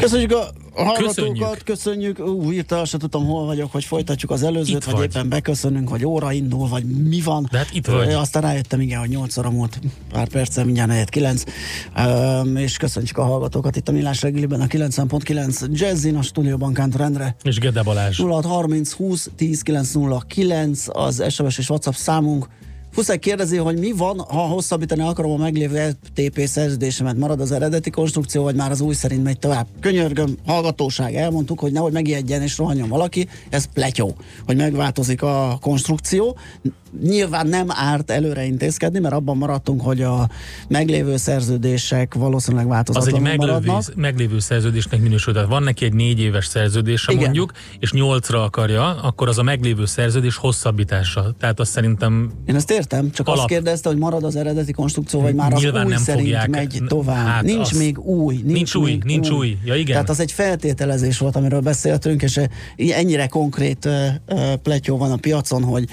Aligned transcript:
Köszönjük 0.00 0.32
a 0.32 0.50
hallgatókat, 0.74 1.62
köszönjük. 1.62 2.18
Ú, 2.18 2.52
írta, 2.52 2.84
se 2.84 2.98
tudtam, 2.98 3.26
hol 3.26 3.46
vagyok, 3.46 3.72
hogy 3.72 3.84
folytatjuk 3.84 4.30
az 4.30 4.42
előzőt, 4.42 4.76
Itt 4.76 4.84
vagy, 4.84 4.94
vagy. 4.94 5.04
éppen 5.04 5.28
beköszönünk, 5.28 5.90
vagy 5.90 6.04
óra 6.04 6.32
indul, 6.32 6.68
vagy 6.68 6.84
mi 6.84 7.20
van. 7.20 7.48
De 7.50 7.58
hát 7.58 7.68
itt 7.72 7.86
vagy. 7.86 8.12
Aztán 8.12 8.42
rájöttem, 8.42 8.80
igen, 8.80 9.00
hogy 9.00 9.08
8 9.08 9.36
óra 9.36 9.50
múlt 9.50 9.80
pár 10.12 10.28
perccel, 10.28 10.64
mindjárt 10.64 10.88
negyed 10.88 11.08
9. 11.08 11.42
Üm, 12.44 12.56
és 12.56 12.76
köszönjük 12.76 13.18
a 13.18 13.24
hallgatókat 13.24 13.76
itt 13.76 13.88
a 13.88 13.92
Millás 13.92 14.22
reggeliben, 14.22 14.60
a 14.60 14.66
90.9 14.66 15.66
Jazzin, 15.72 16.16
a 16.16 16.22
stúdióban 16.22 16.72
Kántor 16.72 17.00
Endre. 17.00 17.36
És 17.42 17.58
Gede 17.58 17.82
Balázs. 17.82 18.20
0630 18.20 18.92
20 18.92 19.30
10 19.36 19.62
909 19.62 20.84
az 20.88 21.24
SMS 21.28 21.58
és 21.58 21.68
WhatsApp 21.70 21.94
számunk. 21.94 22.48
Fuszek 22.92 23.18
kérdezi, 23.18 23.56
hogy 23.56 23.78
mi 23.78 23.92
van, 23.92 24.18
ha 24.18 24.40
hosszabbítani 24.40 25.02
akarom 25.02 25.30
a 25.30 25.36
meglévő 25.36 25.96
FTP 26.04 26.46
szerződésemet, 26.46 27.16
marad 27.16 27.40
az 27.40 27.52
eredeti 27.52 27.90
konstrukció, 27.90 28.42
vagy 28.42 28.54
már 28.54 28.70
az 28.70 28.80
új 28.80 28.94
szerint 28.94 29.22
megy 29.22 29.38
tovább. 29.38 29.66
Könyörgöm, 29.80 30.36
hallgatóság, 30.46 31.14
elmondtuk, 31.14 31.60
hogy 31.60 31.72
nehogy 31.72 31.92
megijedjen 31.92 32.42
és 32.42 32.58
rohanjon 32.58 32.88
valaki, 32.88 33.28
ez 33.50 33.64
pletyó, 33.64 34.16
hogy 34.46 34.56
megváltozik 34.56 35.22
a 35.22 35.58
konstrukció. 35.60 36.36
Nyilván 37.02 37.46
nem 37.46 37.66
árt 37.68 38.10
előre 38.10 38.44
intézkedni, 38.44 38.98
mert 38.98 39.14
abban 39.14 39.36
maradtunk, 39.36 39.80
hogy 39.82 40.02
a 40.02 40.28
meglévő 40.68 41.16
szerződések 41.16 42.14
valószínűleg 42.14 42.84
Az 42.84 43.06
egy 43.06 43.20
meglévő, 43.20 43.36
maradnak. 43.36 43.94
meglévő 43.94 44.38
szerződésnek 44.38 45.00
minősül. 45.00 45.32
Tehát 45.32 45.48
van 45.48 45.62
neki 45.62 45.84
egy 45.84 45.92
négy 45.92 46.20
éves 46.20 46.46
szerződése 46.46 47.12
Igen. 47.12 47.24
mondjuk, 47.24 47.52
és 47.78 47.92
nyolcra 47.92 48.42
akarja, 48.42 49.00
akkor 49.02 49.28
az 49.28 49.38
a 49.38 49.42
meglévő 49.42 49.86
szerződés 49.86 50.36
hosszabbítása. 50.36 51.34
Tehát 51.38 51.60
azt 51.60 51.70
szerintem 51.70 52.32
Én 52.44 52.54
ezt 52.54 52.70
értem, 52.80 53.10
csak 53.10 53.26
Alap. 53.26 53.38
azt 53.38 53.48
kérdezte, 53.48 53.88
hogy 53.88 53.98
marad 53.98 54.24
az 54.24 54.36
eredeti 54.36 54.72
konstrukció, 54.72 55.20
vagy 55.20 55.34
már 55.34 55.52
az 55.52 55.62
Nyilván 55.62 55.84
új 55.84 55.92
nem 55.92 56.02
szerint 56.02 56.22
fogják- 56.22 56.48
megy 56.48 56.82
tovább. 56.88 57.26
hát 57.26 57.42
nincs 57.42 57.70
az- 57.70 57.78
még 57.78 57.98
új. 57.98 58.34
Nincs, 58.34 58.52
Nincs 58.52 58.74
új, 58.74 58.90
még 58.90 59.02
nincs 59.04 59.28
új. 59.30 59.56
Ja, 59.64 59.74
igen. 59.74 59.86
Tehát 59.92 60.08
az 60.10 60.20
egy 60.20 60.32
feltételezés 60.32 61.18
volt, 61.18 61.36
amiről 61.36 61.60
beszéltünk, 61.60 62.22
és 62.22 62.36
eh, 62.36 62.46
ennyire 62.76 63.26
konkrét 63.26 63.84
uh, 63.84 64.54
pletyó 64.62 64.96
van 64.96 65.12
a 65.12 65.16
piacon, 65.16 65.62
hogy 65.64 65.84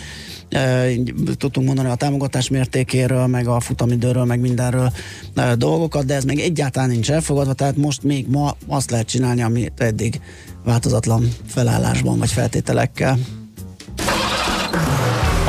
uh, 0.55 1.35
tudtunk 1.37 1.67
mondani 1.67 1.89
a 1.89 1.95
támogatás 1.95 2.49
mértékéről, 2.49 3.27
meg 3.27 3.47
a 3.47 3.59
futamidőről, 3.59 4.23
meg 4.25 4.39
mindenről 4.39 4.91
uh, 5.37 5.51
dolgokat, 5.53 6.05
de 6.05 6.15
ez 6.15 6.23
még 6.23 6.39
egyáltalán 6.39 6.89
nincs 6.89 7.11
elfogadva, 7.11 7.53
tehát 7.53 7.75
most 7.77 8.03
még 8.03 8.27
ma 8.27 8.55
azt 8.67 8.91
lehet 8.91 9.07
csinálni, 9.07 9.41
amit 9.41 9.81
eddig 9.81 10.19
változatlan 10.63 11.29
felállásban 11.45 12.17
vagy 12.17 12.31
feltételekkel. 12.31 13.17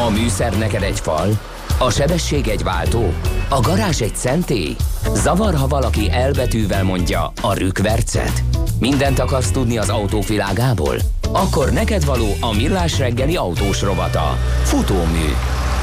A 0.09 0.11
műszer 0.11 0.59
neked 0.59 0.83
egy 0.83 1.01
fal, 1.01 1.39
a 1.79 1.91
sebesség 1.91 2.49
egy 2.49 2.63
váltó, 2.63 3.13
a 3.49 3.61
garázs 3.61 4.01
egy 4.01 4.17
szentély. 4.17 4.77
Zavar, 5.15 5.55
ha 5.55 5.67
valaki 5.67 6.11
elbetűvel 6.11 6.85
mondja 6.85 7.33
a 7.43 7.55
rükvercet. 7.55 8.43
Mindent 8.81 9.19
akarsz 9.19 9.51
tudni 9.51 9.79
az 9.79 9.89
autóvilágából? 9.89 10.97
Akkor 11.33 11.71
neked 11.71 12.05
való 12.05 12.27
a 12.41 12.55
millás 12.55 12.99
reggeli 12.99 13.37
autós 13.37 13.83
rovata. 13.83 14.37
Futómű. 14.63 15.29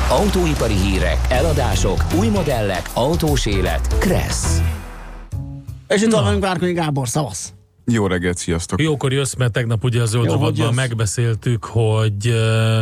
Autóipari 0.09 0.75
hírek, 0.75 1.18
eladások, 1.30 2.06
új 2.19 2.28
modellek, 2.28 2.90
autós 2.94 3.46
élet. 3.46 3.97
Kressz. 3.97 4.62
És 5.88 6.02
itt 6.02 6.12
van 6.12 6.40
Várkonyi 6.40 6.74
Gábor, 6.74 7.08
szavasz! 7.08 7.53
Jó 7.85 8.08
reggelt, 8.08 8.38
sziasztok! 8.38 8.81
Jókor 8.81 9.14
jössz, 9.14 9.34
mert 9.34 9.52
tegnap 9.52 9.84
ugye 9.84 10.02
a 10.02 10.06
zöld 10.06 10.74
megbeszéltük, 10.74 11.66
hogy 11.66 12.28
uh, 12.28 12.80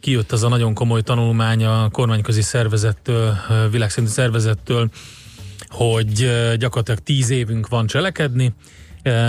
kijött 0.00 0.32
az 0.32 0.42
a 0.42 0.48
nagyon 0.48 0.74
komoly 0.74 1.02
tanulmány 1.02 1.64
a 1.64 1.88
kormányközi 1.88 2.42
szervezettől, 2.42 3.36
világszintű 3.70 4.10
szervezettől, 4.10 4.88
hogy 5.68 6.30
gyakorlatilag 6.56 7.00
tíz 7.00 7.30
évünk 7.30 7.68
van 7.68 7.86
cselekedni. 7.86 8.52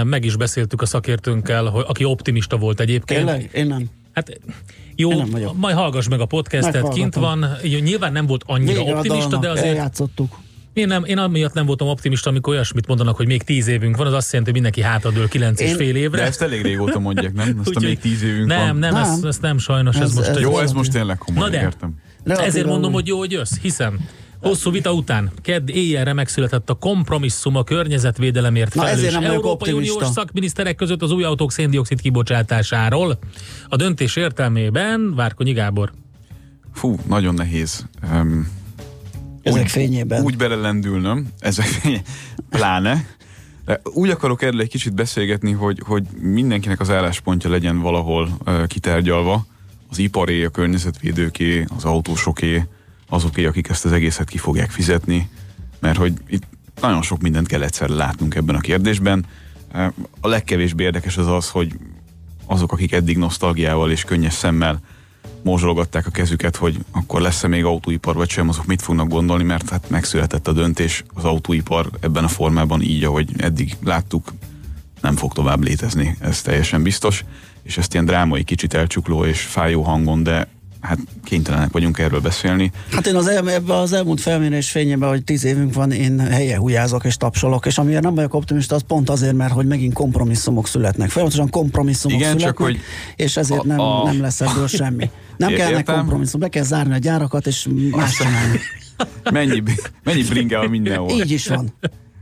Meg 0.03 0.25
is 0.25 0.35
beszéltük 0.35 0.81
a 0.81 0.85
szakértőnkkel, 0.85 1.65
aki 1.67 2.03
optimista 2.03 2.57
volt 2.57 2.79
egyébként. 2.79 3.25
Tényleg? 3.25 3.49
Én 3.53 3.67
nem. 3.67 3.89
Hát 4.13 4.39
jó, 4.95 5.09
nem 5.09 5.51
majd 5.55 5.75
hallgass 5.75 6.07
meg 6.07 6.19
a 6.19 6.25
podcastet, 6.25 6.89
kint 6.89 7.15
van. 7.15 7.45
Jó, 7.63 7.79
nyilván 7.79 8.11
nem 8.11 8.25
volt 8.25 8.43
annyira 8.45 8.83
Végre 8.83 8.95
optimista, 8.95 9.37
de 9.37 9.49
azért 9.49 9.67
eljátszottuk. 9.67 10.39
Én, 10.79 10.87
nem, 10.87 11.03
én 11.05 11.17
amiatt 11.17 11.53
nem 11.53 11.65
voltam 11.65 11.87
optimista, 11.87 12.29
amikor 12.29 12.53
olyasmit 12.53 12.87
mondanak, 12.87 13.15
hogy 13.15 13.27
még 13.27 13.43
tíz 13.43 13.67
évünk 13.67 13.97
van, 13.97 14.07
az 14.07 14.13
azt 14.13 14.31
jelenti, 14.31 14.51
hogy 14.51 14.61
mindenki 14.61 14.89
hátradől 14.89 15.27
kilenc 15.27 15.59
és 15.59 15.69
Én- 15.69 15.75
fél 15.75 15.95
évre. 15.95 16.17
De 16.17 16.25
ezt 16.25 16.41
elég 16.41 16.61
régóta 16.61 16.99
mondják, 16.99 17.33
nem? 17.33 17.47
Azt 17.47 17.67
a 17.67 17.69
Úgyhogy- 17.69 17.83
még 17.83 17.99
tíz 17.99 18.23
évünk 18.23 18.47
nem, 18.47 18.57
van. 18.67 18.77
Nem, 18.77 18.93
Nem. 18.93 19.01
Ezt, 19.03 19.25
ezt 19.25 19.41
nem 19.41 19.57
sajnos, 19.57 19.95
ez, 19.95 20.01
Ez- 20.01 20.13
most 20.13 20.27
ez. 20.27 20.39
Jó, 20.39 20.59
ez 20.59 20.71
most 20.71 20.91
tényleg 20.91 21.17
komoly, 21.17 21.43
Na 21.43 21.49
de. 21.49 21.61
értem. 21.61 21.93
Ezért 22.25 22.65
mondom, 22.65 22.91
hogy 22.93 23.07
jó, 23.07 23.17
hogy 23.17 23.31
jössz, 23.31 23.57
hiszen 23.61 23.99
hosszú 24.41 24.71
vita 24.71 24.93
után 24.93 25.31
kedd 25.41 25.69
éjjelre 25.69 26.13
megszületett 26.13 26.69
a 26.69 26.73
kompromisszum 26.73 27.55
a 27.55 27.63
környezetvédelemért 27.63 28.75
Na, 28.75 28.87
ezért 28.87 29.11
felelős 29.11 29.27
nem 29.27 29.35
Európai. 29.35 29.71
Uniós 29.71 30.07
szakminiszterek 30.07 30.75
között 30.75 31.01
az 31.01 31.11
új 31.11 31.23
autók 31.23 31.51
széndiokszid 31.51 32.01
kibocsátásáról. 32.01 33.19
A 33.67 33.75
döntés 33.75 34.15
értelmében 34.15 35.15
Várkonyi 35.15 35.51
Gábor. 35.53 35.91
Fú, 36.73 36.95
nagyon 37.07 37.33
nehéz. 37.33 37.85
Um, 38.13 38.47
Ezek 39.41 39.67
fényében. 39.67 40.23
Úgy 40.23 40.37
belelendülnöm, 40.37 41.27
ezek 41.39 41.65
fénye, 41.65 42.01
pláne. 42.49 43.05
De 43.65 43.81
úgy 43.83 44.09
akarok 44.09 44.41
erről 44.41 44.61
egy 44.61 44.69
kicsit 44.69 44.93
beszélgetni, 44.93 45.51
hogy, 45.51 45.81
hogy 45.85 46.03
mindenkinek 46.19 46.79
az 46.79 46.89
álláspontja 46.89 47.49
legyen 47.49 47.79
valahol 47.79 48.37
uh, 48.45 48.65
kitárgyalva. 48.67 49.45
Az 49.89 49.97
iparé, 49.97 50.43
a 50.43 50.49
környezetvédőké, 50.49 51.65
az 51.77 51.83
autósoké, 51.85 52.65
azoké, 53.09 53.45
akik 53.45 53.69
ezt 53.69 53.85
az 53.85 53.91
egészet 53.91 54.29
ki 54.29 54.37
fogják 54.37 54.71
fizetni. 54.71 55.29
Mert 55.79 55.97
hogy 55.97 56.13
itt 56.27 56.43
nagyon 56.81 57.01
sok 57.01 57.21
mindent 57.21 57.47
kell 57.47 57.61
egyszer 57.63 57.89
látnunk 57.89 58.35
ebben 58.35 58.55
a 58.55 58.59
kérdésben. 58.59 59.25
Uh, 59.73 59.85
A 60.21 60.27
legkevésbé 60.27 60.83
érdekes 60.83 61.17
az 61.17 61.27
az, 61.27 61.49
hogy 61.49 61.73
azok, 62.45 62.71
akik 62.71 62.91
eddig 62.91 63.17
nosztalgiával 63.17 63.91
és 63.91 64.03
könnyes 64.03 64.33
szemmel 64.33 64.81
morzsolgatták 65.43 66.05
a 66.05 66.11
kezüket, 66.11 66.55
hogy 66.55 66.77
akkor 66.91 67.21
lesz-e 67.21 67.47
még 67.47 67.63
autóipar 67.63 68.15
vagy 68.15 68.29
sem, 68.29 68.49
azok 68.49 68.65
mit 68.65 68.81
fognak 68.81 69.07
gondolni, 69.07 69.43
mert 69.43 69.69
hát 69.69 69.89
megszületett 69.89 70.47
a 70.47 70.51
döntés, 70.51 71.03
az 71.13 71.23
autóipar 71.23 71.89
ebben 71.99 72.23
a 72.23 72.27
formában 72.27 72.81
így, 72.81 73.03
ahogy 73.03 73.29
eddig 73.37 73.77
láttuk, 73.83 74.33
nem 75.01 75.15
fog 75.15 75.33
tovább 75.33 75.63
létezni, 75.63 76.17
ez 76.19 76.41
teljesen 76.41 76.83
biztos, 76.83 77.23
és 77.63 77.77
ezt 77.77 77.93
ilyen 77.93 78.05
drámai, 78.05 78.43
kicsit 78.43 78.73
elcsukló 78.73 79.25
és 79.25 79.41
fájó 79.41 79.81
hangon, 79.81 80.23
de 80.23 80.47
hát 80.81 80.97
kénytelenek 81.23 81.71
vagyunk 81.71 81.99
erről 81.99 82.19
beszélni. 82.19 82.71
Hát 82.91 83.07
én 83.07 83.15
az, 83.15 83.27
el, 83.27 83.49
ebbe 83.49 83.75
az 83.77 83.93
elmúlt 83.93 84.21
felmérés 84.21 84.69
fényében, 84.71 85.09
hogy 85.09 85.23
tíz 85.23 85.43
évünk 85.43 85.73
van, 85.73 85.91
én 85.91 86.19
helye 86.19 86.57
hujázok 86.57 87.05
és 87.05 87.15
tapsolok, 87.17 87.65
és 87.65 87.77
amiért 87.77 88.03
nem 88.03 88.15
vagyok 88.15 88.33
optimista, 88.33 88.75
az 88.75 88.81
pont 88.87 89.09
azért, 89.09 89.33
mert 89.35 89.51
hogy 89.51 89.65
megint 89.65 89.93
kompromisszumok 89.93 90.67
születnek. 90.67 91.09
Folyamatosan 91.09 91.49
kompromisszumok 91.49 92.19
Igen, 92.19 92.37
csak 92.37 92.39
születnek, 92.39 92.67
hogy 92.67 92.79
és 93.15 93.37
ezért 93.37 93.59
a- 93.61 93.65
nem, 93.65 93.79
a- 93.79 94.03
nem 94.03 94.21
lesz 94.21 94.41
ebből 94.41 94.67
semmi. 94.81 95.09
Nem 95.37 95.49
É- 95.49 95.55
kellene 95.57 95.77
értem. 95.77 95.95
kompromisszum, 95.95 96.39
be 96.39 96.47
kell 96.49 96.63
zárni 96.63 96.93
a 96.93 96.97
gyárakat, 96.97 97.47
és 97.47 97.67
más 97.91 98.15
csinálni. 98.17 98.59
Mennyi, 99.31 99.63
mennyi 100.03 100.23
bringe 100.23 100.57
van 100.57 100.69
mindenhol. 100.69 101.09
Így 101.09 101.31
is 101.31 101.47
van. 101.47 101.73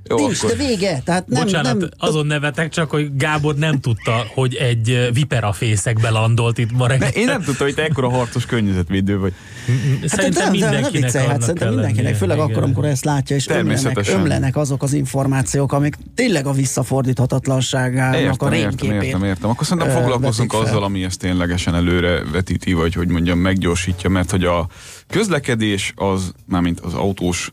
Jó, 0.10 0.18
Nincs, 0.18 0.42
de 0.42 0.48
akkor 0.48 0.58
vége. 0.58 1.02
Tehát 1.06 1.28
nem, 1.28 1.44
Bocsánat, 1.44 1.78
nem, 1.78 1.90
azon 1.98 2.26
nevetek 2.26 2.70
csak, 2.70 2.90
hogy 2.90 3.16
Gábor 3.16 3.56
nem 3.56 3.80
tudta, 3.80 4.26
hogy 4.34 4.56
egy 4.56 4.90
eh, 4.90 5.08
viperafészekbe 5.14 6.10
landolt 6.10 6.58
itt 6.58 6.72
ma 6.72 6.88
reggel. 6.88 7.10
én 7.10 7.26
nem 7.26 7.42
tudtam, 7.42 7.66
hogy 7.66 7.76
te 7.76 7.84
ekkora 7.84 8.10
harcos 8.10 8.46
környezetvédő 8.46 9.20
vagy. 9.20 9.34
Szerintem 10.06 10.44
Hát, 10.44 10.52
de, 10.52 10.60
de, 10.60 10.66
ne 10.66 10.72
mindenkinek 10.72 11.12
hát 11.12 11.42
szerintem 11.42 11.70
mindenkinek, 11.74 12.16
főleg 12.16 12.38
Igen. 12.38 12.50
akkor, 12.50 12.64
amikor 12.64 12.86
ezt 12.86 13.06
látja, 13.06 13.36
és 13.36 13.48
ömlenek, 13.48 13.66
Természetesen. 13.76 14.20
ömlenek 14.20 14.56
azok 14.56 14.84
az 14.84 14.94
információk, 14.94 15.72
amik 15.72 15.98
tényleg 16.16 16.46
a 16.46 16.52
visszafordíthatatlanságának 16.52 18.14
a 18.14 18.20
Értem, 18.20 18.52
értem, 18.54 18.70
rémképét. 18.70 19.04
értem, 19.04 19.24
értem. 19.24 19.50
Akkor 19.50 19.66
szerintem 19.66 20.02
foglalkozunk 20.02 20.54
azzal, 20.54 20.84
ami 20.84 21.04
ezt 21.04 21.20
ténylegesen 21.20 21.76
előre 21.76 22.22
vetíti, 22.32 22.74
vagy 22.74 22.94
hogy 22.94 23.08
mondjam, 23.08 23.40
meggyorsítja, 23.40 24.10
mert 24.10 24.32
hogy 24.32 24.44
a 24.44 24.68
közlekedés 25.08 25.94
az, 25.96 26.32
mármint 26.46 26.80
az 26.80 26.94
autós, 26.94 27.52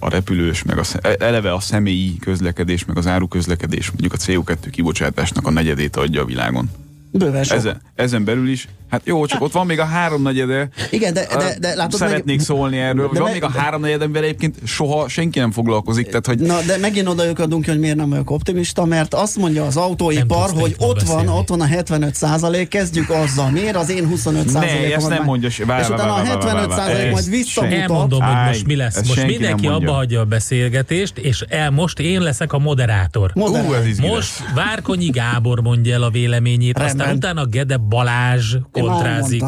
a 0.00 0.08
repülős, 0.08 0.62
meg 0.62 0.78
a, 0.78 0.82
sze- 0.82 1.22
eleve 1.22 1.52
a 1.52 1.60
személyi 1.60 2.16
közlekedés, 2.18 2.84
meg 2.84 2.96
az 2.96 3.06
áruközlekedés, 3.06 3.90
mondjuk 3.90 4.12
a 4.12 4.16
CO2 4.16 4.68
kibocsátásnak 4.70 5.46
a 5.46 5.50
negyedét 5.50 5.96
adja 5.96 6.22
a 6.22 6.24
világon. 6.24 6.70
Bőven 7.12 7.44
sok. 7.44 7.56
Ezen, 7.56 7.80
ezen 7.94 8.24
belül 8.24 8.48
is, 8.48 8.68
hát 8.90 9.00
jó, 9.04 9.26
csak 9.26 9.42
ott 9.42 9.52
van 9.52 9.66
még 9.66 9.78
a 9.80 9.84
háromnegyede. 9.84 10.68
Igen, 10.90 11.12
de, 11.14 11.26
de, 11.38 11.56
de 11.60 11.74
látod 11.74 11.98
Szeretnék 12.00 12.36
meg, 12.36 12.44
szólni 12.46 12.78
erről, 12.78 13.08
de 13.12 13.18
van 13.20 13.22
me- 13.22 13.32
még 13.32 13.42
a 13.44 13.50
háromnegyed, 13.50 14.02
amivel 14.02 14.22
egyébként 14.22 14.56
soha 14.64 15.08
senki 15.08 15.38
nem 15.38 15.50
foglalkozik. 15.50 16.06
Tehát, 16.06 16.26
hogy 16.26 16.38
Na, 16.38 16.60
de 16.66 16.76
megint 16.78 17.08
odajöködünk, 17.08 17.66
hogy 17.66 17.78
miért 17.78 17.96
nem 17.96 18.08
vagyok 18.08 18.30
optimista, 18.30 18.84
mert 18.84 19.14
azt 19.14 19.36
mondja 19.36 19.64
az 19.64 19.76
autóipar, 19.76 20.48
tudsz 20.48 20.60
hogy 20.60 20.74
ott 20.78 21.02
van, 21.02 21.28
ott 21.28 21.48
van 21.48 21.60
a 21.60 21.66
75 21.66 22.14
százalék, 22.14 22.68
kezdjük 22.68 23.10
azzal. 23.10 23.50
Miért 23.50 23.76
az 23.76 23.90
én 23.90 24.06
25 24.06 24.44
Ne, 24.44 24.50
százalékom? 24.50 24.92
ezt 24.98 25.08
nem 25.08 25.24
mondja 25.24 25.50
se- 25.50 25.64
várj, 25.64 25.82
És 25.82 25.88
utána 25.88 26.12
a 26.12 26.16
várj, 26.16 26.28
várj, 26.28 26.38
75 26.46 26.68
várj, 26.68 26.80
százalék 26.92 27.12
majd 27.12 27.28
visszamutat. 27.30 27.78
Elmondom, 27.78 28.20
hogy 28.22 28.46
most 28.46 28.66
mi 28.66 28.76
lesz. 28.76 28.96
Most 28.96 29.16
nem 29.16 29.26
mindenki 29.26 29.66
abba 29.66 29.92
hagyja 29.92 30.20
a 30.20 30.24
beszélgetést, 30.24 31.18
és 31.18 31.44
el, 31.48 31.70
most 31.70 31.98
én 31.98 32.20
leszek 32.20 32.52
a 32.52 32.58
moderátor. 32.58 33.32
Most 33.34 34.42
Várkonyi 34.54 35.06
Gábor 35.10 35.60
mondja 35.60 35.94
el 35.94 36.02
a 36.02 36.10
véleményét, 36.10 36.78
Aztán 37.00 37.16
utána 37.16 37.46
Gede 37.46 37.76
Balázs 37.76 38.56
kontrázik. 38.72 39.42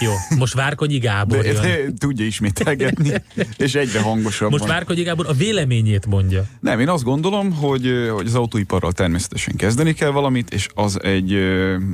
Jó, 0.00 0.12
most 0.38 0.54
Várkonyi 0.54 0.98
Gábor 0.98 1.42
de, 1.42 1.52
de, 1.52 1.78
tudja 1.98 2.26
ismételgetni, 2.26 3.12
és 3.56 3.74
egyre 3.74 4.00
hangosabban. 4.00 4.58
Most 4.58 4.70
Várkonyi 4.72 5.02
Gábor 5.02 5.26
a 5.28 5.32
véleményét 5.32 6.06
mondja. 6.06 6.44
Nem, 6.60 6.80
én 6.80 6.88
azt 6.88 7.04
gondolom, 7.04 7.52
hogy, 7.52 7.92
hogy 8.14 8.26
az 8.26 8.34
autóiparral 8.34 8.92
természetesen 8.92 9.56
kezdeni 9.56 9.92
kell 9.92 10.10
valamit, 10.10 10.52
és 10.52 10.68
az 10.74 11.02
egy 11.02 11.38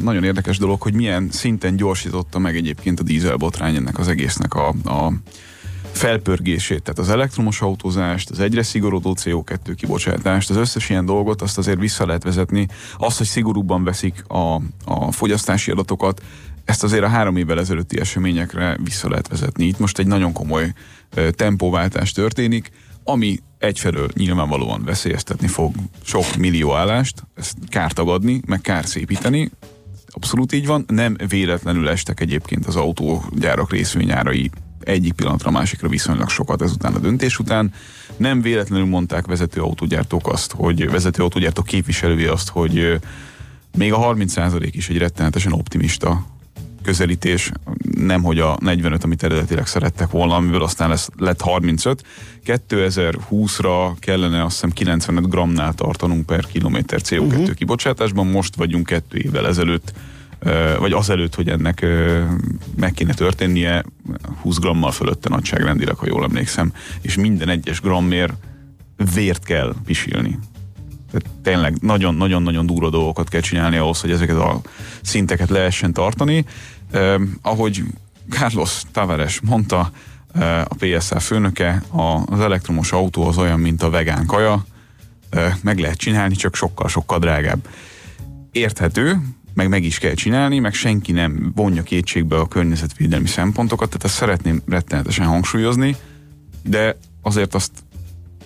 nagyon 0.02 0.24
érdekes 0.24 0.58
dolog, 0.58 0.80
hogy 0.80 0.94
milyen 0.94 1.28
szinten 1.30 1.76
gyorsította 1.76 2.38
meg 2.38 2.56
egyébként 2.56 3.00
a 3.00 3.02
dízelbotrány 3.02 3.76
ennek 3.76 3.98
az 3.98 4.08
egésznek 4.08 4.54
a, 4.54 4.68
a 4.68 5.12
felpörgését, 5.92 6.82
tehát 6.82 6.98
az 6.98 7.08
elektromos 7.08 7.60
autózást, 7.60 8.30
az 8.30 8.40
egyre 8.40 8.62
szigorodó 8.62 9.16
CO2 9.20 9.72
kibocsátást, 9.76 10.50
az 10.50 10.56
összes 10.56 10.90
ilyen 10.90 11.04
dolgot, 11.04 11.42
azt 11.42 11.58
azért 11.58 11.78
vissza 11.78 12.06
lehet 12.06 12.22
vezetni. 12.22 12.68
Azt, 12.96 13.18
hogy 13.18 13.26
szigorúbban 13.26 13.84
veszik 13.84 14.24
a, 14.28 14.54
a 14.84 15.12
fogyasztási 15.12 15.70
adatokat, 15.70 16.22
ezt 16.64 16.82
azért 16.82 17.04
a 17.04 17.08
három 17.08 17.36
évvel 17.36 17.58
ezelőtti 17.58 18.00
eseményekre 18.00 18.76
vissza 18.82 19.08
lehet 19.08 19.28
vezetni. 19.28 19.64
Itt 19.64 19.78
most 19.78 19.98
egy 19.98 20.06
nagyon 20.06 20.32
komoly 20.32 20.72
tempóváltás 21.30 22.12
történik, 22.12 22.70
ami 23.04 23.38
egyfelől 23.58 24.08
nyilvánvalóan 24.14 24.84
veszélyeztetni 24.84 25.46
fog 25.46 25.74
sok 26.04 26.36
millió 26.36 26.74
állást, 26.74 27.22
ezt 27.34 27.56
kár 27.68 27.92
tagadni, 27.92 28.40
meg 28.46 28.60
kár 28.60 28.84
szépíteni, 28.84 29.50
Abszolút 30.14 30.52
így 30.52 30.66
van. 30.66 30.84
Nem 30.88 31.16
véletlenül 31.28 31.88
estek 31.88 32.20
egyébként 32.20 32.66
az 32.66 32.76
autógyárak 32.76 33.70
részvényárai 33.70 34.50
egyik 34.84 35.12
pillanatra 35.12 35.48
a 35.48 35.52
másikra 35.52 35.88
viszonylag 35.88 36.28
sokat 36.28 36.62
ezután 36.62 36.94
a 36.94 36.98
döntés 36.98 37.38
után. 37.38 37.72
Nem 38.16 38.42
véletlenül 38.42 38.86
mondták 38.86 39.26
vezető 39.26 39.60
autógyártók 39.60 40.28
azt, 40.28 40.52
hogy 40.52 40.90
vezető 40.90 41.22
autógyártók 41.22 41.66
képviselői 41.66 42.24
azt, 42.24 42.48
hogy 42.48 43.00
még 43.76 43.92
a 43.92 44.14
30% 44.14 44.68
is 44.70 44.88
egy 44.88 44.98
rettenetesen 44.98 45.52
optimista 45.52 46.26
közelítés, 46.82 47.52
nem 47.96 48.22
hogy 48.22 48.38
a 48.38 48.56
45, 48.60 49.04
amit 49.04 49.22
eredetileg 49.22 49.66
szerettek 49.66 50.10
volna, 50.10 50.34
amiből 50.34 50.62
aztán 50.62 50.88
lesz, 50.88 51.08
lett 51.16 51.40
35. 51.40 52.02
2020-ra 52.46 53.92
kellene 53.98 54.44
azt 54.44 54.52
hiszem 54.52 54.70
95 54.70 55.28
grammnál 55.28 55.74
tartanunk 55.74 56.26
per 56.26 56.46
kilométer 56.46 57.00
CO2 57.04 57.20
uh-huh. 57.20 57.54
kibocsátásban, 57.54 58.26
most 58.26 58.56
vagyunk 58.56 58.86
kettő 58.86 59.18
évvel 59.18 59.46
ezelőtt, 59.46 59.92
vagy 60.78 60.92
azelőtt, 60.92 61.34
hogy 61.34 61.48
ennek 61.48 61.86
meg 62.76 62.92
kéne 62.92 63.14
történnie, 63.14 63.84
20 64.40 64.58
grammal 64.58 64.90
fölötte 64.90 65.28
nagyságrendileg, 65.28 65.96
ha 65.96 66.06
jól 66.06 66.24
emlékszem, 66.24 66.72
és 67.00 67.16
minden 67.16 67.48
egyes 67.48 67.80
grammért 67.80 68.32
vért 69.14 69.44
kell 69.44 69.74
pisilni. 69.84 70.38
Tehát 71.12 71.38
tényleg 71.42 71.76
nagyon-nagyon-nagyon 71.80 72.66
durva 72.66 72.90
dolgokat 72.90 73.28
kell 73.28 73.40
csinálni 73.40 73.76
ahhoz, 73.76 74.00
hogy 74.00 74.10
ezeket 74.10 74.36
a 74.36 74.60
szinteket 75.02 75.48
lehessen 75.48 75.92
tartani. 75.92 76.44
Eh, 76.90 77.14
ahogy 77.42 77.82
Carlos 78.30 78.82
Tavares 78.92 79.40
mondta, 79.40 79.90
eh, 80.34 80.60
a 80.60 80.74
PSA 80.78 81.20
főnöke, 81.20 81.82
az 82.26 82.40
elektromos 82.40 82.92
autó 82.92 83.26
az 83.26 83.38
olyan, 83.38 83.60
mint 83.60 83.82
a 83.82 83.90
vegán 83.90 84.26
kaja, 84.26 84.64
eh, 85.30 85.54
meg 85.62 85.78
lehet 85.78 85.98
csinálni, 85.98 86.34
csak 86.34 86.54
sokkal-sokkal 86.54 87.18
drágább. 87.18 87.68
Érthető, 88.50 89.20
meg 89.54 89.68
meg 89.68 89.84
is 89.84 89.98
kell 89.98 90.14
csinálni, 90.14 90.58
meg 90.58 90.74
senki 90.74 91.12
nem 91.12 91.52
vonja 91.54 91.82
kétségbe 91.82 92.36
a 92.36 92.48
környezetvédelmi 92.48 93.26
szempontokat, 93.26 93.88
tehát 93.88 94.04
ezt 94.04 94.14
szeretném 94.14 94.62
rettenetesen 94.66 95.26
hangsúlyozni, 95.26 95.96
de 96.62 96.96
azért 97.22 97.54
azt 97.54 97.70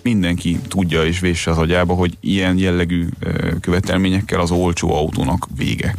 mindenki 0.01 0.59
tudja 0.67 1.05
és 1.05 1.19
vésse 1.19 1.51
az 1.51 1.57
agyába, 1.57 1.93
hogy 1.93 2.17
ilyen 2.19 2.57
jellegű 2.57 3.07
követelményekkel 3.61 4.39
az 4.39 4.51
olcsó 4.51 4.95
autónak 4.95 5.47
vége. 5.57 5.95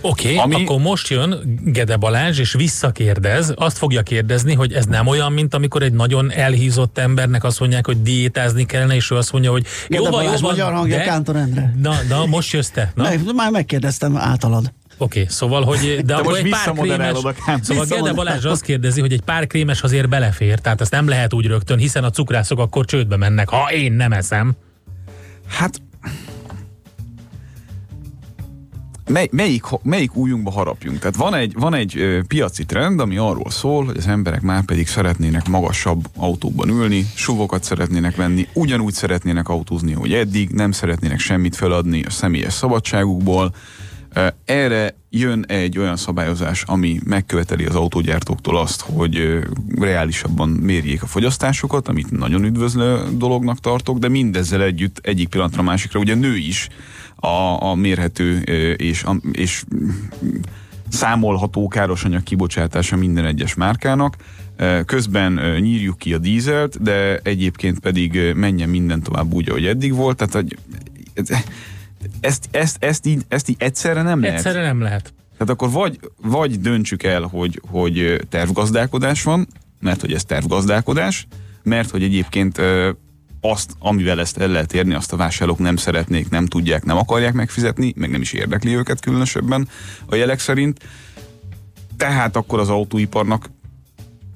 Oké, 0.00 0.34
okay, 0.34 0.36
Ami- 0.36 0.64
akkor 0.64 0.80
most 0.80 1.08
jön 1.08 1.60
Gede 1.64 1.96
Balázs, 1.96 2.38
és 2.38 2.52
visszakérdez, 2.52 3.52
azt 3.56 3.78
fogja 3.78 4.02
kérdezni, 4.02 4.54
hogy 4.54 4.72
ez 4.72 4.86
nem 4.86 5.06
olyan, 5.06 5.32
mint 5.32 5.54
amikor 5.54 5.82
egy 5.82 5.92
nagyon 5.92 6.32
elhízott 6.32 6.98
embernek 6.98 7.44
azt 7.44 7.60
mondják, 7.60 7.86
hogy 7.86 8.02
diétázni 8.02 8.66
kellene, 8.66 8.94
és 8.94 9.10
ő 9.10 9.16
azt 9.16 9.32
mondja, 9.32 9.50
hogy 9.50 9.62
Gede 9.88 10.02
jó 10.02 10.10
van, 10.10 10.22
jó 10.22 10.26
Balázs 10.26 10.40
van, 10.40 10.50
magyar 10.50 10.72
hangja, 10.72 10.96
de- 10.96 11.02
Kántor 11.02 11.36
Endre. 11.36 11.74
Na, 11.82 11.94
na, 12.08 12.26
most 12.26 12.52
jössz 12.52 12.68
te. 12.68 12.92
Na, 12.94 13.02
Meg, 13.02 13.20
már 13.34 13.50
megkérdeztem 13.50 14.16
általad. 14.16 14.72
Oké, 14.98 15.20
okay, 15.20 15.32
szóval, 15.32 15.64
hogy 15.64 15.98
de, 16.04 16.14
akkor 16.14 16.36
egy 16.36 16.50
pár 16.50 16.72
krémes, 16.72 17.18
szóval 17.62 17.84
Gede. 17.88 18.12
Balázs 18.12 18.44
azt 18.44 18.62
kérdezi, 18.62 19.00
hogy 19.00 19.12
egy 19.12 19.20
pár 19.20 19.46
krémes 19.46 19.82
azért 19.82 20.08
belefér, 20.08 20.58
tehát 20.58 20.80
azt 20.80 20.90
nem 20.90 21.08
lehet 21.08 21.32
úgy 21.34 21.46
rögtön, 21.46 21.78
hiszen 21.78 22.04
a 22.04 22.10
cukrászok 22.10 22.58
akkor 22.58 22.84
csődbe 22.84 23.16
mennek, 23.16 23.48
ha 23.48 23.72
én 23.72 23.92
nem 23.92 24.12
eszem. 24.12 24.52
Hát 25.48 25.80
mely, 29.08 29.28
melyik, 29.32 29.62
melyik 29.82 30.16
újunkba 30.16 30.50
harapjunk? 30.50 30.98
Tehát 30.98 31.16
van 31.16 31.34
egy, 31.34 31.52
van 31.54 31.74
egy 31.74 31.98
ö, 31.98 32.20
piaci 32.28 32.64
trend, 32.64 33.00
ami 33.00 33.16
arról 33.16 33.50
szól, 33.50 33.84
hogy 33.84 33.96
az 33.96 34.06
emberek 34.06 34.40
már 34.40 34.64
pedig 34.64 34.86
szeretnének 34.86 35.48
magasabb 35.48 36.06
autókban 36.16 36.68
ülni, 36.68 37.06
suvokat 37.14 37.64
szeretnének 37.64 38.16
venni, 38.16 38.48
ugyanúgy 38.52 38.92
szeretnének 38.92 39.48
autózni, 39.48 39.92
hogy 39.92 40.12
eddig, 40.12 40.50
nem 40.50 40.72
szeretnének 40.72 41.18
semmit 41.18 41.56
feladni 41.56 42.02
a 42.02 42.10
személyes 42.10 42.52
szabadságukból. 42.52 43.54
Erre 44.44 44.94
jön 45.10 45.44
egy 45.48 45.78
olyan 45.78 45.96
szabályozás, 45.96 46.62
ami 46.62 47.00
megköveteli 47.04 47.64
az 47.64 47.74
autógyártóktól 47.74 48.58
azt, 48.58 48.80
hogy 48.80 49.38
reálisabban 49.78 50.48
mérjék 50.48 51.02
a 51.02 51.06
fogyasztásokat, 51.06 51.88
amit 51.88 52.10
nagyon 52.10 52.44
üdvözlő 52.44 52.98
dolognak 53.16 53.60
tartok, 53.60 53.98
de 53.98 54.08
mindezzel 54.08 54.62
együtt 54.62 54.98
egyik 55.02 55.28
pillanatra 55.28 55.62
másikra 55.62 56.00
ugye 56.00 56.14
nő 56.14 56.36
is 56.36 56.68
a, 57.16 57.62
a 57.62 57.74
mérhető 57.74 58.38
és, 58.76 59.02
a, 59.02 59.16
és 59.32 59.64
számolható 60.88 61.68
károsanyag 61.68 62.22
kibocsátása 62.22 62.96
minden 62.96 63.24
egyes 63.24 63.54
márkának. 63.54 64.16
Közben 64.84 65.40
nyírjuk 65.60 65.98
ki 65.98 66.14
a 66.14 66.18
dízelt, 66.18 66.82
de 66.82 67.18
egyébként 67.22 67.78
pedig 67.78 68.32
menjen 68.34 68.68
minden 68.68 69.02
tovább 69.02 69.32
úgy, 69.32 69.48
ahogy 69.48 69.66
eddig 69.66 69.94
volt. 69.94 70.16
Tehát 70.16 70.32
hogy 70.34 70.56
ezt, 72.20 72.48
ezt, 72.50 72.76
ezt, 72.80 73.06
így, 73.06 73.24
ezt 73.28 73.48
így 73.48 73.56
egyszerre 73.58 74.02
nem 74.02 74.20
lehet. 74.20 74.36
Egyszerre 74.36 74.62
nem 74.62 74.80
lehet. 74.80 75.14
Tehát 75.32 75.52
akkor 75.52 75.70
vagy, 75.70 75.98
vagy 76.22 76.60
döntsük 76.60 77.02
el, 77.02 77.22
hogy, 77.22 77.60
hogy 77.70 78.26
tervgazdálkodás 78.28 79.22
van, 79.22 79.46
mert 79.80 80.00
hogy 80.00 80.12
ez 80.12 80.24
tervgazdálkodás, 80.24 81.26
mert 81.62 81.90
hogy 81.90 82.02
egyébként 82.02 82.60
azt, 83.40 83.72
amivel 83.78 84.20
ezt 84.20 84.38
el 84.38 84.48
lehet 84.48 84.72
érni, 84.72 84.94
azt 84.94 85.12
a 85.12 85.16
vásárlók 85.16 85.58
nem 85.58 85.76
szeretnék, 85.76 86.28
nem 86.28 86.46
tudják, 86.46 86.84
nem 86.84 86.96
akarják 86.96 87.32
megfizetni, 87.32 87.92
meg 87.96 88.10
nem 88.10 88.20
is 88.20 88.32
érdekli 88.32 88.76
őket 88.76 89.00
különösebben 89.00 89.68
a 90.06 90.14
jelek 90.14 90.38
szerint. 90.38 90.80
Tehát 91.96 92.36
akkor 92.36 92.58
az 92.58 92.68
autóiparnak 92.68 93.50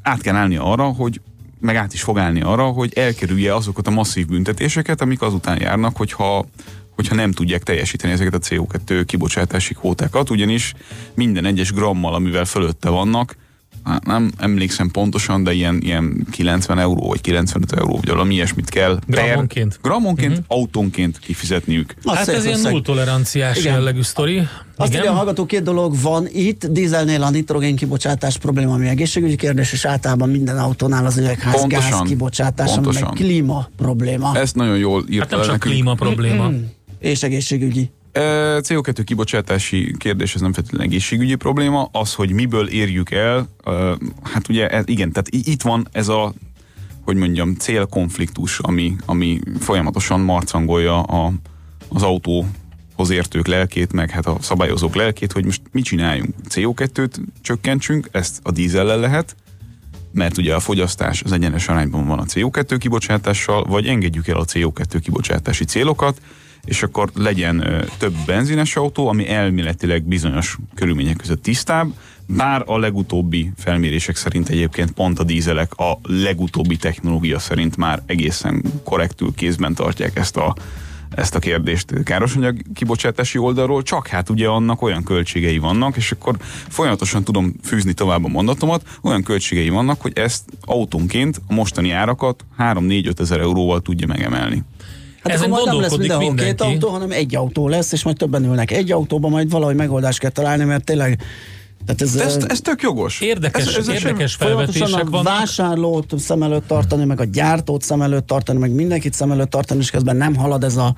át 0.02 0.20
kell 0.20 0.34
állni 0.34 0.56
arra, 0.56 0.84
hogy 0.84 1.20
meg 1.60 1.76
át 1.76 1.92
is 1.92 2.02
fog 2.02 2.18
állni 2.18 2.40
arra, 2.40 2.64
hogy 2.64 2.92
elkerülje 2.94 3.54
azokat 3.54 3.86
a 3.86 3.90
masszív 3.90 4.26
büntetéseket, 4.26 5.00
amik 5.00 5.22
azután 5.22 5.60
járnak, 5.60 5.96
hogyha, 5.96 6.46
hogyha 6.96 7.14
nem 7.14 7.32
tudják 7.32 7.62
teljesíteni 7.62 8.12
ezeket 8.12 8.34
a 8.34 8.38
CO2 8.38 9.02
kibocsátási 9.06 9.74
kvótákat, 9.74 10.30
ugyanis 10.30 10.74
minden 11.14 11.44
egyes 11.44 11.72
grammal, 11.72 12.14
amivel 12.14 12.44
fölötte 12.44 12.88
vannak, 12.88 13.36
hát 13.84 14.06
nem 14.06 14.30
emlékszem 14.38 14.90
pontosan, 14.90 15.42
de 15.42 15.52
ilyen, 15.52 15.78
ilyen 15.82 16.26
90 16.30 16.78
euró 16.78 17.08
vagy 17.08 17.20
95 17.20 17.72
euró, 17.72 17.96
vagy 17.96 18.08
valami 18.08 18.34
ilyesmit 18.34 18.68
kell. 18.68 18.98
per- 19.06 19.24
Grammonként? 19.24 19.78
Grammonként, 19.82 20.30
uh-huh. 20.30 20.44
autónként 20.48 21.18
kifizetniük. 21.18 21.94
Az 22.04 22.16
Hát 22.16 22.28
ez 22.28 22.44
ilyen 22.44 22.58
összeg. 22.58 22.72
null 22.72 22.82
toleranciás 22.82 23.58
Igen. 23.58 23.72
jellegű 23.72 24.02
sztori. 24.02 24.38
Azt 24.76 24.88
Igen? 24.88 25.00
írja 25.00 25.12
a 25.12 25.16
hallgató, 25.16 25.46
két 25.46 25.62
dolog 25.62 26.00
van 26.00 26.26
itt, 26.32 26.66
dízelnél 26.66 27.22
a 27.22 27.30
nitrogén 27.30 27.76
kibocsátás 27.76 28.38
probléma, 28.38 28.72
ami 28.74 28.88
egészségügyi 28.88 29.36
kérdés, 29.36 29.72
és 29.72 29.84
általában 29.84 30.28
minden 30.28 30.58
autónál 30.58 31.06
az 31.06 31.18
üvegházgáz 31.18 31.60
Pontosan. 31.60 32.06
kibocsátás, 32.06 32.76
ami 32.76 32.96
klíma 33.14 33.68
probléma, 33.76 34.36
Ezt 34.36 34.54
nagyon 34.54 34.76
jól 34.78 35.04
írta 35.08 35.20
Hát 35.20 35.30
nem 35.30 35.40
csak 35.40 35.50
nekünk. 35.52 35.72
klíma 35.74 35.94
probléma. 35.94 36.50
És 37.00 37.22
egészségügyi. 37.22 37.90
Ö, 38.12 38.58
CO2 38.62 39.02
kibocsátási 39.04 39.94
kérdés, 39.98 40.34
ez 40.34 40.40
nem 40.40 40.52
feltétlenül 40.52 40.86
egészségügyi 40.86 41.34
probléma, 41.34 41.88
az, 41.92 42.14
hogy 42.14 42.32
miből 42.32 42.68
érjük 42.68 43.10
el, 43.10 43.48
hát 44.22 44.48
ugye 44.48 44.82
igen, 44.84 45.12
tehát 45.12 45.28
itt 45.30 45.62
van 45.62 45.88
ez 45.92 46.08
a, 46.08 46.34
hogy 47.04 47.16
mondjam, 47.16 47.54
célkonfliktus, 47.54 48.58
ami, 48.58 48.96
ami 49.06 49.40
folyamatosan 49.60 50.20
marcangolja 50.20 51.02
a, 51.02 51.32
az 51.88 52.02
autóhoz 52.02 53.10
értők 53.10 53.46
lelkét, 53.46 53.92
meg 53.92 54.10
hát 54.10 54.26
a 54.26 54.36
szabályozók 54.40 54.94
lelkét, 54.94 55.32
hogy 55.32 55.44
most 55.44 55.62
mit 55.72 55.84
csináljunk? 55.84 56.34
CO2-t 56.48 57.18
csökkentsünk, 57.40 58.08
ezt 58.12 58.40
a 58.42 58.50
dízellel 58.50 58.98
lehet, 58.98 59.36
mert 60.12 60.38
ugye 60.38 60.54
a 60.54 60.60
fogyasztás 60.60 61.22
az 61.22 61.32
egyenes 61.32 61.68
arányban 61.68 62.06
van 62.06 62.18
a 62.18 62.24
CO2 62.24 62.76
kibocsátással, 62.78 63.64
vagy 63.64 63.86
engedjük 63.86 64.28
el 64.28 64.36
a 64.36 64.44
CO2 64.44 65.00
kibocsátási 65.02 65.64
célokat, 65.64 66.20
és 66.64 66.82
akkor 66.82 67.10
legyen 67.14 67.84
több 67.98 68.14
benzines 68.26 68.76
autó, 68.76 69.08
ami 69.08 69.28
elméletileg 69.28 70.02
bizonyos 70.02 70.56
körülmények 70.74 71.16
között 71.16 71.42
tisztább, 71.42 71.92
bár 72.26 72.62
a 72.66 72.78
legutóbbi 72.78 73.52
felmérések 73.56 74.16
szerint 74.16 74.48
egyébként 74.48 74.90
pont 74.90 75.18
a 75.18 75.24
dízelek 75.24 75.74
a 75.74 75.98
legutóbbi 76.02 76.76
technológia 76.76 77.38
szerint 77.38 77.76
már 77.76 78.02
egészen 78.06 78.62
korrektül 78.84 79.34
kézben 79.34 79.74
tartják 79.74 80.16
ezt 80.16 80.36
a 80.36 80.54
ezt 81.14 81.34
a 81.34 81.38
kérdést 81.38 82.02
károsanyag 82.02 82.62
kibocsátási 82.74 83.38
oldalról, 83.38 83.82
csak 83.82 84.06
hát 84.06 84.30
ugye 84.30 84.46
annak 84.46 84.82
olyan 84.82 85.02
költségei 85.02 85.58
vannak, 85.58 85.96
és 85.96 86.12
akkor 86.12 86.36
folyamatosan 86.68 87.24
tudom 87.24 87.54
fűzni 87.62 87.92
tovább 87.92 88.24
a 88.24 88.28
mondatomat, 88.28 88.98
olyan 89.02 89.22
költségei 89.22 89.68
vannak, 89.68 90.00
hogy 90.00 90.12
ezt 90.14 90.44
autónként 90.60 91.40
a 91.48 91.54
mostani 91.54 91.90
árakat 91.90 92.44
3-4-5 92.58 93.20
ezer 93.20 93.40
euróval 93.40 93.80
tudja 93.80 94.06
megemelni. 94.06 94.62
Hát 95.22 95.32
Ezen 95.32 95.50
akkor 95.52 95.64
majd 95.64 95.72
nem 95.72 95.80
lesz 95.80 95.96
mindenhol 95.96 96.34
két 96.34 96.36
mindenki. 96.36 96.62
autó, 96.62 96.88
hanem 96.88 97.10
egy 97.10 97.36
autó 97.36 97.68
lesz, 97.68 97.92
és 97.92 98.02
majd 98.02 98.16
többen 98.16 98.44
ülnek 98.44 98.70
egy 98.70 98.92
autóban, 98.92 99.30
majd 99.30 99.50
valahogy 99.50 99.74
megoldást 99.74 100.18
kell 100.18 100.30
találni, 100.30 100.64
mert 100.64 100.84
tényleg 100.84 101.22
tehát 101.86 102.02
ez, 102.02 102.14
ez, 102.14 102.44
ez, 102.48 102.60
tök 102.60 102.82
jogos. 102.82 103.20
Érdekes, 103.20 103.66
ez, 103.66 103.76
ez, 103.76 103.88
érdekes 103.88 104.34
felvetések 104.34 105.06
a 105.06 105.10
vannak. 105.10 105.24
vásárlót 105.24 106.14
szem 106.18 106.42
előtt 106.42 106.66
tartani, 106.66 107.04
meg 107.04 107.20
a 107.20 107.24
gyártót 107.24 107.82
szem 107.82 108.02
előtt 108.02 108.26
tartani, 108.26 108.58
meg 108.58 108.70
mindenkit 108.70 109.12
szem 109.12 109.30
előtt 109.30 109.50
tartani, 109.50 109.80
és 109.80 109.90
közben 109.90 110.16
nem 110.16 110.34
halad 110.34 110.64
ez 110.64 110.76
a 110.76 110.94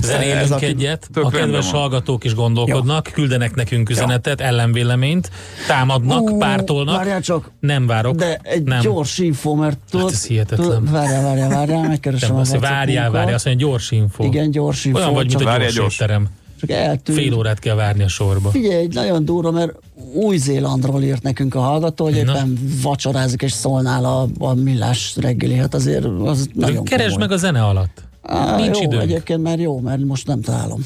Zenélünk 0.00 0.40
ez 0.40 0.50
a- 0.50 0.58
egyet, 0.58 1.08
a 1.12 1.28
kedves 1.28 1.70
van. 1.70 1.80
hallgatók 1.80 2.24
is 2.24 2.34
gondolkodnak, 2.34 3.08
küldenek 3.12 3.54
nekünk 3.54 3.90
üzenetet, 3.90 4.40
ellenvéleményt, 4.40 5.30
támadnak, 5.66 6.20
Ú, 6.30 6.36
pártolnak. 6.38 6.96
Várjál 6.96 7.20
csak, 7.20 7.50
Nem 7.60 7.86
várok. 7.86 8.14
de 8.14 8.40
egy 8.42 8.62
nem. 8.62 8.80
gyors 8.80 9.18
info, 9.18 9.54
mert 9.54 9.78
tudod, 9.90 10.10
ez 10.12 10.26
hihetetlen. 10.26 10.84
várjál, 10.90 11.22
várjál, 11.22 11.48
várjál, 11.48 11.88
megkeresem 11.88 12.36
a 12.36 12.44
várjál, 12.60 13.10
várjál, 13.10 13.34
azt 13.34 13.44
mondja, 13.44 13.66
gyors 13.66 13.90
info. 13.90 14.24
Igen, 14.24 14.50
gyors 14.50 14.84
info. 14.84 14.98
Olyan 14.98 15.12
vagy, 15.12 15.26
mint 15.28 15.40
a 15.40 15.56
gyors 15.58 15.74
gyors. 15.74 15.94
étterem. 15.94 16.28
csak 16.60 16.70
eltűnt. 16.70 17.18
Fél 17.18 17.34
órát 17.34 17.58
kell 17.58 17.74
várni 17.74 18.02
a 18.02 18.08
sorba. 18.08 18.50
Figyelj, 18.50 18.74
egy 18.82 18.94
nagyon 18.94 19.24
durva, 19.24 19.50
mert 19.50 19.72
Új-Zélandról 20.14 21.02
írt 21.02 21.22
nekünk 21.22 21.54
a 21.54 21.60
hallgató, 21.60 22.04
hogy 22.04 22.14
Na. 22.14 22.20
éppen 22.20 22.58
vacsorázik 22.82 23.42
és 23.42 23.52
szólnál 23.52 24.04
a, 24.04 24.28
a 24.38 24.54
millás 24.54 25.14
reggeli. 25.20 25.54
Hát 25.54 25.74
azért 25.74 26.04
az 26.04 26.48
nagyon 26.54 26.84
Keresd 26.84 27.18
meg 27.18 27.32
a 27.32 27.36
zene 27.36 27.64
alatt. 27.64 28.02
Á, 28.22 28.56
Nincs 28.56 28.76
jó, 28.78 28.82
időnk. 28.82 29.02
Egyébként 29.02 29.42
már 29.42 29.58
jó, 29.58 29.80
mert 29.80 30.04
most 30.04 30.26
nem 30.26 30.40
találom. 30.40 30.80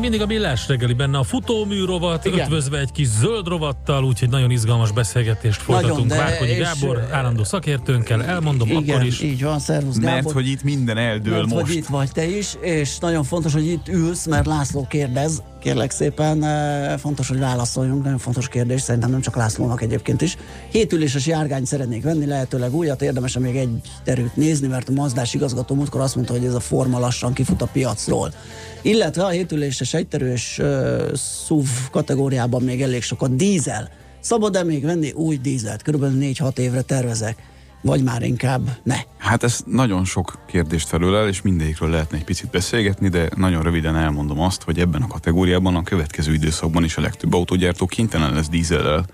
Még 0.00 0.10
mindig 0.10 0.26
a 0.26 0.32
millás 0.32 0.68
reggeli 0.68 0.92
benne 0.92 1.18
a 1.18 1.22
futómű 1.22 1.84
rovat, 1.84 2.24
Igen. 2.24 2.38
ötvözve 2.38 2.78
egy 2.78 2.92
kis 2.92 3.06
zöld 3.06 3.46
rovattal, 3.46 4.04
úgyhogy 4.04 4.28
nagyon 4.28 4.50
izgalmas 4.50 4.92
beszélgetést 4.92 5.60
folytatunk 5.60 6.06
de 6.06 6.16
Várkonyi 6.16 6.50
és, 6.50 6.58
Gábor, 6.58 7.08
állandó 7.10 7.44
szakértőnkkel, 7.44 8.24
elmondom 8.24 8.68
Igen, 8.68 8.94
akkor 8.94 9.06
is. 9.06 9.22
így 9.22 9.42
van, 9.42 9.58
szervusz 9.58 9.98
Gábor. 9.98 10.12
Mert 10.12 10.30
hogy 10.30 10.48
itt 10.48 10.62
minden 10.62 10.96
eldől 10.96 11.34
mert 11.34 11.46
most. 11.46 11.66
hogy 11.66 11.76
itt 11.76 11.86
vagy 11.86 12.12
te 12.12 12.26
is, 12.26 12.56
és 12.60 12.98
nagyon 12.98 13.24
fontos, 13.24 13.52
hogy 13.52 13.66
itt 13.66 13.88
ülsz, 13.88 14.26
mert 14.26 14.46
László 14.46 14.86
kérdez, 14.86 15.42
kérlek 15.60 15.90
szépen, 15.90 16.44
eh, 16.44 16.98
fontos, 16.98 17.28
hogy 17.28 17.38
válaszoljunk, 17.38 18.02
nagyon 18.02 18.18
fontos 18.18 18.48
kérdés, 18.48 18.80
szerintem 18.80 19.10
nem 19.10 19.20
csak 19.20 19.36
Lászlónak 19.36 19.82
egyébként 19.82 20.22
is. 20.22 20.36
Hétüléses 20.70 21.26
járgányt 21.26 21.66
szeretnék 21.66 22.02
venni, 22.02 22.26
lehetőleg 22.26 22.74
újat, 22.74 23.02
érdemes 23.02 23.38
még 23.38 23.56
egy 23.56 23.80
terült 24.04 24.36
nézni, 24.36 24.66
mert 24.66 24.88
a 24.88 24.92
Mazdás 24.92 25.34
igazgató 25.34 25.74
múltkor 25.74 26.00
azt 26.00 26.14
mondta, 26.14 26.32
hogy 26.32 26.44
ez 26.44 26.54
a 26.54 26.60
forma 26.60 26.98
lassan 26.98 27.32
kifut 27.32 27.62
a 27.62 27.68
piacról. 27.72 28.32
Illetve 28.82 29.24
a 29.24 29.28
hétüléses 29.28 29.94
egyterős 29.94 30.58
uh, 30.58 31.14
SUV 31.46 31.68
kategóriában 31.90 32.62
még 32.62 32.82
elég 32.82 33.02
sok 33.02 33.22
a 33.22 33.28
dízel. 33.28 33.88
Szabad-e 34.20 34.62
még 34.62 34.84
venni 34.84 35.12
új 35.12 35.36
dízelt? 35.36 35.82
Körülbelül 35.82 36.18
4-6 36.20 36.58
évre 36.58 36.82
tervezek. 36.82 37.36
Vagy 37.82 38.02
már 38.02 38.22
inkább 38.22 38.76
ne. 38.82 38.96
Hát 39.18 39.42
ez 39.42 39.62
nagyon 39.66 40.04
sok 40.04 40.38
kérdést 40.46 40.88
felölel, 40.88 41.28
és 41.28 41.42
mindegyikről 41.42 41.90
lehetne 41.90 42.16
egy 42.16 42.24
picit 42.24 42.50
beszélgetni, 42.50 43.08
de 43.08 43.28
nagyon 43.36 43.62
röviden 43.62 43.96
elmondom 43.96 44.40
azt, 44.40 44.62
hogy 44.62 44.78
ebben 44.78 45.02
a 45.02 45.06
kategóriában 45.06 45.76
a 45.76 45.82
következő 45.82 46.32
időszakban 46.32 46.84
is 46.84 46.96
a 46.96 47.00
legtöbb 47.00 47.34
autógyártó 47.34 47.86
kénytelen 47.86 48.34
lesz 48.34 48.48
dízellel 48.48 49.06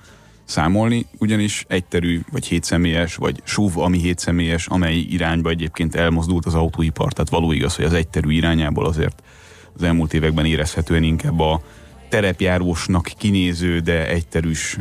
számolni, 0.44 1.06
ugyanis 1.18 1.64
egyterű, 1.68 2.20
vagy 2.30 2.46
hétszemélyes, 2.46 3.14
vagy 3.14 3.42
SUV, 3.44 3.78
ami 3.78 3.98
hétszemélyes, 3.98 4.66
amely 4.66 4.96
irányba 4.96 5.50
egyébként 5.50 5.94
elmozdult 5.94 6.46
az 6.46 6.54
autóipar, 6.54 7.12
tehát 7.12 7.30
való 7.30 7.52
igaz, 7.52 7.76
hogy 7.76 7.84
az 7.84 7.92
egyterű 7.92 8.30
irányából 8.30 8.86
azért 8.86 9.22
az 9.74 9.82
elmúlt 9.82 10.14
években 10.14 10.44
érezhetően 10.44 11.02
inkább 11.02 11.40
a 11.40 11.62
terepjárósnak 12.16 13.10
kinéző, 13.18 13.80
de 13.80 14.08
egyterűs 14.08 14.78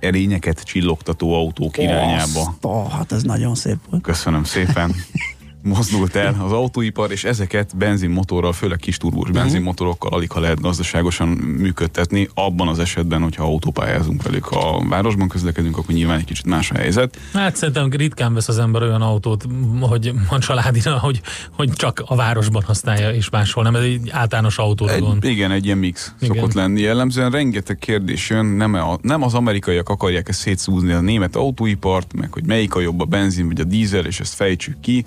erényeket 0.00 0.62
csillogtató 0.62 1.34
autók 1.34 1.78
irányába 1.78 2.54
Azt, 2.60 2.92
hát 2.92 3.12
ez 3.12 3.22
nagyon 3.22 3.54
szép 3.54 3.76
volt. 3.90 4.02
Köszönöm 4.02 4.44
szépen. 4.44 4.94
mozdult 5.66 6.14
el 6.14 6.36
az 6.44 6.52
autóipar, 6.52 7.10
és 7.10 7.24
ezeket 7.24 7.76
benzinmotorral, 7.76 8.52
főleg 8.52 8.78
kis 8.78 8.96
turbós 8.96 9.30
benzinmotorokkal 9.30 10.10
alig 10.10 10.30
ha 10.30 10.40
lehet 10.40 10.60
gazdaságosan 10.60 11.28
működtetni, 11.28 12.28
abban 12.34 12.68
az 12.68 12.78
esetben, 12.78 13.22
hogyha 13.22 13.44
autópályázunk 13.44 14.22
velük. 14.22 14.44
Ha 14.44 14.76
a 14.76 14.88
városban 14.88 15.28
közlekedünk, 15.28 15.76
akkor 15.76 15.94
nyilván 15.94 16.18
egy 16.18 16.24
kicsit 16.24 16.46
más 16.46 16.70
a 16.70 16.74
helyzet. 16.74 17.18
Hát 17.32 17.56
szerintem 17.56 17.90
ritkán 17.90 18.34
vesz 18.34 18.48
az 18.48 18.58
ember 18.58 18.82
olyan 18.82 19.02
autót, 19.02 19.44
hogy 19.80 20.12
a 20.28 20.38
családina, 20.38 20.98
hogy, 20.98 21.20
hogy 21.50 21.72
csak 21.72 22.02
a 22.06 22.14
városban 22.14 22.62
használja 22.62 23.10
és 23.10 23.30
máshol, 23.30 23.64
nem 23.64 23.74
ez 23.74 23.82
egy 23.82 24.10
általános 24.10 24.56
gond. 24.98 25.24
igen, 25.24 25.50
egy 25.50 25.64
ilyen 25.64 25.78
mix 25.78 26.14
Igen. 26.20 26.34
szokott 26.34 26.52
lenni. 26.52 26.80
Jellemzően 26.80 27.30
rengeteg 27.30 27.78
kérdés 27.78 28.30
jön, 28.30 28.46
nem, 28.46 28.74
a, 28.74 28.98
nem 29.02 29.22
az 29.22 29.34
amerikaiak 29.34 29.88
akarják 29.88 30.28
ezt 30.28 30.38
szétszúzni 30.38 30.92
a 30.92 31.00
német 31.00 31.36
autóipart, 31.36 32.12
meg 32.14 32.32
hogy 32.32 32.44
melyik 32.44 32.74
a 32.74 32.80
jobb 32.80 33.00
a 33.00 33.04
benzin 33.04 33.46
vagy 33.46 33.60
a 33.60 33.64
dízel, 33.64 34.04
és 34.04 34.20
ezt 34.20 34.34
fejtsük 34.34 34.80
ki, 34.80 35.04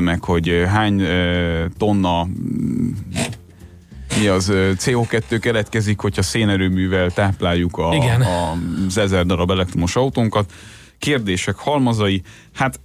meg 0.00 0.24
hogy 0.24 0.62
hány 0.66 1.02
tonna 1.78 2.26
mi 4.18 4.26
az 4.26 4.50
eh, 4.50 4.70
CO2 4.76 5.38
keletkezik, 5.40 6.00
hogyha 6.00 6.22
szénerőművel 6.22 7.10
tápláljuk 7.10 7.76
a, 7.76 7.94
Igen. 7.94 8.22
a, 8.22 8.56
az 8.86 8.98
ezer 8.98 9.26
darab 9.26 9.50
elektromos 9.50 9.96
autónkat. 9.96 10.52
Kérdések 10.98 11.56
halmazai, 11.56 12.22
hát 12.52 12.80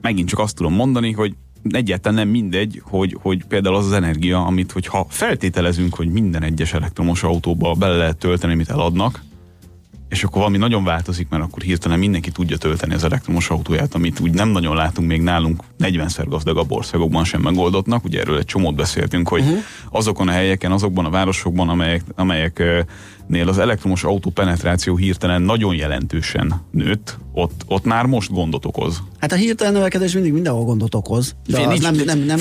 megint 0.00 0.28
csak 0.28 0.38
azt 0.38 0.56
tudom 0.56 0.74
mondani, 0.74 1.12
hogy 1.12 1.34
egyáltalán 1.70 2.18
nem 2.18 2.28
mindegy, 2.28 2.82
hogy, 2.84 3.16
hogy 3.20 3.44
például 3.44 3.76
az 3.76 3.86
az 3.86 3.92
energia, 3.92 4.44
amit 4.44 4.72
hogyha 4.72 5.06
feltételezünk, 5.08 5.94
hogy 5.94 6.08
minden 6.08 6.42
egyes 6.42 6.72
elektromos 6.72 7.22
autóba 7.22 7.72
bele 7.72 7.96
lehet 7.96 8.16
tölteni, 8.16 8.52
amit 8.52 8.70
eladnak, 8.70 9.22
és 10.12 10.24
akkor 10.24 10.38
valami 10.38 10.56
nagyon 10.56 10.84
változik, 10.84 11.28
mert 11.28 11.42
akkor 11.42 11.62
hirtelen 11.62 11.98
mindenki 11.98 12.30
tudja 12.30 12.56
tölteni 12.56 12.94
az 12.94 13.04
elektromos 13.04 13.50
autóját, 13.50 13.94
amit 13.94 14.20
úgy 14.20 14.32
nem 14.32 14.48
nagyon 14.48 14.76
látunk 14.76 15.08
még 15.08 15.22
nálunk 15.22 15.62
40-szer 15.78 16.24
gazdagabb 16.28 16.70
országokban 16.72 17.24
sem 17.24 17.40
megoldottnak. 17.40 18.04
Ugye 18.04 18.20
erről 18.20 18.38
egy 18.38 18.44
csomót 18.44 18.74
beszéltünk, 18.74 19.28
hogy 19.28 19.40
uh-huh. 19.40 19.58
azokon 19.90 20.28
a 20.28 20.30
helyeken, 20.30 20.72
azokban 20.72 21.04
a 21.04 21.10
városokban, 21.10 21.68
amelyek, 21.68 22.02
amelyeknél 22.14 23.48
az 23.48 23.58
elektromos 23.58 24.04
autó 24.04 24.30
penetráció 24.30 24.96
hirtelen 24.96 25.42
nagyon 25.42 25.74
jelentősen 25.74 26.62
nőtt, 26.70 27.18
ott, 27.32 27.64
ott 27.66 27.84
már 27.84 28.06
most 28.06 28.32
gondot 28.32 28.64
okoz. 28.64 29.02
Hát 29.18 29.32
a 29.32 29.36
hirtelen 29.36 29.72
növekedés 29.72 30.12
mindig 30.12 30.32
mindenhol 30.32 30.64
gondot 30.64 30.94
okoz. 30.94 31.36
De 31.46 31.66
nincs- 31.66 31.82
nem, 31.82 31.94
nem, 31.94 32.04
nem, 32.04 32.18
nem, 32.18 32.38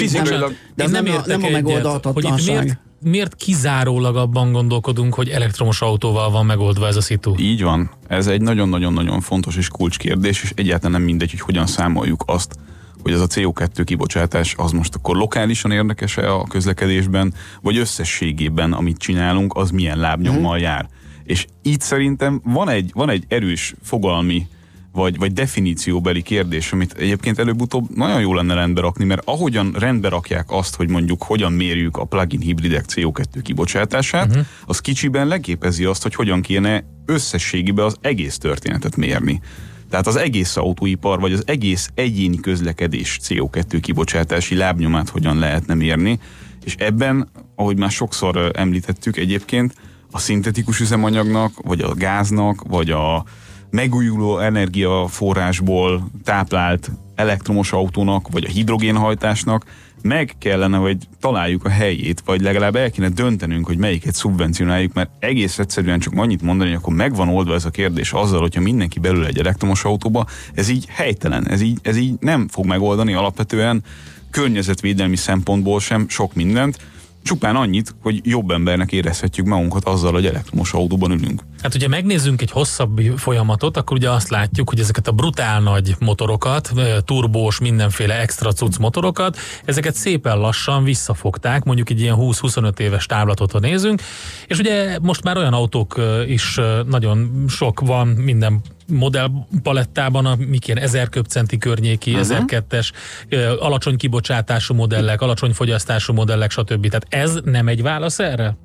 de 0.75 0.83
az 0.83 0.91
nem, 0.91 1.05
a, 1.05 1.07
értek 1.07 1.27
nem 1.27 1.43
a 1.43 1.45
egyet, 1.45 1.61
hogy 1.61 1.73
megoldhatatlanság. 1.73 2.63
miért, 2.63 2.79
miért 3.03 3.35
kizárólag 3.35 4.15
abban 4.15 4.51
gondolkodunk, 4.51 5.13
hogy 5.13 5.29
elektromos 5.29 5.81
autóval 5.81 6.31
van 6.31 6.45
megoldva 6.45 6.87
ez 6.87 6.95
a 6.95 7.01
szitu? 7.01 7.33
Így 7.37 7.63
van. 7.63 7.91
Ez 8.07 8.27
egy 8.27 8.41
nagyon-nagyon-nagyon 8.41 9.21
fontos 9.21 9.55
és 9.55 9.67
kulcskérdés, 9.67 10.43
és 10.43 10.51
egyáltalán 10.55 10.91
nem 10.91 11.01
mindegy, 11.01 11.31
hogy 11.31 11.39
hogyan 11.39 11.67
számoljuk 11.67 12.23
azt, 12.25 12.55
hogy 13.01 13.13
az 13.13 13.21
a 13.21 13.27
CO2 13.27 13.81
kibocsátás 13.83 14.55
az 14.57 14.71
most 14.71 14.95
akkor 14.95 15.15
lokálisan 15.15 15.71
érdekes-e 15.71 16.33
a 16.33 16.43
közlekedésben, 16.43 17.33
vagy 17.61 17.77
összességében, 17.77 18.73
amit 18.73 18.97
csinálunk, 18.97 19.55
az 19.55 19.71
milyen 19.71 19.97
lábnyommal 19.97 20.59
jár. 20.59 20.89
És 21.23 21.45
itt 21.61 21.81
szerintem 21.81 22.41
van 22.43 22.69
egy, 22.69 22.91
van 22.93 23.09
egy 23.09 23.23
erős 23.27 23.73
fogalmi 23.83 24.47
vagy, 24.91 25.17
vagy 25.17 25.33
definícióbeli 25.33 26.21
kérdés, 26.21 26.71
amit 26.71 26.93
egyébként 26.93 27.39
előbb-utóbb 27.39 27.95
nagyon 27.95 28.21
jó 28.21 28.33
lenne 28.33 28.53
rendbe 28.53 28.81
rakni, 28.81 29.05
mert 29.05 29.21
ahogyan 29.25 29.75
rendbe 29.79 30.09
rakják 30.09 30.45
azt, 30.51 30.75
hogy 30.75 30.89
mondjuk 30.89 31.23
hogyan 31.23 31.53
mérjük 31.53 31.97
a 31.97 32.05
plug-in 32.05 32.39
hibridek 32.39 32.85
CO2 32.87 33.39
kibocsátását, 33.43 34.27
uh-huh. 34.27 34.45
az 34.65 34.79
kicsiben 34.79 35.27
leképezi 35.27 35.85
azt, 35.85 36.03
hogy 36.03 36.15
hogyan 36.15 36.41
kéne 36.41 36.83
összességében 37.05 37.85
az 37.85 37.95
egész 38.01 38.37
történetet 38.37 38.95
mérni. 38.95 39.41
Tehát 39.89 40.07
az 40.07 40.15
egész 40.15 40.57
autóipar, 40.57 41.19
vagy 41.19 41.33
az 41.33 41.43
egész 41.45 41.89
egyéni 41.93 42.39
közlekedés 42.39 43.19
CO2 43.23 43.77
kibocsátási 43.81 44.55
lábnyomát 44.55 45.09
hogyan 45.09 45.39
lehetne 45.39 45.73
mérni, 45.73 46.19
és 46.65 46.75
ebben, 46.75 47.29
ahogy 47.55 47.77
már 47.77 47.91
sokszor 47.91 48.51
említettük 48.53 49.17
egyébként, 49.17 49.73
a 50.11 50.19
szintetikus 50.19 50.79
üzemanyagnak, 50.79 51.51
vagy 51.63 51.81
a 51.81 51.93
gáznak, 51.93 52.63
vagy 52.67 52.89
a 52.89 53.25
megújuló 53.71 54.39
energiaforrásból 54.39 56.09
táplált 56.23 56.91
elektromos 57.15 57.71
autónak, 57.71 58.27
vagy 58.31 58.43
a 58.43 58.49
hidrogénhajtásnak 58.49 59.65
meg 60.01 60.35
kellene, 60.37 60.77
hogy 60.77 60.97
találjuk 61.19 61.65
a 61.65 61.69
helyét, 61.69 62.21
vagy 62.25 62.41
legalább 62.41 62.75
el 62.75 62.91
kéne 62.91 63.09
döntenünk, 63.09 63.65
hogy 63.65 63.77
melyiket 63.77 64.15
szubvencionáljuk, 64.15 64.93
mert 64.93 65.09
egész 65.19 65.59
egyszerűen 65.59 65.99
csak 65.99 66.13
annyit 66.15 66.41
mondani, 66.41 66.69
hogy 66.69 66.79
akkor 66.79 66.93
megvan 66.93 67.29
oldva 67.29 67.53
ez 67.53 67.65
a 67.65 67.69
kérdés 67.69 68.11
azzal, 68.11 68.39
hogyha 68.39 68.61
mindenki 68.61 68.99
belül 68.99 69.25
egy 69.25 69.39
elektromos 69.39 69.83
autóba, 69.83 70.25
ez 70.53 70.69
így 70.69 70.85
helytelen, 70.89 71.47
ez 71.47 71.61
így, 71.61 71.79
ez 71.81 71.97
így 71.97 72.13
nem 72.19 72.47
fog 72.47 72.65
megoldani 72.65 73.13
alapvetően 73.13 73.83
környezetvédelmi 74.29 75.15
szempontból 75.15 75.79
sem 75.79 76.09
sok 76.09 76.33
mindent, 76.33 76.77
csupán 77.23 77.55
annyit, 77.55 77.95
hogy 78.01 78.21
jobb 78.23 78.51
embernek 78.51 78.91
érezhetjük 78.91 79.45
magunkat 79.45 79.85
azzal, 79.85 80.11
hogy 80.11 80.25
elektromos 80.25 80.73
autóban 80.73 81.11
ülünk. 81.11 81.43
Hát 81.61 81.75
ugye 81.75 81.87
megnézzünk 81.87 82.41
egy 82.41 82.51
hosszabb 82.51 83.01
folyamatot, 83.17 83.77
akkor 83.77 83.97
ugye 83.97 84.09
azt 84.09 84.29
látjuk, 84.29 84.69
hogy 84.69 84.79
ezeket 84.79 85.07
a 85.07 85.11
brutál 85.11 85.61
nagy 85.61 85.95
motorokat, 85.99 86.71
turbós, 87.05 87.59
mindenféle 87.59 88.19
extra 88.19 88.51
cucc 88.51 88.77
motorokat, 88.77 89.37
ezeket 89.65 89.95
szépen 89.95 90.37
lassan 90.37 90.83
visszafogták, 90.83 91.63
mondjuk 91.63 91.89
egy 91.89 92.01
ilyen 92.01 92.15
20-25 92.19 92.79
éves 92.79 93.05
távlatot, 93.05 93.59
nézünk, 93.59 94.01
és 94.47 94.57
ugye 94.57 94.99
most 95.01 95.23
már 95.23 95.37
olyan 95.37 95.53
autók 95.53 96.01
is 96.27 96.59
nagyon 96.87 97.45
sok 97.47 97.79
van 97.79 98.07
minden 98.07 98.61
modellpalettában, 98.91 100.25
amik 100.25 100.67
ilyen 100.67 100.79
1000 100.79 101.09
köbcenti 101.09 101.57
környéki, 101.57 102.13
uh-huh. 102.13 102.45
1002-es, 102.47 102.91
ö, 103.29 103.57
alacsony 103.59 103.97
kibocsátású 103.97 104.73
modellek, 104.73 105.21
alacsony 105.21 105.53
fogyasztású 105.53 106.13
modellek, 106.13 106.51
stb. 106.51 106.87
Tehát 106.87 107.05
ez 107.09 107.39
nem 107.43 107.67
egy 107.67 107.81
válasz 107.81 108.19
erre? 108.19 108.57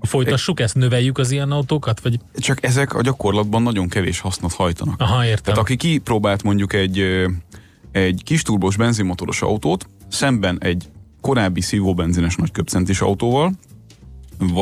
Folytassuk 0.00 0.60
ezt, 0.60 0.74
növeljük 0.74 1.18
az 1.18 1.30
ilyen 1.30 1.50
autókat? 1.50 2.00
Vagy... 2.00 2.18
Csak 2.36 2.64
ezek 2.64 2.94
a 2.94 3.02
gyakorlatban 3.02 3.62
nagyon 3.62 3.88
kevés 3.88 4.20
hasznot 4.20 4.52
hajtanak. 4.52 5.00
Aha, 5.00 5.24
értem. 5.24 5.42
Tehát 5.42 5.58
aki 5.58 5.76
kipróbált 5.76 6.42
mondjuk 6.42 6.72
egy, 6.72 6.98
egy 7.92 8.20
kis 8.24 8.42
turbós 8.42 8.76
benzinmotoros 8.76 9.42
autót, 9.42 9.86
szemben 10.08 10.58
egy 10.60 10.84
korábbi 11.20 11.60
szívóbenzines 11.60 12.36
nagyköpcentis 12.36 13.00
autóval, 13.00 13.42
va- 13.42 13.54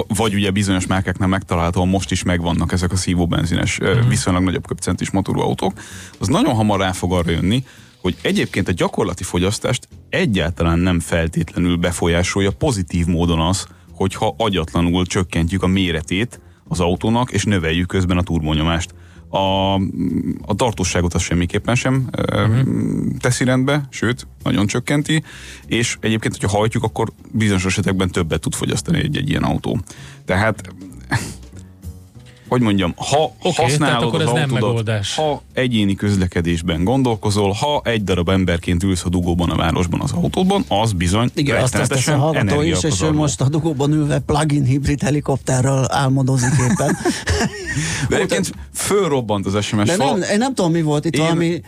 vagy 0.09 0.35
ugye 0.35 0.51
bizonyos 0.51 0.87
márkáknál 0.87 1.29
megtalálhatóan 1.29 1.89
most 1.89 2.11
is 2.11 2.23
megvannak 2.23 2.73
ezek 2.73 2.93
a 2.93 2.97
szívóbenzines, 2.97 3.81
mm. 3.85 4.09
viszonylag 4.09 4.43
nagyobb 4.43 4.67
köpcentis 4.67 5.11
motorú 5.11 5.41
autók, 5.41 5.73
az 6.19 6.29
nagyon 6.29 6.55
hamar 6.55 6.81
rá 6.81 6.93
fog 6.93 7.13
arra 7.13 7.31
jönni, 7.31 7.65
hogy 8.01 8.17
egyébként 8.23 8.69
a 8.69 8.73
gyakorlati 8.73 9.23
fogyasztást 9.23 9.89
egyáltalán 10.11 10.79
nem 10.79 11.01
feltétlenül 11.01 11.77
befolyásolja 11.77 12.51
pozitív 12.51 13.07
módon 13.07 13.41
az, 13.41 13.67
hogyha 13.93 14.35
agyatlanul 14.39 15.07
csökkentjük 15.07 15.63
a 15.63 15.67
méretét 15.67 16.41
az 16.69 16.81
autónak, 16.81 17.31
és 17.31 17.45
növeljük 17.45 17.87
közben 17.87 18.19
a 18.19 18.23
turbonyomást. 18.23 18.95
A, 19.33 19.75
a 20.43 20.55
tartóságot 20.57 21.15
az 21.15 21.23
semmiképpen 21.23 21.75
sem 21.75 22.09
uh-huh. 22.19 22.61
teszi 23.19 23.45
rendbe, 23.45 23.87
sőt, 23.91 24.27
nagyon 24.43 24.67
csökkenti, 24.67 25.23
és 25.67 25.97
egyébként, 26.01 26.37
hogyha 26.37 26.57
hajtjuk, 26.57 26.83
akkor 26.83 27.13
bizonyos 27.31 27.65
esetekben 27.65 28.11
többet 28.11 28.41
tud 28.41 28.55
fogyasztani 28.55 28.99
egy, 28.99 29.17
egy 29.17 29.29
ilyen 29.29 29.43
autó. 29.43 29.79
Tehát 30.25 30.75
hogy 32.53 32.61
mondjam, 32.61 32.95
ha 32.97 33.33
okay, 33.43 33.65
használod 33.65 34.03
akkor 34.03 34.21
az 34.21 34.27
ez 34.27 34.33
nem 34.33 34.43
autódat, 34.43 34.61
megoldás. 34.61 35.15
ha 35.15 35.43
egyéni 35.53 35.95
közlekedésben 35.95 36.85
gondolkozol, 36.85 37.51
ha 37.53 37.81
egy 37.85 38.05
darab 38.05 38.29
emberként 38.29 38.83
ülsz 38.83 39.05
a 39.05 39.09
dugóban 39.09 39.51
a 39.51 39.57
városban 39.57 40.01
az 40.01 40.13
autódban, 40.13 40.65
az 40.69 40.93
bizony 40.93 41.31
Igen, 41.35 41.63
azt 41.63 41.89
tesz 41.89 42.09
a 42.09 42.17
hallgató 42.17 42.63
is, 42.63 42.83
és 42.83 43.03
ő 43.03 43.13
most 43.13 43.41
a 43.41 43.49
dugóban 43.49 43.93
ülve 43.93 44.19
plug-in 44.19 44.65
hibrid 44.65 45.03
helikopterrel 45.03 45.87
álmodozik 45.93 46.53
éppen. 46.71 46.97
De 48.09 48.17
egyébként 48.17 48.53
fölrobbant 48.75 49.47
az 49.47 49.65
SMS 49.65 49.87
De 49.89 49.97
nem, 49.97 50.23
én 50.33 50.39
nem 50.39 50.55
tudom, 50.55 50.73
mi 50.73 50.83
volt 50.83 51.05
itt 51.05 51.15
Én- 51.15 51.23
valami 51.23 51.61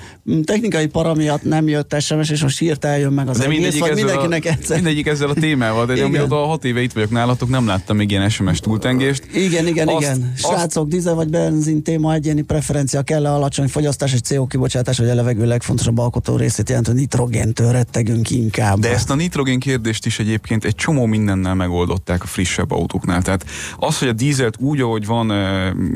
technikai 0.44 0.86
para 0.86 1.14
miatt 1.14 1.42
nem 1.42 1.68
jött 1.68 2.00
SMS, 2.00 2.30
és 2.30 2.42
most 2.42 2.58
hirtelen 2.58 2.98
jön 2.98 3.12
meg 3.12 3.28
az 3.28 3.38
de 3.38 3.44
egész, 3.44 3.56
mindegyik 3.58 3.80
vagy 3.80 3.90
ezzel, 3.90 4.04
mindenkinek 4.04 4.44
a, 4.44 4.48
egyszer. 4.48 4.76
mindegyik 4.76 5.06
ezzel 5.06 5.28
a 5.28 5.34
témával, 5.34 5.86
de 5.86 6.04
amióta 6.04 6.36
hat 6.36 6.64
éve 6.64 6.82
itt 6.82 6.92
vagyok 6.92 7.10
nálatok, 7.10 7.48
nem 7.48 7.66
láttam 7.66 7.96
még 7.96 8.10
ilyen 8.10 8.28
SMS 8.28 8.60
túltengést. 8.60 9.22
Igen, 9.34 9.66
igen, 9.66 9.88
Azt- 9.88 10.00
igen. 10.00 10.32
azt- 10.42 10.54
Srácok, 10.74 10.92
dízel 10.92 11.14
vagy 11.14 11.28
benzin 11.28 11.82
téma, 11.82 12.14
egyéni 12.14 12.42
preferencia 12.42 13.02
kell 13.02 13.26
alacsony 13.26 13.68
fogyasztás, 13.68 14.12
egy 14.12 14.24
CO 14.24 14.46
kibocsátás, 14.46 14.98
vagy 14.98 15.08
a 15.08 15.14
levegő 15.14 15.46
legfontosabb 15.46 15.98
alkotó 15.98 16.36
részét 16.36 16.68
jelentő 16.68 16.92
nitrogéntől 16.92 17.72
rettegünk 17.72 18.30
inkább. 18.30 18.78
De 18.78 18.90
ezt 18.92 19.10
a 19.10 19.14
nitrogén 19.14 19.58
kérdést 19.58 20.06
is 20.06 20.18
egyébként 20.18 20.64
egy 20.64 20.74
csomó 20.74 21.06
mindennel 21.06 21.54
megoldották 21.54 22.22
a 22.22 22.26
frissebb 22.26 22.70
autóknál. 22.70 23.22
Tehát 23.22 23.46
az, 23.78 23.98
hogy 23.98 24.08
a 24.08 24.12
dízelt 24.12 24.56
úgy, 24.60 24.80
ahogy 24.80 25.06
van, 25.06 25.32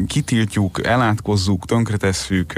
kitiltjuk, 0.07 0.87
elátkozzuk, 0.87 1.65
tönkretesszük, 1.65 2.53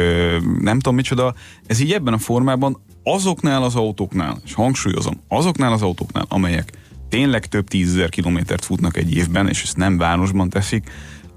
nem 0.60 0.76
tudom 0.76 0.94
micsoda, 0.94 1.34
ez 1.66 1.80
így 1.80 1.92
ebben 1.92 2.14
a 2.14 2.18
formában 2.18 2.80
azoknál 3.02 3.62
az 3.62 3.74
autóknál, 3.74 4.40
és 4.44 4.54
hangsúlyozom, 4.54 5.20
azoknál 5.28 5.72
az 5.72 5.82
autóknál, 5.82 6.24
amelyek 6.28 6.72
tényleg 7.08 7.46
több 7.46 7.68
tízezer 7.68 8.08
kilométert 8.08 8.64
futnak 8.64 8.96
egy 8.96 9.14
évben, 9.14 9.48
és 9.48 9.62
ezt 9.62 9.76
nem 9.76 9.98
városban 9.98 10.48
teszik, 10.48 10.90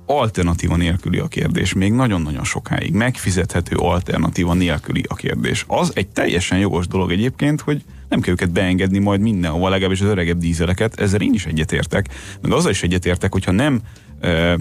alternatíva 0.06 0.76
nélküli 0.76 1.18
a 1.18 1.28
kérdés, 1.28 1.74
még 1.74 1.92
nagyon-nagyon 1.92 2.44
sokáig. 2.44 2.94
Megfizethető 2.94 3.76
alternatíva 3.76 4.54
nélküli 4.54 5.04
a 5.08 5.16
kérdés. 5.16 5.66
Az 5.68 5.92
egy 5.96 6.08
teljesen 6.08 6.58
jogos 6.58 6.88
dolog 6.88 7.12
egyébként, 7.12 7.62
hogy 7.62 7.84
nem 8.10 8.22
kell 8.22 8.34
őket 8.34 8.52
beengedni 8.52 9.00
majd 9.00 9.22
mindenhova, 9.22 9.70
legalábbis 9.70 10.02
az 10.02 10.08
öregebb 10.08 10.38
dízeleket, 10.38 11.00
ezzel 11.00 11.22
én 11.22 11.34
is 11.34 11.46
egyetértek. 11.46 12.08
Meg 12.42 12.52
azzal 12.52 12.72
is 12.72 12.84
egyetértek, 12.84 13.32
hogyha 13.32 13.52
nem 13.52 13.82
e, 14.20 14.58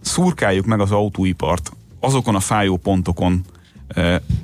szurkáljuk 0.00 0.66
meg 0.66 0.80
az 0.80 0.90
autóipart 0.90 1.72
azokon 2.00 2.34
a 2.34 2.40
fájó 2.40 2.76
pontokon, 2.76 3.44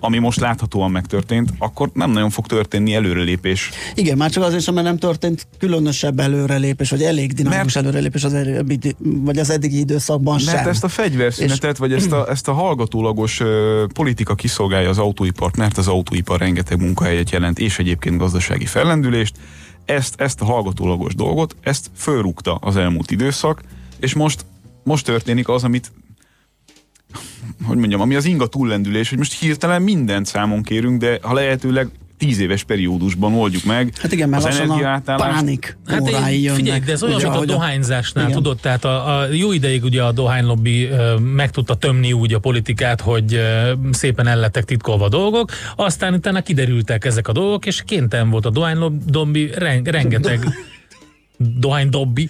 ami 0.00 0.18
most 0.18 0.40
láthatóan 0.40 0.90
megtörtént, 0.90 1.52
akkor 1.58 1.90
nem 1.94 2.10
nagyon 2.10 2.30
fog 2.30 2.46
történni 2.46 2.94
előrelépés. 2.94 3.70
Igen, 3.94 4.16
már 4.16 4.30
csak 4.30 4.42
azért 4.42 4.62
sem, 4.62 4.74
mert 4.74 4.86
nem 4.86 4.98
történt 4.98 5.46
különösebb 5.58 6.18
előrelépés, 6.20 6.90
vagy 6.90 7.02
elég 7.02 7.32
dinamikus 7.32 7.74
Mert- 7.74 7.86
előrelépés 7.86 8.24
az, 8.24 8.34
előbbi- 8.34 8.96
vagy 8.98 9.38
az 9.38 9.50
eddigi 9.50 9.78
időszakban 9.78 10.40
Mert 10.44 10.58
sem. 10.58 10.68
ezt 10.68 10.84
a 10.84 10.88
fegyverszünetet, 10.88 11.76
vagy 11.76 11.92
ezt 11.92 12.12
a, 12.12 12.26
ezt 12.30 12.48
a 12.48 12.52
hallgatólagos 12.52 13.40
ö, 13.40 13.84
politika 13.94 14.34
kiszolgálja 14.34 14.88
az 14.88 14.98
autóipart, 14.98 15.56
mert 15.56 15.78
az 15.78 15.88
autóipar 15.88 16.38
rengeteg 16.38 16.80
munkahelyet 16.80 17.30
jelent, 17.30 17.58
és 17.58 17.78
egyébként 17.78 18.16
gazdasági 18.16 18.66
fellendülést. 18.66 19.34
Ezt, 19.84 20.20
ezt 20.20 20.40
a 20.40 20.44
hallgatólagos 20.44 21.14
dolgot, 21.14 21.56
ezt 21.60 21.90
fölrúgta 21.96 22.54
az 22.54 22.76
elmúlt 22.76 23.10
időszak, 23.10 23.62
és 24.00 24.14
most, 24.14 24.44
most 24.84 25.04
történik 25.04 25.48
az, 25.48 25.64
amit 25.64 25.92
hogy 27.64 27.76
mondjam, 27.76 28.00
ami 28.00 28.14
az 28.14 28.24
inga 28.24 28.46
túllendülés, 28.46 29.08
hogy 29.08 29.18
most 29.18 29.40
hirtelen 29.40 29.82
mindent 29.82 30.26
számon 30.26 30.62
kérünk, 30.62 31.00
de 31.00 31.18
ha 31.22 31.34
lehetőleg 31.34 31.88
tíz 32.18 32.38
éves 32.38 32.64
periódusban 32.64 33.34
oldjuk 33.34 33.64
meg 33.64 33.92
Hát 34.00 34.12
igen, 34.12 34.28
mert 34.28 34.44
az 34.44 34.58
a 34.58 34.62
energiaátállást. 34.62 35.34
pánik 35.34 35.76
Hát 35.86 36.08
én, 36.08 36.40
jönnek. 36.40 36.56
figyelj, 36.58 36.78
de 36.80 36.92
ez 36.92 37.02
olyan, 37.02 37.14
Ugye, 37.16 37.28
mint 37.28 37.42
a 37.42 37.44
dohányzásnál, 37.44 38.24
Igen. 38.24 38.36
tudod, 38.36 38.58
tehát 38.60 38.84
a, 38.84 39.18
a 39.18 39.26
jó 39.32 39.52
ideig 39.52 39.84
ugye 39.84 40.02
a 40.02 40.12
dohánylobbi 40.12 40.84
ö, 40.84 41.16
meg 41.18 41.50
tudta 41.50 41.74
tömni 41.74 42.12
úgy 42.12 42.34
a 42.34 42.38
politikát, 42.38 43.00
hogy 43.00 43.34
ö, 43.34 43.72
szépen 43.90 44.26
el 44.26 44.36
lettek 44.38 44.64
titkolva 44.64 45.08
dolgok, 45.08 45.50
aztán 45.76 46.14
utána 46.14 46.40
kiderültek 46.42 47.04
ezek 47.04 47.28
a 47.28 47.32
dolgok, 47.32 47.66
és 47.66 47.82
kénten 47.86 48.30
volt 48.30 48.46
a 48.46 48.50
dohánylobbi 48.50 49.50
ren, 49.54 49.82
rengeteg 49.82 50.40
dohánydobbi, 51.40 52.28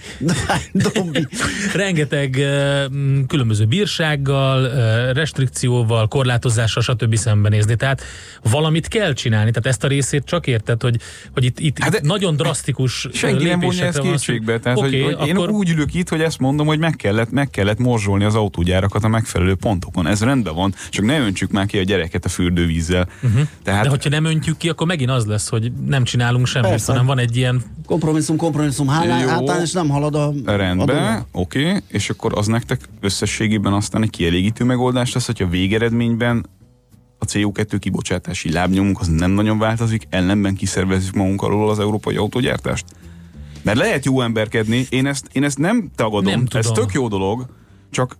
Dobbi. 0.73 1.27
rengeteg 1.75 2.37
ö, 2.37 2.88
m, 2.88 3.27
különböző 3.27 3.64
bírsággal, 3.64 4.68
restrikcióval, 5.12 6.09
korlátozással, 6.09 6.83
stb. 6.83 7.14
szembenézni. 7.16 7.77
Tehát 7.77 8.03
valamit 8.42 8.88
kell 8.88 9.12
csinálni. 9.12 9.51
Tehát 9.51 9.66
ezt 9.66 9.85
a 9.85 9.88
részét 9.88 10.25
csak 10.25 10.46
érted, 10.46 10.83
hogy, 10.83 10.96
hogy 11.33 11.44
itt, 11.44 11.59
itt, 11.61 11.79
Hát 11.79 11.90
de- 11.90 12.01
nagyon 12.03 12.37
drasztikus 12.37 13.09
Senki 13.12 13.44
nem 13.44 13.61
vonja 13.61 13.68
ezt 13.68 13.79
lépésekre 13.79 14.09
van 14.09 14.18
szükség. 14.18 14.35
kétségbe. 14.37 14.59
Tehát, 14.59 14.79
Oké, 14.79 15.03
hogy, 15.03 15.14
hogy 15.14 15.29
én 15.29 15.37
akkor- 15.37 15.51
úgy 15.51 15.70
ülök 15.70 15.94
itt, 15.94 16.09
hogy 16.09 16.20
ezt 16.20 16.38
mondom, 16.38 16.66
hogy 16.66 16.79
meg 16.79 16.96
kellett, 16.96 17.31
meg 17.31 17.51
kellett 17.51 17.79
morzsolni 17.79 18.25
az 18.25 18.35
autógyárakat 18.35 19.05
a 19.05 19.09
megfelelő 19.09 19.55
pontokon. 19.55 20.07
Ez 20.07 20.23
rendben 20.23 20.55
van, 20.55 20.75
csak 20.90 21.05
ne 21.05 21.18
öntsük 21.18 21.51
már 21.51 21.66
ki 21.66 21.79
a 21.79 21.83
gyereket 21.83 22.25
a 22.25 22.29
fürdővízzel. 22.29 23.09
Uh-huh. 23.23 23.40
Tehát 23.62 23.83
De 23.85 23.88
hogyha 23.88 24.09
nem 24.11 24.25
öntjük 24.25 24.57
ki, 24.57 24.68
akkor 24.68 24.87
megint 24.87 25.11
az 25.11 25.25
lesz, 25.27 25.49
hogy 25.49 25.73
nem 25.87 26.05
csinálunk 26.05 26.46
semmit, 26.46 26.68
Persze. 26.68 26.90
hanem 26.92 27.07
van 27.07 27.18
egy 27.18 27.37
ilyen 27.37 27.62
Kompromisszum, 27.87 28.37
kompromisszum 28.37 28.88
Jó. 29.06 29.28
hátán, 29.28 29.60
és 29.60 29.72
nem 29.72 29.88
halad 29.88 30.14
a, 30.14 30.32
a 30.44 30.52
Rendben, 30.52 31.24
oké, 31.32 31.66
okay, 31.68 31.80
és 31.88 32.10
akkor 32.10 32.38
az 32.38 32.46
nektek 32.46 32.80
összességében 33.00 33.72
aztán 33.72 34.02
egy 34.02 34.10
kielégítő 34.10 34.64
megoldás 34.64 35.12
lesz, 35.12 35.26
hogyha 35.26 35.48
végeredményben 35.48 36.46
a 37.18 37.24
CO2 37.24 37.76
kibocsátási 37.78 38.52
lábnyomunk 38.52 39.00
az 39.00 39.08
nem 39.08 39.30
nagyon 39.30 39.58
változik, 39.58 40.06
ellenben 40.10 40.54
kiszervezzük 40.54 41.14
magunk 41.14 41.42
alól 41.42 41.70
az 41.70 41.78
európai 41.78 42.16
autógyártást? 42.16 42.84
Mert 43.62 43.78
lehet 43.78 44.04
jó 44.04 44.20
emberkedni, 44.20 44.86
én 44.88 45.06
ezt, 45.06 45.28
én 45.32 45.44
ezt 45.44 45.58
nem 45.58 45.90
tagadom, 45.94 46.32
Nem 46.32 46.46
ez 46.52 46.66
tudom. 46.66 46.84
tök 46.84 46.94
jó 46.94 47.08
dolog, 47.08 47.46
csak 47.90 48.18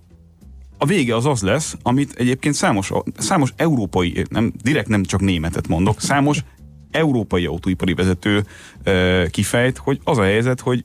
a 0.79 0.87
vége 0.87 1.17
az 1.17 1.27
az 1.27 1.43
lesz, 1.43 1.77
amit 1.83 2.15
egyébként 2.15 2.55
számos, 2.55 2.93
számos 3.17 3.53
európai, 3.57 4.25
nem, 4.29 4.53
direkt 4.63 4.89
nem 4.89 5.05
csak 5.05 5.21
németet 5.21 5.69
mondok, 5.69 6.01
számos 6.01 6.45
európai 6.91 7.47
autóipari 7.47 7.95
vezető 7.95 8.45
ö, 8.83 9.25
kifejt, 9.31 9.79
hogy 9.79 10.01
az 10.05 10.19
a 10.19 10.23
helyzet, 10.23 10.61
hogy 10.61 10.85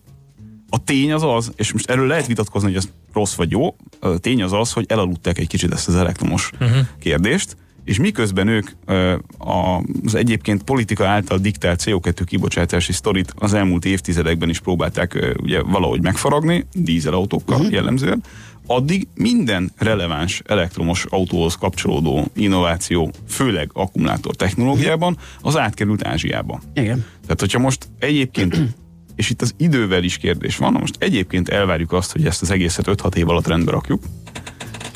a 0.70 0.84
tény 0.84 1.14
az 1.14 1.24
az, 1.24 1.52
és 1.56 1.72
most 1.72 1.90
erről 1.90 2.08
lehet 2.08 2.28
vitatkozni, 2.28 2.68
hogy 2.68 2.78
ez 2.78 2.90
rossz 3.14 3.36
vagy 3.36 3.52
jó, 3.52 3.76
a 4.00 4.18
tény 4.18 4.44
az 4.44 4.54
az, 4.54 4.72
hogy 4.72 4.86
elaludták 4.88 5.38
egy 5.38 5.48
kicsit 5.48 5.74
ezt 5.74 5.88
az 5.88 5.96
elektromos 5.96 6.50
uh-huh. 6.60 6.78
kérdést, 7.00 7.58
és 7.84 8.00
miközben 8.00 8.48
ők 8.48 8.70
ö, 8.86 9.16
a, 9.38 9.84
az 10.06 10.16
egyébként 10.16 10.64
politika 10.64 11.08
által 11.08 11.38
diktált 11.38 11.82
CO2 11.86 12.22
kibocsátási 12.26 12.92
sztorit 12.92 13.34
az 13.36 13.54
elmúlt 13.54 13.86
évtizedekben 13.86 14.50
is 14.50 14.60
próbálták 14.60 15.14
ö, 15.14 15.34
ugye 15.42 15.62
valahogy 15.62 16.02
megfaragni, 16.02 16.66
dízelautókkal 16.74 17.58
uh-huh. 17.58 17.74
jellemzően, 17.74 18.24
addig 18.68 19.08
minden 19.14 19.72
releváns 19.78 20.42
elektromos 20.46 21.06
autóhoz 21.10 21.56
kapcsolódó 21.56 22.28
innováció, 22.36 23.12
főleg 23.28 23.70
akkumulátor 23.74 24.36
technológiában, 24.36 25.18
az 25.42 25.58
átkerült 25.58 26.06
Ázsiába. 26.06 26.62
Igen. 26.74 27.06
Tehát, 27.22 27.40
hogyha 27.40 27.60
most 27.60 27.88
egyébként, 28.00 28.58
és 29.16 29.30
itt 29.30 29.42
az 29.42 29.54
idővel 29.58 30.04
is 30.04 30.18
kérdés 30.18 30.58
van, 30.58 30.74
most 30.74 30.96
egyébként 31.00 31.50
elvárjuk 31.50 31.92
azt, 31.92 32.12
hogy 32.12 32.26
ezt 32.26 32.42
az 32.42 32.52
egészet 32.52 32.86
5-6 32.90 33.16
év 33.16 33.30
alatt 33.30 33.48
rendbe 33.48 33.72
rakjuk, 33.72 34.04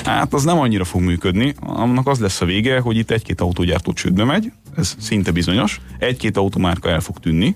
hát 0.03 0.33
az 0.33 0.43
nem 0.43 0.59
annyira 0.59 0.83
fog 0.83 1.01
működni, 1.01 1.53
annak 1.59 2.07
az 2.07 2.19
lesz 2.19 2.41
a 2.41 2.45
vége, 2.45 2.79
hogy 2.79 2.97
itt 2.97 3.11
egy-két 3.11 3.41
autógyártó 3.41 3.93
csődbe 3.93 4.23
megy, 4.23 4.51
ez 4.75 4.95
szinte 4.99 5.31
bizonyos, 5.31 5.81
egy-két 5.99 6.37
automárka 6.37 6.89
el 6.89 6.99
fog 6.99 7.19
tűnni, 7.19 7.55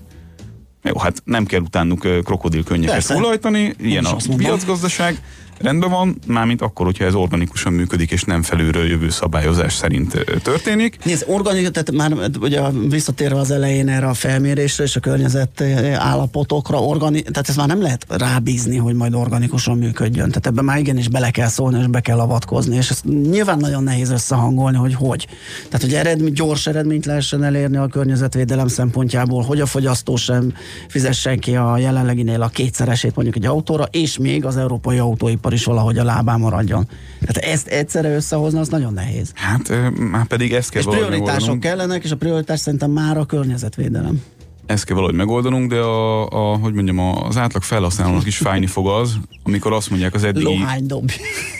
jó, 0.84 0.98
hát 0.98 1.22
nem 1.24 1.44
kell 1.44 1.60
utánuk 1.60 2.04
ö, 2.04 2.18
krokodilkönnyeket 2.24 2.92
Persze. 2.92 3.14
hullajtani, 3.14 3.74
ilyen 3.78 4.04
a 4.04 4.16
piacgazdaság, 4.36 5.22
rendben 5.64 5.90
van, 5.90 6.18
mármint 6.26 6.62
akkor, 6.62 6.86
hogyha 6.86 7.04
ez 7.04 7.14
organikusan 7.14 7.72
működik, 7.72 8.10
és 8.10 8.22
nem 8.22 8.42
felülről 8.42 8.86
jövő 8.86 9.10
szabályozás 9.10 9.74
szerint 9.74 10.24
történik. 10.42 10.98
Nézd, 11.04 11.24
organikus, 11.28 11.70
tehát 11.70 11.92
már 11.92 12.30
ugye 12.40 12.60
visszatérve 12.88 13.38
az 13.38 13.50
elején 13.50 13.88
erre 13.88 14.06
a 14.06 14.14
felmérésre 14.14 14.84
és 14.84 14.96
a 14.96 15.00
környezet 15.00 15.60
állapotokra, 15.94 16.82
organi, 16.82 17.22
tehát 17.22 17.48
ezt 17.48 17.56
már 17.56 17.66
nem 17.66 17.82
lehet 17.82 18.06
rábízni, 18.08 18.76
hogy 18.76 18.94
majd 18.94 19.14
organikusan 19.14 19.78
működjön. 19.78 20.28
Tehát 20.28 20.46
ebben 20.46 20.64
már 20.64 20.78
igenis 20.78 21.08
bele 21.08 21.30
kell 21.30 21.48
szólni, 21.48 21.78
és 21.78 21.86
be 21.86 22.00
kell 22.00 22.18
avatkozni, 22.18 22.76
és 22.76 22.90
ezt 22.90 23.04
nyilván 23.04 23.58
nagyon 23.58 23.82
nehéz 23.82 24.10
összehangolni, 24.10 24.76
hogy 24.76 24.94
hogy. 24.94 25.26
Tehát, 25.68 25.80
hogy 25.86 25.94
eredmény, 25.94 26.32
gyors 26.32 26.66
eredményt 26.66 27.06
lehessen 27.06 27.44
elérni 27.44 27.76
a 27.76 27.86
környezetvédelem 27.86 28.68
szempontjából, 28.68 29.42
hogy 29.42 29.60
a 29.60 29.66
fogyasztó 29.66 30.16
sem 30.16 30.52
fizessen 30.88 31.38
ki 31.38 31.56
a 31.56 31.78
jelenleginél 31.78 32.42
a 32.42 32.48
kétszeresét 32.48 33.14
mondjuk 33.14 33.36
egy 33.36 33.46
autóra, 33.46 33.84
és 33.90 34.18
még 34.18 34.44
az 34.44 34.56
európai 34.56 34.98
autóipar 34.98 35.52
is 35.54 35.64
valahogy 35.64 35.98
a 35.98 36.04
lábán 36.04 36.40
maradjon. 36.40 36.88
Tehát 37.20 37.52
ezt 37.52 37.66
egyszerre 37.66 38.14
összehozni, 38.14 38.58
az 38.58 38.68
nagyon 38.68 38.92
nehéz. 38.92 39.32
Hát 39.34 39.72
már 39.98 40.26
pedig 40.26 40.52
ezt 40.52 40.70
kell 40.70 40.80
És 40.80 40.86
valahogy 40.86 41.06
prioritások 41.06 41.40
megoldanunk. 41.40 41.60
kellenek, 41.60 42.04
és 42.04 42.10
a 42.10 42.16
prioritás 42.16 42.60
szerintem 42.60 42.90
már 42.90 43.16
a 43.18 43.24
környezetvédelem. 43.24 44.22
ezt 44.66 44.84
kell 44.84 44.94
valahogy 44.94 45.16
megoldanunk, 45.16 45.70
de 45.70 45.76
a, 45.76 46.26
a 46.28 46.56
hogy 46.56 46.72
mondjam, 46.72 46.98
az 46.98 47.36
átlag 47.36 47.62
felhasználónak 47.62 48.26
is 48.26 48.36
fájni 48.36 48.66
fog 48.66 48.88
az, 48.88 49.16
amikor 49.42 49.72
azt 49.72 49.90
mondják 49.90 50.14
az 50.14 50.24
eddigi, 50.24 50.44
Lohány 50.44 50.86
dob. 50.86 51.10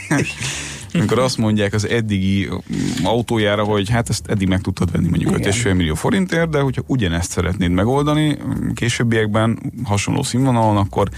amikor 0.99 1.19
azt 1.19 1.39
mondják 1.39 1.73
az 1.73 1.89
eddigi 1.89 2.49
mm, 2.49 3.05
autójára, 3.05 3.65
hogy 3.65 3.89
hát 3.89 4.09
ezt 4.09 4.27
eddig 4.27 4.49
meg 4.49 4.61
tudtad 4.61 4.93
venni 4.93 5.09
mondjuk 5.09 5.39
Igen. 5.39 5.53
5,5 5.53 5.75
millió 5.75 5.95
forintért, 5.95 6.49
de 6.49 6.61
hogyha 6.61 6.83
ugyanezt 6.87 7.31
szeretnéd 7.31 7.71
megoldani 7.71 8.29
mm, 8.29 8.71
későbbiekben 8.75 9.73
hasonló 9.85 10.23
színvonalon, 10.23 10.77
akkor 10.77 11.09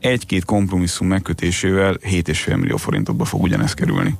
egy-két 0.00 0.44
kompromisszum 0.44 1.06
megkötésével 1.06 1.96
7,5 2.10 2.58
millió 2.58 2.76
forintokba 2.76 3.24
fog 3.24 3.42
ugyanezt 3.42 3.74
kerülni. 3.74 4.14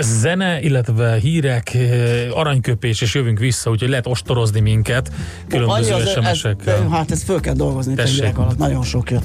zene, 0.00 0.60
illetve 0.60 1.18
hírek, 1.18 1.74
eh, 1.74 2.38
aranyköpés, 2.38 3.00
és 3.00 3.14
jövünk 3.14 3.38
vissza, 3.38 3.70
úgyhogy 3.70 3.88
lehet 3.88 4.06
ostorozni 4.06 4.60
minket 4.60 5.12
különböző 5.48 5.94
SMS-ekkel. 6.14 6.88
hát 6.88 7.10
ezt 7.10 7.22
föl 7.22 7.40
kell 7.40 7.54
dolgozni 7.54 7.94
alatt. 8.34 8.58
Nagyon 8.58 8.82
sok 8.82 9.10
jött. 9.10 9.24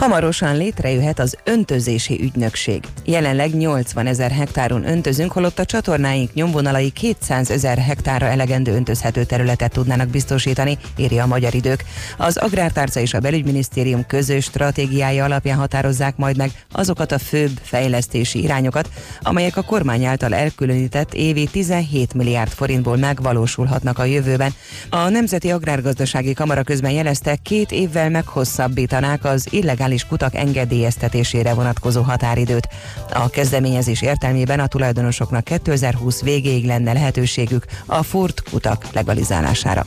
Hamarosan 0.00 0.56
létrejöhet 0.56 1.18
az 1.18 1.36
öntözési 1.44 2.20
ügynökség. 2.22 2.84
Jelenleg 3.04 3.56
80 3.56 4.06
ezer 4.06 4.30
hektáron 4.30 4.88
öntözünk, 4.88 5.32
holott 5.32 5.58
a 5.58 5.64
csatornáink 5.64 6.34
nyomvonalai 6.34 6.90
200 6.90 7.50
ezer 7.50 7.78
hektárra 7.78 8.26
elegendő 8.26 8.72
öntözhető 8.72 9.24
területet 9.24 9.72
tudnának 9.72 10.08
biztosítani, 10.08 10.78
írja 10.96 11.22
a 11.22 11.26
Magyar 11.26 11.54
Idők. 11.54 11.84
Az 12.16 12.36
Agrártárca 12.36 13.00
és 13.00 13.14
a 13.14 13.20
Belügyminisztérium 13.20 14.06
közös 14.06 14.44
stratégiája 14.44 15.24
alapján 15.24 15.58
határozzák 15.58 16.16
majd 16.16 16.36
meg 16.36 16.50
azokat 16.72 17.12
a 17.12 17.18
főbb 17.18 17.60
fejlesztési 17.62 18.42
irányokat, 18.42 18.88
amelyek 19.20 19.56
a 19.56 19.62
kormány 19.62 20.04
által 20.04 20.34
elkülönített 20.34 21.14
évi 21.14 21.46
17 21.46 22.14
milliárd 22.14 22.50
forintból 22.50 22.96
megvalósulhatnak 22.96 23.98
a 23.98 24.04
jövőben. 24.04 24.54
A 24.90 25.08
Nemzeti 25.08 25.50
Agrárgazdasági 25.50 26.32
Kamara 26.32 26.62
közben 26.62 26.90
jelezte, 26.90 27.36
két 27.42 27.72
évvel 27.72 28.10
meghosszabbítanák 28.10 29.24
az 29.24 29.46
illegális 29.50 29.88
kutak 30.06 30.34
engedélyeztetésére 30.34 31.54
vonatkozó 31.54 32.02
határidőt. 32.02 32.68
A 33.12 33.30
kezdeményezés 33.30 34.02
értelmében 34.02 34.60
a 34.60 34.66
tulajdonosoknak 34.66 35.44
2020 35.44 36.22
végéig 36.22 36.64
lenne 36.66 36.92
lehetőségük 36.92 37.64
a 37.86 38.02
furt 38.02 38.42
kutak 38.50 38.86
legalizálására. 38.92 39.86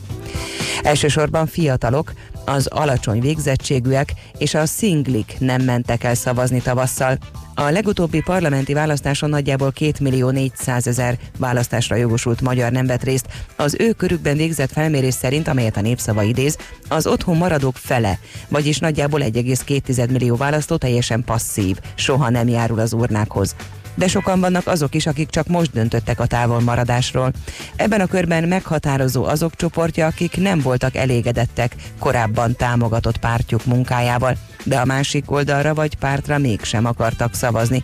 Elsősorban 0.83 1.47
fiatalok, 1.47 2.13
az 2.45 2.67
alacsony 2.67 3.19
végzettségűek 3.19 4.13
és 4.37 4.53
a 4.53 4.65
szinglik 4.65 5.35
nem 5.39 5.61
mentek 5.61 6.03
el 6.03 6.15
szavazni 6.15 6.61
tavasszal. 6.61 7.17
A 7.55 7.69
legutóbbi 7.69 8.21
parlamenti 8.21 8.73
választáson 8.73 9.29
nagyjából 9.29 9.71
2 9.71 9.91
millió 9.99 10.29
400 10.29 10.87
ezer 10.87 11.17
választásra 11.37 11.95
jogosult 11.95 12.41
magyar 12.41 12.71
nem 12.71 12.85
vett 12.85 13.03
részt. 13.03 13.27
Az 13.55 13.75
ő 13.79 13.91
körükben 13.91 14.37
végzett 14.37 14.71
felmérés 14.71 15.13
szerint, 15.13 15.47
amelyet 15.47 15.77
a 15.77 15.81
népszava 15.81 16.23
idéz, 16.23 16.57
az 16.87 17.07
otthon 17.07 17.37
maradók 17.37 17.75
fele, 17.75 18.19
vagyis 18.47 18.79
nagyjából 18.79 19.21
1,2 19.23 20.09
millió 20.09 20.35
választó 20.35 20.75
teljesen 20.75 21.23
passzív, 21.23 21.77
soha 21.95 22.29
nem 22.29 22.47
járul 22.47 22.79
az 22.79 22.93
urnákhoz 22.93 23.55
de 23.95 24.07
sokan 24.07 24.39
vannak 24.39 24.67
azok 24.67 24.95
is, 24.95 25.05
akik 25.05 25.29
csak 25.29 25.47
most 25.47 25.71
döntöttek 25.71 26.19
a 26.19 26.25
távolmaradásról. 26.25 27.31
Ebben 27.75 28.01
a 28.01 28.05
körben 28.05 28.43
meghatározó 28.43 29.23
azok 29.23 29.55
csoportja, 29.55 30.05
akik 30.05 30.37
nem 30.37 30.59
voltak 30.59 30.95
elégedettek 30.95 31.75
korábban 31.99 32.55
támogatott 32.55 33.17
pártjuk 33.17 33.65
munkájával, 33.65 34.37
de 34.63 34.79
a 34.79 34.85
másik 34.85 35.31
oldalra 35.31 35.73
vagy 35.73 35.95
pártra 35.95 36.37
mégsem 36.37 36.85
akartak 36.85 37.33
szavazni. 37.33 37.83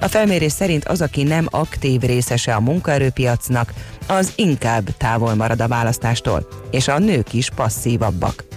A 0.00 0.08
felmérés 0.08 0.52
szerint 0.52 0.84
az, 0.84 1.00
aki 1.00 1.22
nem 1.22 1.46
aktív 1.50 2.00
részese 2.00 2.54
a 2.54 2.60
munkaerőpiacnak, 2.60 3.72
az 4.06 4.32
inkább 4.36 4.96
távol 4.96 5.34
marad 5.34 5.60
a 5.60 5.68
választástól, 5.68 6.48
és 6.70 6.88
a 6.88 6.98
nők 6.98 7.32
is 7.32 7.50
passzívabbak. 7.50 8.49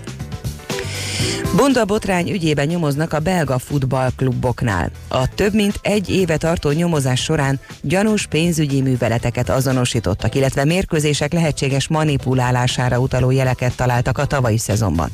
Bunda 1.56 1.86
botrány 1.86 2.32
ügyében 2.32 2.67
nyomoznak 2.67 3.13
a 3.13 3.19
belga 3.19 3.60
futballkluboknál. 3.60 4.91
A 5.08 5.34
több 5.36 5.54
mint 5.54 5.80
egy 5.82 6.10
éve 6.10 6.38
tartó 6.38 6.71
nyomozás 6.71 7.23
során 7.23 7.60
gyanús 7.82 8.26
pénzügyi 8.26 8.82
műveleteket 8.82 9.49
azonosítottak, 9.49 10.36
illetve 10.36 10.65
mérkőzések 10.65 11.34
lehetséges 11.34 11.88
manipulálására 11.88 12.99
utaló 12.99 13.32
jeleket 13.32 13.76
találtak 13.76 14.17
a 14.17 14.26
tavalyi 14.26 14.58
szezonban. 14.58 15.10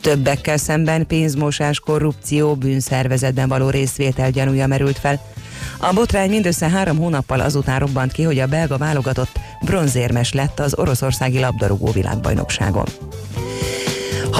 Többekkel 0.00 0.56
szemben 0.56 1.06
pénzmosás, 1.06 1.80
korrupció, 1.80 2.54
bűnszervezetben 2.54 3.48
való 3.48 3.70
részvétel 3.70 4.30
gyanúja 4.30 4.66
merült 4.66 4.98
fel. 4.98 5.20
A 5.78 5.92
botrány 5.92 6.30
mindössze 6.30 6.68
három 6.68 6.96
hónappal 6.96 7.40
azután 7.40 7.78
robbant 7.78 8.12
ki, 8.12 8.22
hogy 8.22 8.38
a 8.38 8.46
belga 8.46 8.76
válogatott 8.76 9.40
bronzérmes 9.64 10.32
lett 10.32 10.60
az 10.60 10.78
oroszországi 10.78 11.40
labdarúgó 11.40 11.90
világbajnokságon. 11.90 12.86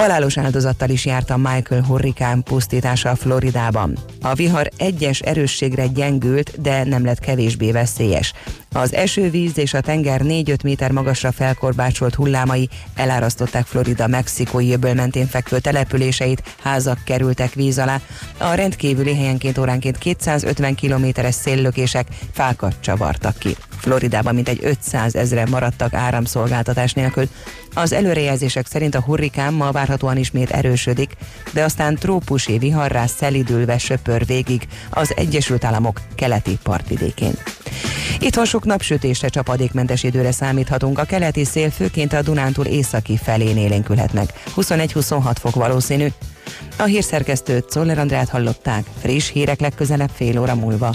Halálos 0.00 0.38
áldozattal 0.38 0.88
is 0.88 1.04
járt 1.04 1.30
a 1.30 1.36
Michael 1.36 1.82
hurrikán 1.82 2.42
pusztítása 2.42 3.16
Floridában. 3.16 3.98
A 4.22 4.34
vihar 4.34 4.70
egyes 4.76 5.20
erősségre 5.20 5.86
gyengült, 5.86 6.60
de 6.60 6.84
nem 6.84 7.04
lett 7.04 7.18
kevésbé 7.18 7.72
veszélyes. 7.72 8.32
Az 8.72 8.94
esővíz 8.94 9.58
és 9.58 9.74
a 9.74 9.80
tenger 9.80 10.20
4-5 10.24 10.62
méter 10.62 10.90
magasra 10.90 11.32
felkorbácsolt 11.32 12.14
hullámai 12.14 12.68
elárasztották 12.94 13.66
Florida 13.66 14.06
mexikói 14.06 14.72
öböl 14.72 14.94
mentén 14.94 15.26
fekvő 15.26 15.58
településeit, 15.58 16.42
házak 16.62 16.98
kerültek 17.04 17.52
víz 17.52 17.78
alá. 17.78 18.00
A 18.38 18.54
rendkívüli 18.54 19.14
helyenként 19.14 19.58
óránként 19.58 19.98
250 19.98 20.74
kilométeres 20.74 21.34
széllökések 21.34 22.06
fákat 22.32 22.74
csavartak 22.80 23.38
ki. 23.38 23.56
Floridában 23.80 24.34
mintegy 24.34 24.58
500 24.62 25.14
ezre 25.14 25.46
maradtak 25.46 25.94
áramszolgáltatás 25.94 26.92
nélkül. 26.92 27.28
Az 27.74 27.92
előrejelzések 27.92 28.66
szerint 28.66 28.94
a 28.94 29.00
hurrikán 29.00 29.52
ma 29.52 29.70
várhatóan 29.70 30.16
ismét 30.16 30.50
erősödik, 30.50 31.16
de 31.52 31.64
aztán 31.64 31.94
trópusi 31.94 32.58
viharrá 32.58 33.06
szelidülve 33.06 33.78
söpör 33.78 34.26
végig 34.26 34.66
az 34.90 35.12
Egyesült 35.16 35.64
Államok 35.64 36.00
keleti 36.14 36.58
partvidékén. 36.62 37.34
Itthon 38.18 38.44
sok 38.44 38.64
napsütésre, 38.64 39.28
csapadékmentes 39.28 40.02
időre 40.02 40.32
számíthatunk. 40.32 40.98
A 40.98 41.04
keleti 41.04 41.44
szél 41.44 41.70
főként 41.70 42.12
a 42.12 42.22
Dunántúl 42.22 42.64
északi 42.64 43.16
felén 43.16 43.56
élénkülhetnek. 43.56 44.32
21-26 44.56 45.34
fok 45.40 45.54
valószínű. 45.54 46.06
A 46.78 46.82
hírszerkesztőt 46.82 47.70
Czoller 47.70 47.98
Andrát 47.98 48.28
hallották. 48.28 48.84
Friss 49.00 49.30
hírek 49.30 49.60
legközelebb 49.60 50.10
fél 50.14 50.38
óra 50.40 50.54
múlva. 50.54 50.94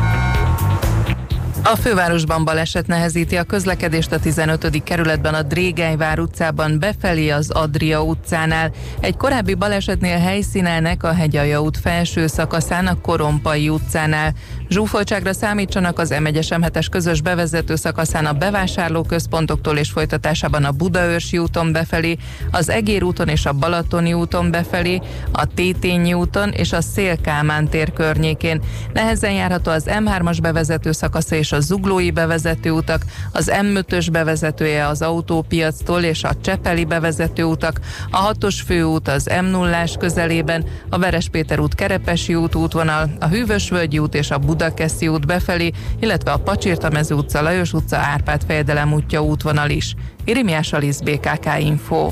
a 1.63 1.75
fővárosban 1.75 2.43
baleset 2.43 2.87
nehezíti 2.87 3.37
a 3.37 3.43
közlekedést 3.43 4.11
a 4.11 4.19
15. 4.19 4.83
kerületben 4.83 5.33
a 5.33 5.41
Drégelyvár 5.41 6.19
utcában 6.19 6.79
befelé 6.79 7.29
az 7.29 7.49
Adria 7.49 8.03
utcánál. 8.03 8.71
Egy 8.99 9.17
korábbi 9.17 9.53
balesetnél 9.53 10.17
helyszínelnek 10.17 11.03
a 11.03 11.13
Hegyalja 11.13 11.61
út 11.61 11.77
felső 11.77 12.27
szakaszán 12.27 12.87
a 12.87 13.01
Korompai 13.01 13.69
utcánál. 13.69 14.33
Zsúfoltságra 14.69 15.33
számítsanak 15.33 15.99
az 15.99 16.09
m 16.21 16.25
1 16.25 16.47
es 16.73 16.89
közös 16.89 17.21
bevezető 17.21 17.75
szakaszán 17.75 18.25
a 18.25 18.33
bevásárlóközpontoktól 18.33 19.77
és 19.77 19.91
folytatásában 19.91 20.63
a 20.63 20.71
Budaörsi 20.71 21.37
úton 21.37 21.71
befelé, 21.71 22.17
az 22.51 22.69
Egér 22.69 23.03
úton 23.03 23.27
és 23.27 23.45
a 23.45 23.53
Balatoni 23.53 24.13
úton 24.13 24.51
befelé, 24.51 25.01
a 25.31 25.45
Tétényi 25.45 26.13
úton 26.13 26.49
és 26.49 26.73
a 26.73 26.81
Szélkámán 26.81 27.67
tér 27.67 27.93
környékén. 27.93 28.61
Nehezen 28.93 29.31
járható 29.31 29.71
az 29.71 29.83
M3-as 29.87 30.37
bevezető 30.41 30.91
szakasza 30.91 31.35
és 31.35 31.50
a 31.51 31.59
Zuglói 31.59 32.11
bevezető 32.11 32.71
utak, 32.71 33.01
az 33.31 33.51
M5-ös 33.53 34.07
bevezetője 34.11 34.87
az 34.87 35.01
autópiactól 35.01 36.01
és 36.01 36.23
a 36.23 36.35
Csepeli 36.41 36.85
bevezető 36.85 37.43
utak, 37.43 37.79
a 38.11 38.31
6-os 38.31 38.59
főút 38.65 39.07
az 39.07 39.29
m 39.41 39.45
0 39.45 39.83
közelében, 39.99 40.65
a 40.89 40.97
Verespéter 40.97 41.59
út 41.59 41.75
Kerepesi 41.75 42.35
út 42.35 42.55
útvonal, 42.55 43.09
a 43.19 43.27
Hűvösvölgyi 43.27 43.99
út 43.99 44.15
és 44.15 44.31
a 44.31 44.37
Budakeszi 44.37 45.07
út 45.07 45.25
befelé, 45.25 45.71
illetve 45.99 46.31
a 46.31 46.37
Pacsirtamező 46.37 47.15
utca, 47.15 47.41
Lajos 47.41 47.73
utca, 47.73 47.97
Árpád 47.97 48.41
fejedelem 48.47 48.93
útja 48.93 49.23
útvonal 49.23 49.69
is. 49.69 49.95
Irimiás 50.25 50.73
Alisz 50.73 50.99
BKK 50.99 51.59
Info. 51.59 52.11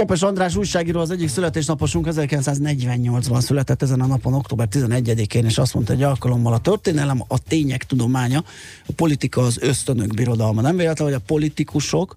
Kepes 0.00 0.22
András 0.22 0.56
újságíró 0.56 1.00
az 1.00 1.10
egyik 1.10 1.28
születésnaposunk 1.28 2.06
1948-ban 2.10 3.40
született 3.40 3.82
ezen 3.82 4.00
a 4.00 4.06
napon, 4.06 4.34
október 4.34 4.68
11-én, 4.70 5.44
és 5.44 5.58
azt 5.58 5.74
mondta 5.74 5.92
egy 5.92 6.02
alkalommal 6.02 6.52
a 6.52 6.58
történelem 6.58 7.22
a 7.28 7.38
tények 7.38 7.84
tudománya, 7.84 8.44
a 8.86 8.92
politika 8.96 9.40
az 9.40 9.58
ösztönök 9.60 10.14
birodalma. 10.14 10.60
Nem 10.60 10.76
véletlen, 10.76 11.08
hogy 11.08 11.16
a 11.16 11.22
politikusok 11.26 12.14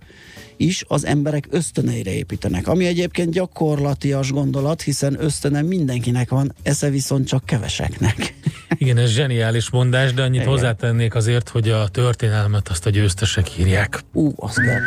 is 0.57 0.83
az 0.87 1.05
emberek 1.05 1.47
ösztöneire 1.49 2.11
építenek, 2.11 2.67
ami 2.67 2.85
egyébként 2.85 3.31
gyakorlatias 3.31 4.31
gondolat, 4.31 4.81
hiszen 4.81 5.23
ösztöne 5.23 5.61
mindenkinek 5.61 6.29
van, 6.29 6.53
esze 6.61 6.89
viszont 6.89 7.27
csak 7.27 7.45
keveseknek. 7.45 8.33
Igen, 8.77 8.97
ez 8.97 9.09
zseniális 9.09 9.69
mondás, 9.69 10.13
de 10.13 10.21
annyit 10.21 10.41
Igen. 10.41 10.53
hozzátennék 10.53 11.15
azért, 11.15 11.49
hogy 11.49 11.69
a 11.69 11.87
történelmet 11.87 12.67
azt 12.69 12.85
a 12.85 12.89
győztesek 12.89 13.57
írják. 13.57 14.03
Ú, 14.13 14.33
azt 14.35 14.55
kell. 14.61 14.81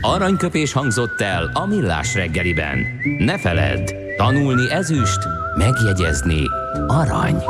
Aranyköpés 0.00 0.72
hangzott 0.72 1.20
el 1.20 1.50
a 1.54 1.66
millás 1.66 2.14
reggeliben. 2.14 2.78
Ne 3.18 3.38
feledd, 3.38 3.94
tanulni 4.16 4.70
ezüst, 4.70 5.18
megjegyezni 5.56 6.42
arany. 6.86 7.42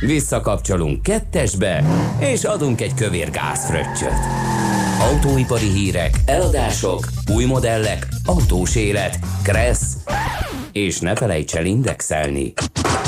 Visszakapcsolunk 0.00 1.02
kettesbe, 1.02 1.84
és 2.18 2.44
adunk 2.44 2.80
egy 2.80 2.94
kövér 2.94 3.30
gázfröccsöt. 3.30 4.18
Autóipari 5.00 5.68
hírek, 5.68 6.14
eladások, 6.26 7.08
új 7.34 7.44
modellek, 7.44 8.06
autós 8.24 8.76
élet, 8.76 9.18
kressz, 9.42 9.96
és 10.72 10.98
ne 10.98 11.14
felejts 11.14 11.54
el 11.54 11.64
indexelni. 11.64 12.52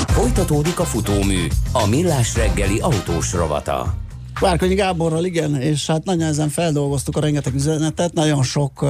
Folytatódik 0.07 0.79
a 0.79 0.83
futómű, 0.83 1.47
a 1.71 1.87
millás 1.87 2.35
reggeli 2.35 2.79
autós 2.79 3.33
rovata. 3.33 3.93
Várkonyi 4.41 4.73
Gáborral, 4.75 5.25
igen, 5.25 5.55
és 5.55 5.87
hát 5.87 6.03
nagyon 6.03 6.27
ezen 6.27 6.49
feldolgoztuk 6.49 7.17
a 7.17 7.19
rengeteg 7.19 7.55
üzenetet, 7.55 8.13
nagyon 8.13 8.43
sok, 8.43 8.81
uh, 8.81 8.89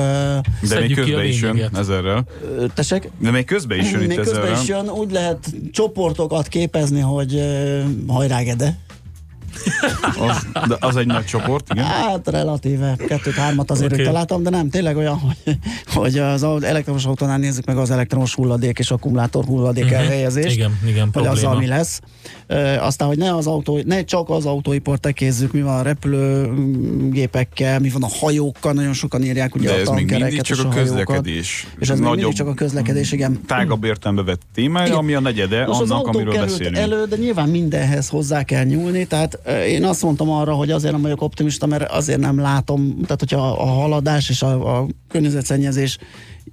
De 0.69 0.79
még 0.79 0.95
közben 0.95 1.25
is 1.25 1.41
jön 1.41 1.69
ezerrel. 1.73 2.25
tesek, 2.73 3.09
De 3.19 3.31
még 3.31 3.45
közben 3.45 3.79
is 3.79 3.91
jön 3.91 4.01
itt 4.01 4.07
még 4.07 4.17
közben 4.17 4.41
ezerrel. 4.41 4.61
is 4.61 4.67
jön, 4.67 4.89
úgy 4.89 5.11
lehet 5.11 5.53
csoportokat 5.71 6.47
képezni, 6.47 6.99
hogy 6.99 7.33
uh, 7.33 7.81
hajrá 8.07 8.41
Gede. 8.41 8.77
Az, 10.19 10.47
de 10.67 10.78
az 10.80 10.95
egy 10.95 11.06
nagy 11.06 11.26
csoport, 11.26 11.74
igen. 11.74 11.86
Hát 11.86 12.28
relatíve, 12.28 12.95
kettőt-hármat 13.08 13.71
azért 13.71 13.91
okay. 13.93 14.06
találtam, 14.06 14.43
de 14.43 14.50
nem, 14.50 14.69
tényleg 14.69 14.97
olyan, 14.97 15.19
hogy, 15.19 15.58
hogy 15.93 16.17
az 16.17 16.43
elektromos 16.43 17.06
autónál 17.06 17.38
nézzük 17.38 17.65
meg 17.65 17.78
az 17.78 17.91
elektromos 17.91 18.36
hulladék 18.36 18.80
és 18.80 18.91
akkumulátor 18.91 19.45
hulladék 19.45 19.84
uh-huh. 19.84 20.00
elhelyezést. 20.00 20.56
Igen, 20.56 20.80
igen, 20.86 21.02
hogy 21.02 21.12
probléma. 21.12 21.36
azzal 21.36 21.58
mi 21.58 21.67
lesz. 21.67 22.02
E, 22.47 22.84
aztán, 22.84 23.08
hogy 23.08 23.17
ne, 23.17 23.36
az 23.36 23.47
autó, 23.47 23.80
ne 23.86 24.04
csak 24.04 24.30
az 24.30 24.45
autóipart 24.45 25.02
tekézzük, 25.02 25.52
mi 25.52 25.62
van 25.62 25.80
a 25.80 25.82
repülőgépekkel, 25.82 27.80
mi 27.80 27.89
van 27.89 28.04
a 28.04 28.10
hajókkal, 28.19 28.74
nagyon 28.74 28.93
sokan 28.93 29.24
írják 29.24 29.56
ugye 29.56 29.67
De 29.67 29.74
a 29.74 29.80
ez 29.80 29.88
még 29.88 29.95
mindig 29.95 30.10
tankereket 30.12 30.45
csak 30.45 30.58
és 30.58 30.63
a 30.63 30.67
a 30.67 30.71
közlekedés. 30.74 31.67
És 31.80 31.89
ez 31.89 32.00
még 32.00 32.08
mindig 32.08 32.19
Nagyobb, 32.19 32.34
csak 32.34 32.47
a 32.47 32.54
közlekedés, 32.54 33.12
igen. 33.12 33.41
Tágabb 33.45 33.84
értelembe 33.84 34.24
vett 34.24 34.41
témája, 34.54 34.86
Igen. 34.86 34.97
ami 34.97 35.13
a 35.13 35.19
negyede 35.19 35.65
Most 35.65 35.82
az 35.82 35.91
annak, 35.91 36.06
autó 36.06 36.17
amiről 36.17 36.34
került 36.34 36.52
beszélünk. 36.52 36.78
elő, 36.78 37.06
de 37.06 37.15
nyilván 37.15 37.50
mindenhez 37.50 38.10
hozzá 38.10 38.43
kell 38.43 38.63
nyúlni, 38.63 39.06
tehát 39.06 39.39
én 39.67 39.83
azt 39.83 40.03
mondtam 40.03 40.29
arra, 40.29 40.53
hogy 40.53 40.71
azért 40.71 40.93
nem 40.93 41.01
vagyok 41.01 41.21
optimista, 41.21 41.65
mert 41.65 41.91
azért 41.91 42.19
nem 42.19 42.39
látom, 42.39 42.93
tehát 43.01 43.19
hogyha 43.19 43.51
a 43.51 43.65
haladás 43.65 44.29
és 44.29 44.41
a, 44.41 44.77
a 44.79 44.87
környezetszennyezés 45.07 45.97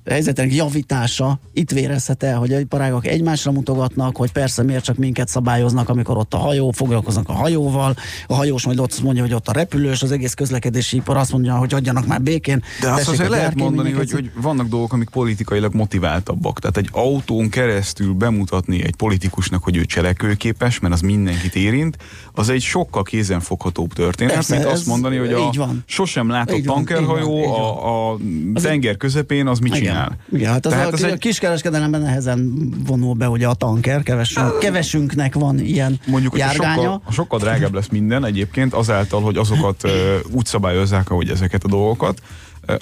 helyzetének 0.06 0.54
javítása 0.54 1.38
itt 1.52 1.70
vérezhet 1.70 2.22
el, 2.22 2.38
hogy 2.38 2.52
a 2.52 2.58
iparágak 2.58 3.06
egymásra 3.06 3.52
mutogatnak, 3.52 4.16
hogy 4.16 4.32
persze 4.32 4.62
miért 4.62 4.84
csak 4.84 4.96
minket 4.96 5.28
szabályoznak, 5.28 5.88
amikor 5.88 6.16
ott 6.16 6.34
a 6.34 6.36
hajó, 6.36 6.70
foglalkoznak 6.70 7.28
a 7.28 7.32
hajóval, 7.32 7.96
a 8.26 8.34
hajós 8.34 8.64
majd 8.64 8.78
ott 8.78 9.02
mondja, 9.02 9.22
hogy 9.22 9.32
ott 9.32 9.48
a 9.48 9.52
repülős, 9.52 10.02
az 10.02 10.12
egész 10.12 10.34
közlekedési 10.34 10.96
ipar 10.96 11.16
azt 11.16 11.32
mondja, 11.32 11.54
hogy 11.56 11.74
adjanak 11.74 12.06
már 12.06 12.22
békén. 12.22 12.62
De 12.80 12.90
azt 12.90 13.08
azért 13.08 13.28
lehet 13.28 13.54
mondani, 13.54 13.92
hogy, 13.92 14.10
hogy 14.10 14.30
vannak 14.42 14.68
dolgok, 14.68 14.92
amik 14.92 15.08
politikailag 15.08 15.74
motiváltabbak. 15.74 16.60
Tehát 16.60 16.76
egy 16.76 16.88
autón 16.92 17.48
keresztül 17.48 18.12
bemutatni 18.12 18.84
egy 18.84 18.96
politikusnak, 18.96 19.62
hogy 19.62 19.76
ő 19.76 19.84
cselekvőképes, 19.84 20.78
mert 20.78 20.94
az 20.94 21.00
mindenkit 21.00 21.54
érint, 21.54 21.96
az 22.32 22.48
egy 22.48 22.62
sokkal 22.62 23.02
kézenfoghatóbb 23.02 23.92
történet, 23.92 24.34
Persze, 24.34 24.54
mint 24.54 24.66
azt 24.66 24.86
mondani, 24.86 25.16
hogy 25.16 25.32
a 25.32 25.50
van. 25.56 25.82
sosem 25.86 26.28
látott 26.28 26.62
tankerhajó 26.62 27.54
a, 27.54 28.12
a 28.12 28.18
tenger 28.54 28.96
közepén, 28.96 29.46
az 29.46 29.58
mit 29.58 29.72
csinál? 29.72 29.97
Igen, 30.06 30.18
igen 30.32 30.52
hát 30.52 30.66
az 30.66 30.72
Tehát 30.72 30.92
a, 30.92 30.92
ez 30.92 31.02
a 31.02 31.06
egy- 31.06 31.18
kiskereskedelemben 31.18 32.00
nehezen 32.00 32.68
vonul 32.86 33.14
be 33.14 33.28
ugye 33.28 33.46
a 33.46 33.54
tanker, 33.54 34.02
kevesünk, 34.02 34.58
kevesünknek 34.58 35.34
van 35.34 35.58
ilyen 35.58 36.00
Mondjuk, 36.06 36.38
járgánya. 36.38 36.82
sokkal, 36.82 37.02
sokkal 37.10 37.38
drágább 37.38 37.74
lesz 37.74 37.88
minden 37.88 38.24
egyébként 38.24 38.74
azáltal, 38.74 39.20
hogy 39.20 39.36
azokat 39.36 39.82
úgy 40.30 40.44
szabályozzák, 40.46 41.10
ahogy 41.10 41.28
ezeket 41.30 41.64
a 41.64 41.68
dolgokat, 41.68 42.22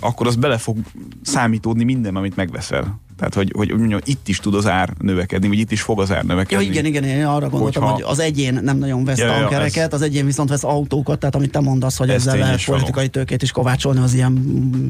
akkor 0.01 0.27
az 0.27 0.37
bele 0.37 0.59
fog 0.59 0.77
számítódni 1.23 1.85
minden, 1.85 2.17
amit 2.17 2.37
megveszel. 2.37 3.01
Tehát, 3.17 3.35
hogy, 3.35 3.53
hogy 3.57 3.69
mondjam, 3.79 4.01
itt 4.05 4.29
is 4.29 4.39
tud 4.39 4.55
az 4.55 4.67
ár 4.67 4.93
növekedni, 4.99 5.49
vagy 5.49 5.59
itt 5.59 5.71
is 5.73 5.81
fog 5.83 6.01
az 6.01 6.11
ár 6.11 6.17
Ja, 6.17 6.25
növekedni. 6.25 6.65
igen, 6.65 6.85
igen, 6.85 7.05
én 7.05 7.25
arra 7.25 7.49
gondoltam, 7.49 7.83
Hogyha- 7.83 7.95
hogy 8.07 8.13
az 8.13 8.19
egyén 8.19 8.61
nem 8.63 8.79
nagyon 8.79 9.05
vesz 9.05 9.19
Ja, 9.19 9.27
ja, 9.27 9.33
tankereket, 9.41 9.93
az 9.93 10.03
egyén 10.03 10.25
viszont 10.27 10.49
vesz 10.49 10.65
autókat, 10.65 11.19
tehát 11.19 11.35
amit 11.35 11.51
te 11.51 11.61
mondasz, 11.61 11.97
hogy 11.97 12.09
Ez 12.11 12.15
ezzel 12.15 12.39
lehet 12.39 12.55
és 12.59 12.67
való. 12.67 12.79
politikai 12.79 13.09
tőkét 13.09 13.43
is 13.43 13.51
kovácsolni 13.51 14.01
az 14.01 14.15
ilyen 14.15 14.33
mm, 14.33 14.87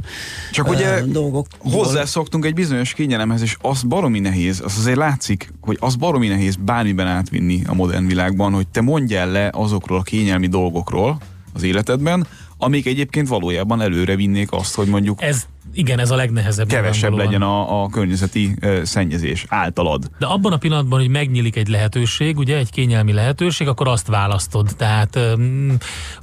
Csak 0.52 0.66
ö, 0.68 0.70
ugye 0.70 1.02
dolgok. 1.04 1.46
hozzászoktunk 1.58 2.44
egy 2.44 2.54
bizonyos 2.54 2.92
kényelemhez, 2.94 3.42
és 3.42 3.56
az 3.60 3.82
baromi 3.82 4.18
nehéz, 4.20 4.60
az 4.64 4.74
azért 4.78 4.96
látszik, 4.96 5.52
hogy 5.60 5.76
az 5.80 5.96
baromi 5.96 6.28
nehéz 6.28 6.56
bármiben 6.56 7.06
átvinni 7.06 7.62
a 7.66 7.74
modern 7.74 8.06
világban, 8.06 8.52
hogy 8.52 8.68
te 8.68 8.80
mondjál 8.80 9.30
le 9.30 9.50
azokról 9.52 9.98
a 9.98 10.02
kényelmi 10.02 10.46
dolgokról 10.46 11.18
az 11.54 11.62
életedben, 11.62 12.26
amik 12.58 12.86
egyébként 12.86 13.28
valójában 13.28 13.80
előre 13.80 14.16
vinnék 14.16 14.52
azt, 14.52 14.74
hogy 14.74 14.86
mondjuk 14.86 15.22
Ez, 15.22 15.46
igen, 15.76 15.98
ez 15.98 16.10
a 16.10 16.16
legnehezebb. 16.16 16.68
kevesebb 16.68 17.12
legyen 17.12 17.42
a, 17.42 17.82
a 17.82 17.88
környezeti 17.88 18.54
ö, 18.60 18.80
szennyezés 18.84 19.44
általad. 19.48 20.10
De 20.18 20.26
abban 20.26 20.52
a 20.52 20.56
pillanatban, 20.56 20.98
hogy 20.98 21.08
megnyílik 21.08 21.56
egy 21.56 21.68
lehetőség, 21.68 22.38
ugye 22.38 22.56
egy 22.56 22.70
kényelmi 22.70 23.12
lehetőség, 23.12 23.68
akkor 23.68 23.88
azt 23.88 24.06
választod. 24.06 24.70
Tehát 24.76 25.18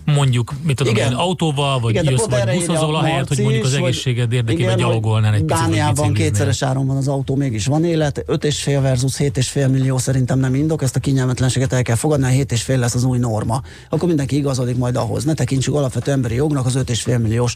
mondjuk, 0.06 0.54
mit 0.64 0.76
tudom 0.76 0.94
Igen. 0.94 1.12
én, 1.12 1.18
autóval, 1.18 1.80
vagy 1.80 1.92
Igen, 1.92 2.12
jössz, 2.12 2.26
vagy 2.30 2.56
buszozol, 2.56 2.96
ahelyett, 2.96 3.28
hogy 3.28 3.42
mondjuk 3.42 3.64
az 3.64 3.74
egészséged 3.74 4.34
érdekében 4.34 4.78
gyalogolnál 4.78 5.34
egy 5.34 5.46
Dániában 5.46 6.14
kétszeres 6.14 6.62
áron 6.62 6.88
van 6.88 6.98
az 6.98 7.08
autó, 7.08 7.36
mégis 7.36 7.66
van 7.66 7.84
élet. 7.84 8.24
5,5 8.28 8.80
versus 8.82 9.16
7,5 9.18 9.72
millió 9.72 9.98
szerintem 9.98 10.40
nem 10.40 10.56
indok, 10.56 10.82
ezt 10.82 10.96
a 10.96 11.00
kényelmetlenséget 11.00 11.74
el 11.74 11.82
kell 11.82 11.96
fogadni, 11.96 12.26
a 12.26 12.44
7,5 12.44 12.78
lesz 12.78 12.96
az 12.96 13.04
új 13.04 13.18
norma. 13.18 13.62
Akkor 13.90 14.08
mindenki 14.08 14.36
igazodik 14.36 14.78
majd 14.78 14.96
ahhoz. 14.96 15.24
Ne 15.24 15.34
tekintsük 15.34 15.74
alapvető 15.74 16.12
emberi 16.12 16.36
jognak 16.36 16.66
az 16.66 16.76
5,5 16.76 17.22
milliós 17.22 17.56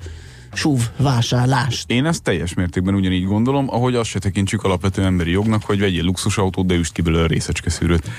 SUV 0.54 0.80
vásárlást. 0.98 1.92
Én 1.92 2.06
ezt 2.06 2.24
teljes 2.24 2.54
mértékben 2.54 2.96
ugyanígy 2.96 3.26
gondolom, 3.26 3.68
ahogy 3.70 3.96
azt 3.96 4.10
se 4.10 4.20
tekintsük 4.20 4.64
alapvető 4.64 5.04
emberi 5.04 5.32
jognak, 5.32 5.64
hogy 5.64 5.80
vegyél 5.80 6.04
luxusautót, 6.04 6.66
de 6.66 6.76
üst 6.76 6.94
ki 6.94 7.02
belőle 7.02 7.28
részecske 7.28 7.70
szűrőt. 7.70 8.10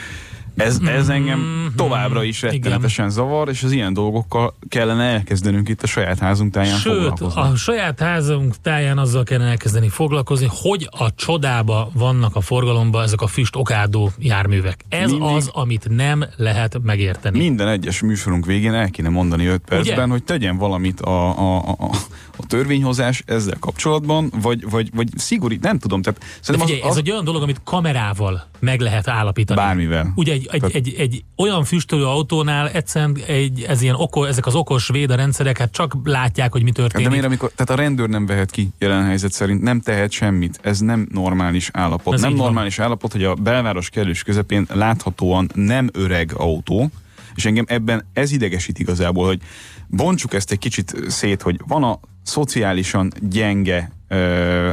Ez, 0.59 0.79
ez 0.87 1.09
engem 1.09 1.73
továbbra 1.77 2.23
is 2.23 2.43
rettenetesen 2.43 3.11
zavar, 3.11 3.49
és 3.49 3.63
az 3.63 3.73
ilyen 3.73 3.93
dolgokkal 3.93 4.55
kellene 4.69 5.05
elkezdenünk 5.05 5.69
itt 5.69 5.83
a 5.83 5.87
saját 5.87 6.19
házunk 6.19 6.53
táján 6.53 6.79
Sőt, 6.79 6.93
foglalkozni. 6.95 7.41
a 7.41 7.57
saját 7.57 8.01
házunk 8.01 8.55
táján 8.63 8.99
azzal 8.99 9.25
kellene 9.25 9.51
elkezdeni 9.51 9.89
foglalkozni, 9.89 10.49
hogy 10.51 10.89
a 10.91 11.15
csodába 11.15 11.91
vannak 11.95 12.37
a 12.37 12.41
forgalomba 12.41 13.03
ezek 13.03 13.21
a 13.21 13.27
füst 13.27 13.57
okádó 13.57 14.11
járművek. 14.19 14.85
Ez 14.89 15.11
Mindig- 15.11 15.29
az, 15.37 15.51
amit 15.53 15.89
nem 15.91 16.25
lehet 16.37 16.79
megérteni. 16.83 17.39
Minden 17.39 17.69
egyes 17.69 18.01
műsorunk 18.01 18.47
végén 18.47 18.75
el 18.75 18.91
kéne 18.91 19.09
mondani 19.09 19.47
5 19.47 19.63
percben, 19.69 19.99
Ugye? 19.99 20.13
hogy 20.13 20.25
tegyen 20.25 20.57
valamit 20.57 21.01
a, 21.01 21.39
a, 21.39 21.57
a, 21.69 21.71
a, 21.79 21.91
a 22.37 22.47
törvényhozás 22.47 23.23
ezzel 23.27 23.57
kapcsolatban, 23.61 24.33
vagy, 24.43 24.71
vagy, 24.71 24.91
vagy 24.95 25.09
szigorít, 25.17 25.63
nem 25.63 25.79
tudom. 25.79 26.03
Tehát 26.03 26.21
De 26.47 26.59
figyelj, 26.59 26.81
az, 26.81 26.85
ez 26.87 26.91
az, 26.93 26.97
egy 26.97 27.11
olyan 27.11 27.25
dolog, 27.25 27.43
amit 27.43 27.61
kamerával 27.65 28.47
meg 28.61 28.81
lehet 28.81 29.09
állapítani. 29.09 29.61
Bármivel. 29.61 30.13
Ugye 30.15 30.33
egy, 30.33 30.48
egy, 30.51 30.61
Tehát- 30.61 30.75
egy, 30.75 30.95
egy 30.99 31.25
olyan 31.37 31.65
füstölő 31.65 32.05
autónál 32.05 32.69
egyszerűen 32.69 33.17
egy, 33.27 33.63
ez 33.63 33.83
ilyen 33.83 33.95
oko, 33.95 34.25
ezek 34.25 34.47
az 34.47 34.55
okos 34.55 34.89
védarendszerek, 34.89 35.59
hát 35.59 35.73
csak 35.73 35.97
látják, 36.05 36.53
hogy 36.53 36.63
mi 36.63 36.71
de 36.71 36.81
történik. 36.83 37.09
miért, 37.09 37.25
amikor, 37.25 37.51
tehát 37.55 37.71
a 37.71 37.83
rendőr 37.83 38.09
nem 38.09 38.27
vehet 38.27 38.51
ki 38.51 38.69
jelen 38.79 39.05
helyzet 39.05 39.33
szerint, 39.33 39.63
nem 39.63 39.81
tehet 39.81 40.11
semmit. 40.11 40.59
Ez 40.63 40.79
nem 40.79 41.09
normális 41.13 41.71
állapot. 41.73 42.15
Ez 42.15 42.21
nem 42.21 42.31
így 42.31 42.37
van. 42.37 42.45
normális 42.45 42.79
állapot, 42.79 43.13
hogy 43.13 43.25
a 43.25 43.35
belváros 43.35 43.89
kellős 43.89 44.23
közepén 44.23 44.67
láthatóan 44.73 45.51
nem 45.55 45.89
öreg 45.93 46.33
autó, 46.37 46.91
és 47.35 47.45
engem 47.45 47.65
ebben 47.69 48.05
ez 48.13 48.33
idegesít 48.33 48.79
igazából, 48.79 49.27
hogy 49.27 49.41
bontsuk 49.87 50.35
ezt 50.35 50.53
egy 50.53 50.59
kicsit 50.59 50.97
szét, 51.09 51.43
hogy 51.43 51.61
van 51.67 51.83
a 51.83 52.01
szociálisan 52.23 53.13
gyenge 53.21 53.91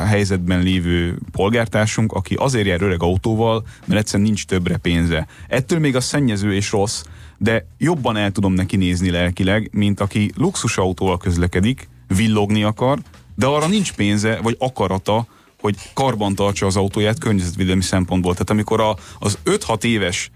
helyzetben 0.05 0.61
lévő 0.61 1.17
polgártársunk, 1.31 2.11
aki 2.11 2.36
azért 2.36 2.67
jár 2.67 2.81
öreg 2.81 3.03
autóval, 3.03 3.65
mert 3.86 3.99
egyszerűen 3.99 4.27
nincs 4.27 4.45
többre 4.45 4.77
pénze. 4.77 5.27
Ettől 5.47 5.79
még 5.79 5.95
a 5.95 6.01
szennyező 6.01 6.53
és 6.53 6.71
rossz, 6.71 7.03
de 7.38 7.67
jobban 7.77 8.17
el 8.17 8.31
tudom 8.31 8.53
neki 8.53 8.75
nézni 8.75 9.09
lelkileg, 9.09 9.69
mint 9.71 9.99
aki 9.99 10.31
luxusautóval 10.36 11.17
közlekedik, 11.17 11.88
villogni 12.07 12.63
akar, 12.63 12.99
de 13.36 13.45
arra 13.45 13.67
nincs 13.67 13.93
pénze, 13.93 14.39
vagy 14.41 14.55
akarata, 14.59 15.27
hogy 15.59 15.75
karban 15.93 16.36
tartsa 16.36 16.65
az 16.65 16.75
autóját 16.75 17.19
környezetvédelmi 17.19 17.81
szempontból. 17.81 18.31
Tehát 18.31 18.49
amikor 18.49 18.81
a, 18.81 18.95
az 19.19 19.38
5-6 19.45 19.83
éves 19.83 20.31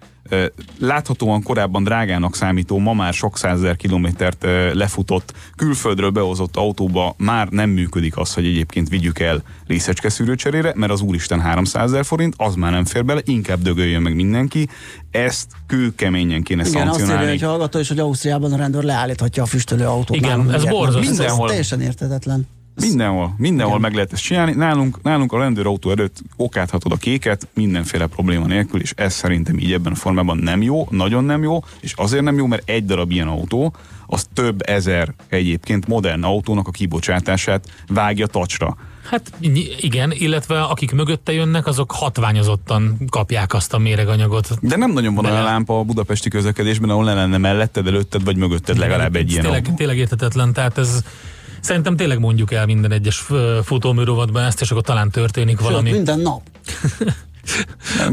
láthatóan 0.80 1.44
korábban 1.44 1.84
drágának 1.84 2.36
számító, 2.36 2.78
ma 2.78 2.94
már 2.94 3.14
sok 3.14 3.38
százezer 3.38 3.76
kilométert 3.76 4.46
lefutott, 4.74 5.34
külföldről 5.56 6.10
behozott 6.10 6.56
autóba 6.56 7.16
már 7.18 7.48
nem 7.48 7.70
működik 7.70 8.18
az, 8.18 8.34
hogy 8.34 8.46
egyébként 8.46 8.90
vigyük 8.90 9.20
el 9.20 9.42
részecske 9.68 10.10
szűrőcserére, 10.10 10.74
mert 10.76 10.92
az 10.92 11.02
úristen 11.02 11.40
300 11.42 11.92
ezer 11.92 12.06
forint, 12.06 12.34
az 12.38 12.56
már 12.56 12.72
nem 12.72 12.86
fér 12.86 13.06
bele, 13.06 13.22
inkább 13.26 13.62
dögöljön 13.62 14.02
meg 14.02 14.16
mindenki. 14.16 14.68
Ezt 15.12 15.52
kőkeményen 15.68 16.44
kéne 16.44 16.62
Igen, 16.68 16.76
azt 16.76 16.76
írja 16.82 16.94
szankcionálni. 16.94 17.32
egy 17.32 17.42
hallgató 17.42 17.80
is, 17.80 17.88
hogy 17.88 18.00
Ausztriában 18.00 18.54
a 18.54 18.58
rendőr 18.58 18.84
leállíthatja 18.84 19.44
a 19.44 19.46
füstölő 19.46 19.86
autót. 19.86 20.16
Igen, 20.18 20.30
Nálunk 20.30 20.54
ez 20.54 20.64
borzasztó. 20.66 21.00
Ez- 21.00 21.06
Ez 21.10 21.18
Mindenhol. 21.18 21.48
teljesen 21.48 21.82
értetetlen. 21.82 22.48
Mindenhol, 22.82 23.34
mindenhol 23.38 23.80
meg 23.80 23.94
lehet 23.94 24.14
ezt 24.14 24.22
csinálni. 24.22 24.54
Nálunk, 24.54 25.02
nálunk 25.02 25.34
a 25.34 25.38
rendőrautó 25.38 25.92
előtt 25.92 26.22
okáthatod 26.36 26.92
a 26.92 26.96
kéket 26.96 27.48
mindenféle 27.54 28.08
probléma 28.08 28.46
nélkül, 28.46 28.82
és 28.82 28.94
ez 28.96 29.14
szerintem 29.14 29.58
így 29.58 29.74
ebben 29.74 29.92
a 29.92 29.96
formában 29.96 30.38
nem 30.38 30.62
jó, 30.62 30.88
nagyon 30.90 31.24
nem 31.24 31.44
jó, 31.44 31.64
és 31.80 31.94
azért 31.96 32.24
nem 32.24 32.38
jó, 32.38 32.46
mert 32.46 32.70
egy 32.70 32.86
darab 32.86 33.12
ilyen 33.12 33.28
autó, 33.28 33.74
az 34.08 34.28
több 34.34 34.62
ezer 34.70 35.14
egyébként 35.28 35.88
modern 35.88 36.24
autónak 36.24 36.68
a 36.68 36.72
kibocsátását 36.72 37.84
vágja 37.88 38.28
tacsra. 38.28 38.78
Hát 39.10 39.32
igen, 39.80 40.12
illetve 40.12 40.62
akik 40.62 40.92
mögötte 40.92 41.32
jönnek, 41.32 41.68
azok 41.68 41.92
hatványozottan 41.92 42.98
kapják 43.10 43.54
azt 43.54 43.74
a 43.74 43.78
méreganyagot. 43.78 44.58
De 44.62 44.76
nem 44.76 44.92
nagyon 44.92 45.16
van 45.16 45.26
olyan 45.26 45.44
lámpa 45.44 45.80
a 45.80 45.84
budapesti 45.84 46.30
közlekedésben, 46.30 46.90
ahol 46.90 47.04
ne 47.04 47.14
lenne 47.14 47.38
melletted, 47.38 47.88
előtted 47.88 48.24
vagy 48.24 48.38
mögötted 48.38 48.78
legalább 48.78 49.16
egy 49.16 49.32
ilyen 49.32 49.44
tényleg, 49.44 49.64
autó. 49.66 49.76
tényleg 49.76 49.98
értetetlen, 49.98 50.54
tehát 50.54 50.78
ez 50.78 51.04
szerintem 51.62 51.96
tényleg 51.96 52.20
mondjuk 52.20 52.52
el 52.52 52.66
minden 52.66 52.92
egyes 52.92 53.26
futóműrovatban 53.64 54.44
ezt, 54.44 54.62
és 54.62 54.72
akkor 54.72 54.84
talán 54.84 55.10
történik 55.10 55.60
valami. 55.60 55.88
Sőt, 55.90 55.96
minden 55.96 56.20
nap. 56.20 56.42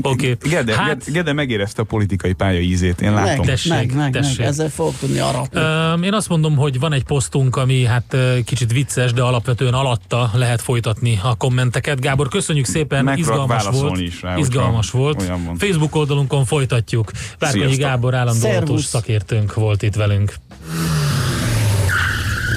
Oké. 0.03 0.36
Gede, 0.42 0.76
Hát- 0.76 1.11
Gede 1.12 1.32
megérezte 1.32 1.82
a 1.82 1.84
politikai 1.84 2.32
pálya 2.32 2.61
ízét, 2.61 3.01
én 3.01 3.12
látom. 3.12 3.36
Meg, 3.36 3.47
Tessék, 3.47 3.72
meg, 3.72 3.94
meg, 3.94 4.12
tessék. 4.12 4.38
meg. 4.38 4.47
Ezzel 4.47 4.68
fogok 4.68 4.97
tudni 4.99 5.18
arra. 5.18 5.42
Ö, 5.51 5.92
Én 6.05 6.14
azt 6.14 6.28
mondom, 6.28 6.57
hogy 6.57 6.78
van 6.78 6.92
egy 6.92 7.05
posztunk, 7.05 7.57
ami 7.57 7.84
hát 7.84 8.16
kicsit 8.44 8.72
vicces, 8.72 9.12
de 9.12 9.22
alapvetően 9.22 9.74
alatta 9.74 10.30
lehet 10.34 10.62
folytatni 10.62 11.20
a 11.22 11.34
kommenteket. 11.34 12.01
Gábor, 12.01 12.28
köszönjük 12.28 12.66
szépen, 12.66 13.05
Meg 13.05 13.14
tudok 13.18 13.30
izgalmas 13.30 13.80
volt. 13.80 14.01
is 14.01 14.22
rá, 14.22 14.36
izgalmas 14.36 14.90
volt. 14.90 15.30
Facebook 15.59 15.94
oldalunkon 15.94 16.44
folytatjuk. 16.44 17.11
Várkonyi. 17.38 17.76
Gábor 17.76 18.14
állandó 18.14 18.76
szakértőnk 18.76 19.55
volt 19.55 19.82
itt 19.82 19.94
velünk. 19.94 20.34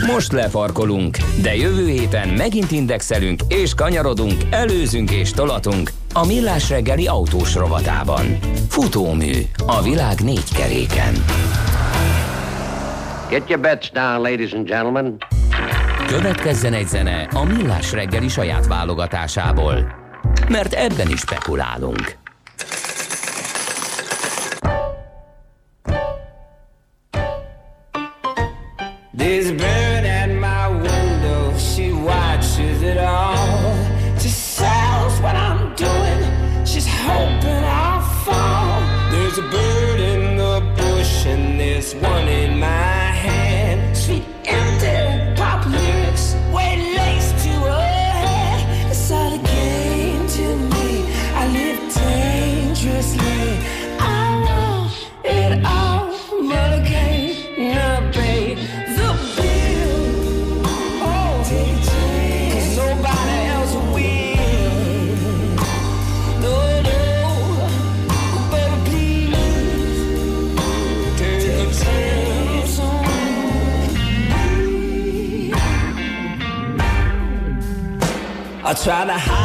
Most 0.05 0.31
lefarkolunk, 0.31 1.17
de 1.41 1.55
jövő 1.55 1.87
héten 1.87 2.29
megint 2.29 2.71
indexelünk 2.71 3.41
és 3.47 3.73
kanyarodunk, 3.73 4.33
előzünk 4.49 5.11
és 5.11 5.31
tolatunk 5.31 5.91
a 6.13 6.25
Millás 6.25 6.69
reggeli 6.69 7.07
autós 7.07 7.55
rovatában. 7.55 8.39
Futómű 8.69 9.31
a 9.65 9.81
világ 9.81 10.19
négy 10.21 10.53
keréken. 10.53 11.13
Get 13.29 13.49
your 13.49 13.61
bets 13.61 13.91
down, 13.91 14.21
ladies 14.21 14.51
and 14.51 14.67
gentlemen. 14.67 15.17
Következzen 16.07 16.73
egy 16.73 16.87
zene 16.87 17.27
a 17.33 17.43
Millás 17.43 17.91
reggeli 17.91 18.27
saját 18.27 18.67
válogatásából, 18.67 19.93
mert 20.49 20.73
ebben 20.73 21.09
is 21.09 21.19
spekulálunk. 21.19 22.17
There's 29.17 29.51
try 78.83 79.03
to 79.03 79.11
hide 79.11 79.38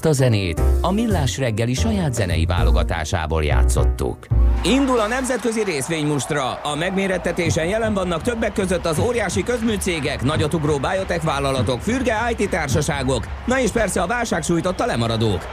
Ezt 0.00 0.08
a 0.08 0.22
zenét 0.22 0.62
a 0.80 0.92
Millás 0.92 1.38
reggeli 1.38 1.74
saját 1.74 2.14
zenei 2.14 2.44
válogatásából 2.44 3.44
játszottuk. 3.44 4.26
Indul 4.64 5.00
a 5.00 5.06
nemzetközi 5.06 5.64
részvénymustra. 5.64 6.52
A 6.52 6.74
megmérettetésen 6.74 7.66
jelen 7.66 7.94
vannak 7.94 8.22
többek 8.22 8.52
között 8.52 8.86
az 8.86 8.98
óriási 8.98 9.42
közműcégek, 9.42 10.22
nagyotugró 10.22 10.78
biotech 10.78 11.24
vállalatok, 11.24 11.80
fürge 11.80 12.16
IT 12.36 12.50
társaságok, 12.50 13.26
na 13.46 13.60
és 13.60 13.70
persze 13.70 14.02
a 14.02 14.06
válság 14.06 14.42
sújtotta 14.42 14.86
lemaradók. 14.86 15.46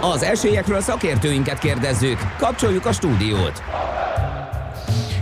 Az 0.00 0.22
esélyekről 0.22 0.80
szakértőinket 0.80 1.58
kérdezzük. 1.58 2.18
Kapcsoljuk 2.38 2.86
a 2.86 2.92
stúdiót. 2.92 3.62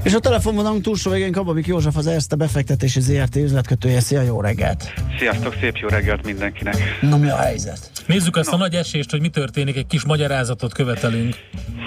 És 0.04 0.14
a 0.14 0.18
telefonvonalunk 0.18 0.82
túlsó 0.82 1.10
végén 1.10 1.32
Kababik 1.32 1.66
József 1.66 1.96
az 1.96 2.06
Erste 2.06 2.36
befektetési 2.36 3.00
ZRT 3.00 3.36
üzletkötője. 3.36 4.00
Szia, 4.00 4.22
jó 4.22 4.40
reggelt! 4.40 4.92
Sziasztok, 5.18 5.54
szép 5.60 5.76
jó 5.76 5.88
reggelt 5.88 6.24
mindenkinek! 6.24 6.76
Na 7.00 7.16
mi 7.16 7.28
a 7.28 7.36
helyzet? 7.36 7.90
Nézzük 8.06 8.36
ezt 8.36 8.52
a 8.52 8.56
nagy 8.56 8.74
esést, 8.74 9.10
hogy 9.10 9.20
mi 9.20 9.28
történik, 9.28 9.76
egy 9.76 9.86
kis 9.86 10.04
magyarázatot 10.04 10.72
követelünk. 10.72 11.34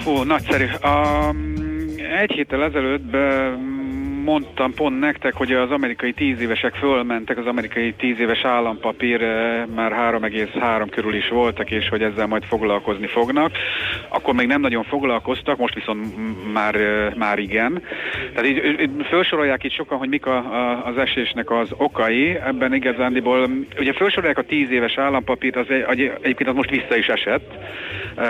Fú, 0.00 0.22
nagyszerű. 0.22 0.64
Um, 0.64 1.54
egy 2.20 2.30
héttel 2.30 2.62
ezelőtt 2.62 3.02
be 3.02 3.56
mondtam 4.28 4.74
pont 4.74 5.00
nektek, 5.00 5.34
hogy 5.34 5.52
az 5.52 5.70
amerikai 5.70 6.12
tíz 6.12 6.40
évesek 6.40 6.74
fölmentek, 6.74 7.38
az 7.38 7.46
amerikai 7.46 7.92
tíz 7.92 8.20
éves 8.20 8.44
állampapír 8.44 9.22
eh, 9.22 9.64
már 9.74 9.92
3,3 9.92 10.86
körül 10.90 11.14
is 11.14 11.28
voltak, 11.28 11.70
és 11.70 11.88
hogy 11.88 12.02
ezzel 12.02 12.26
majd 12.26 12.44
foglalkozni 12.44 13.06
fognak. 13.06 13.50
Akkor 14.08 14.34
még 14.34 14.46
nem 14.46 14.60
nagyon 14.60 14.84
foglalkoztak, 14.84 15.58
most 15.58 15.74
viszont 15.74 16.06
már, 16.52 16.74
eh, 16.74 17.12
már 17.16 17.38
igen. 17.38 17.82
Tehát 18.34 18.50
így, 18.50 18.80
így 18.80 18.90
felsorolják 19.08 19.64
itt 19.64 19.72
sokan, 19.72 19.98
hogy 19.98 20.08
mik 20.08 20.26
a, 20.26 20.36
a, 20.36 20.86
az 20.86 20.98
esésnek 20.98 21.50
az 21.50 21.68
okai. 21.76 22.36
Ebben 22.46 22.74
igazándiból, 22.74 23.48
ugye 23.78 23.92
felsorolják 23.92 24.38
a 24.38 24.42
tíz 24.42 24.70
éves 24.70 24.98
állampapírt, 24.98 25.56
az 25.56 25.66
egy, 25.68 25.84
egy, 25.88 26.12
egyébként 26.20 26.48
az 26.48 26.54
most 26.54 26.70
vissza 26.70 26.96
is 26.96 27.06
esett. 27.06 27.52
Uh, 28.16 28.24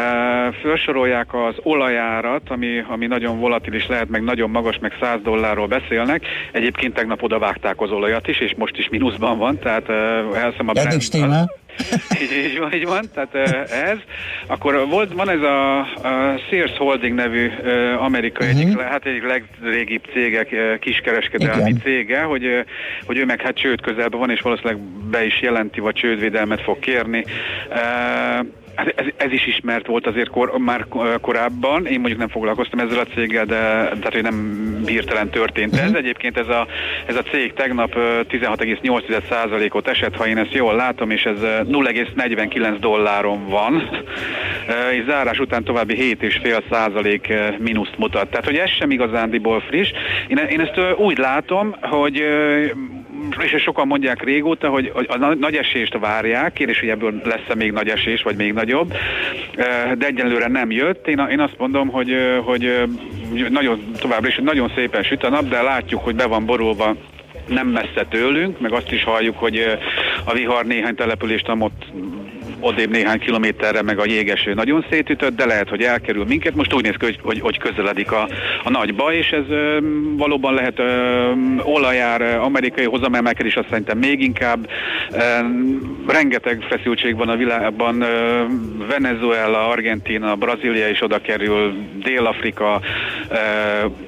felsorolják 0.55 1.35
az 1.35 1.55
olajárat, 1.63 2.51
ami, 2.51 2.85
ami 2.89 3.07
nagyon 3.07 3.39
volatilis 3.39 3.87
lehet, 3.87 4.09
meg 4.09 4.23
nagyon 4.23 4.51
magas, 4.51 4.79
meg 4.79 4.97
100 5.01 5.21
dollárról 5.23 5.67
beszélnek. 5.89 6.26
Egyébként 6.53 6.95
tegnap 6.95 7.22
oda 7.22 7.39
vágták 7.39 7.80
az 7.80 7.91
olajat 7.91 8.28
is, 8.28 8.39
és 8.39 8.55
most 8.57 8.76
is 8.76 8.89
mínuszban 8.89 9.39
van, 9.39 9.59
tehát 9.59 9.89
uh, 9.89 9.97
elszem 10.43 10.68
a 10.68 10.70
Eddig 10.70 10.82
brand- 10.82 11.03
stimmel. 11.03 11.57
így, 12.22 12.51
így 12.51 12.59
van, 12.59 12.72
így 12.72 12.86
van, 12.86 13.05
tehát 13.14 13.34
ez. 13.70 13.99
Akkor 14.47 14.86
volt, 14.89 15.12
van 15.12 15.30
ez 15.30 15.41
a, 15.41 15.78
a 15.78 16.39
Sears 16.51 16.76
Holding 16.76 17.14
nevű 17.14 17.51
amerikai 17.99 18.47
uh-huh. 18.47 18.61
egyik, 18.61 18.80
hát 18.80 19.07
egyik 19.07 19.24
legrégibb 19.26 20.05
cégek 20.12 20.78
kiskereskedelmi 20.80 21.68
Igen. 21.68 21.80
cége, 21.82 22.22
hogy, 22.22 22.64
hogy 23.07 23.16
ő 23.16 23.24
meg 23.24 23.41
hát 23.41 23.55
csőd 23.55 23.80
közelben 23.80 24.18
van, 24.18 24.30
és 24.30 24.41
valószínűleg 24.41 24.78
be 25.11 25.24
is 25.24 25.41
jelenti, 25.41 25.80
vagy 25.80 25.95
csődvédelmet 25.95 26.62
fog 26.62 26.78
kérni. 26.78 27.24
Ez, 28.87 29.07
ez 29.16 29.33
is 29.33 29.47
ismert 29.47 29.87
volt 29.87 30.07
azért 30.07 30.29
kor, 30.29 30.59
már 30.59 30.87
korábban, 31.20 31.87
én 31.87 31.99
mondjuk 31.99 32.18
nem 32.18 32.29
foglalkoztam 32.29 32.79
ezzel 32.79 32.99
a 32.99 33.14
céggel, 33.14 33.45
de 33.45 33.57
tehát, 33.57 34.12
hogy 34.12 34.22
nem 34.22 34.59
hirtelen 34.87 35.31
történt 35.31 35.76
ez. 35.76 35.93
Egyébként 35.93 36.39
ez 36.39 36.49
a, 36.49 36.66
ez 37.07 37.16
a 37.16 37.22
cég 37.22 37.53
tegnap 37.53 37.97
ö, 37.97 38.20
16,8%-ot 38.29 39.89
esett, 39.89 40.16
ha 40.16 40.26
én 40.26 40.39
ezt 40.39 40.53
jól 40.53 40.74
látom, 40.74 41.11
és 41.11 41.22
ez 41.22 41.43
ö, 41.43 41.61
0,49 41.64 42.76
dolláron 42.81 43.49
van, 43.49 43.89
és 44.93 45.05
zárás 45.07 45.39
után 45.39 45.64
további 45.64 46.16
7,5% 46.20 47.59
mínuszt 47.59 47.99
mutat. 47.99 48.29
Tehát, 48.29 48.45
hogy 48.45 48.57
ez 48.57 48.70
sem 48.70 48.91
igazándiból 48.91 49.61
friss. 49.61 49.93
Én, 50.29 50.37
én 50.37 50.61
ezt 50.61 50.81
úgy 50.97 51.18
látom, 51.18 51.74
hogy 51.81 52.24
és 53.43 53.53
ezt 53.53 53.62
sokan 53.62 53.87
mondják 53.87 54.23
régóta, 54.25 54.69
hogy, 54.69 54.93
a 55.09 55.16
na- 55.16 55.35
nagy 55.35 55.55
esést 55.55 55.99
várják, 55.99 56.53
kérdés, 56.53 56.81
hogy 56.81 56.89
ebből 56.89 57.21
lesz-e 57.25 57.55
még 57.55 57.73
nagy 57.73 57.89
esés, 57.89 58.23
vagy 58.23 58.37
még 58.37 58.53
nagyobb, 58.53 58.95
de 59.99 60.07
egyelőre 60.07 60.49
nem 60.49 60.71
jött. 60.71 61.09
Én, 61.09 61.19
én 61.31 61.41
azt 61.41 61.59
mondom, 61.59 61.89
hogy, 61.89 62.16
hogy 62.45 62.83
nagyon, 63.49 63.93
továbbra 64.01 64.29
is 64.29 64.39
nagyon 64.43 64.73
szépen 64.75 65.03
süt 65.03 65.25
a 65.25 65.29
nap, 65.29 65.49
de 65.49 65.62
látjuk, 65.62 66.05
hogy 66.05 66.14
be 66.14 66.27
van 66.27 66.47
borulva 66.47 66.97
nem 67.49 67.66
messze 67.66 68.07
tőlünk, 68.09 68.61
meg 68.61 68.73
azt 68.73 68.93
is 68.93 69.05
halljuk, 69.05 69.39
hogy 69.39 69.79
a 70.25 70.33
vihar 70.33 70.64
néhány 70.64 70.95
települést 70.95 71.49
ott 71.49 71.85
odébb 72.61 72.91
néhány 72.91 73.19
kilométerre 73.19 73.83
meg 73.83 73.99
a 73.99 74.05
jégeső 74.05 74.55
nagyon 74.55 74.85
szétütött, 74.91 75.37
de 75.37 75.47
lehet, 75.47 75.69
hogy 75.69 75.83
elkerül 75.83 76.25
minket. 76.25 76.55
Most 76.55 76.75
úgy 76.75 76.83
néz 76.83 76.95
ki, 76.99 77.05
hogy, 77.05 77.19
hogy, 77.23 77.41
hogy 77.41 77.59
közeledik 77.59 78.13
a, 78.13 78.29
a 78.65 78.71
nagy 78.71 78.95
baj, 78.95 79.17
és 79.17 79.31
ez 79.31 79.51
ö, 79.51 79.79
valóban 80.17 80.55
lehet 80.55 80.79
ö, 80.79 81.31
olajár, 81.63 82.23
amerikai 82.23 82.85
hozamemelkedés, 82.85 83.57
azt 83.57 83.69
szerintem 83.69 83.99
még 83.99 84.21
inkább. 84.21 84.71
Ö, 85.13 85.19
rengeteg 86.07 86.65
feszültség 86.69 87.17
van 87.17 87.29
a 87.29 87.37
világban, 87.37 88.01
ö, 88.01 88.45
Venezuela, 88.89 89.69
Argentina, 89.69 90.35
Brazília 90.35 90.89
is 90.89 91.03
oda 91.03 91.21
kerül, 91.21 91.75
Dél-Afrika, 92.03 92.81
ö, 93.31 93.37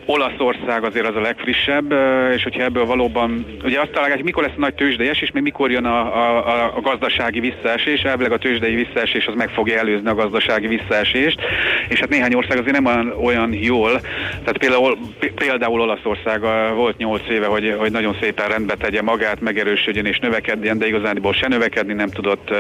Olaszország 0.05 0.85
azért 0.85 1.07
az 1.07 1.17
a 1.17 1.21
legfrissebb, 1.21 1.93
ö, 1.93 2.33
és 2.33 2.43
hogyha 2.43 2.63
ebből 2.63 2.85
valóban, 2.85 3.47
ugye 3.65 3.81
azt 3.81 3.91
találják, 3.91 4.23
mikor 4.23 4.43
lesz 4.43 4.57
a 4.57 4.61
nagy 4.61 4.75
tőzsdei 4.75 5.09
esés, 5.09 5.31
még 5.31 5.43
mikor 5.43 5.71
jön 5.71 5.85
a, 5.85 6.01
a, 6.01 6.77
a 6.77 6.81
gazdasági 6.81 7.41
visszaesés, 7.41 8.03
elvileg 8.03 8.33
a 8.33 8.39
tőzsdei 8.41 8.75
visszaesés 8.75 9.27
az 9.27 9.35
meg 9.35 9.49
fogja 9.49 9.79
előzni 9.79 10.09
a 10.09 10.15
gazdasági 10.15 10.67
visszaesést, 10.67 11.41
és 11.89 12.01
hát 12.01 12.09
néhány 12.09 12.35
ország 12.35 12.59
azért 12.59 12.81
nem 12.81 13.13
olyan, 13.23 13.53
jól, 13.53 14.01
tehát 14.31 14.59
például, 14.59 14.99
például 15.35 15.81
Olaszország 15.81 16.41
volt 16.75 16.97
8 16.97 17.23
éve, 17.31 17.47
hogy, 17.47 17.75
hogy 17.79 17.91
nagyon 17.91 18.17
szépen 18.21 18.49
rendbe 18.49 18.75
tegye 18.75 19.03
magát, 19.03 19.41
megerősödjön 19.41 20.07
és 20.07 20.19
növekedjen, 20.19 20.79
de 20.79 20.87
igazániból 20.87 21.33
se 21.33 21.49
növekedni 21.49 21.93
nem 21.93 22.09
tudott, 22.09 22.55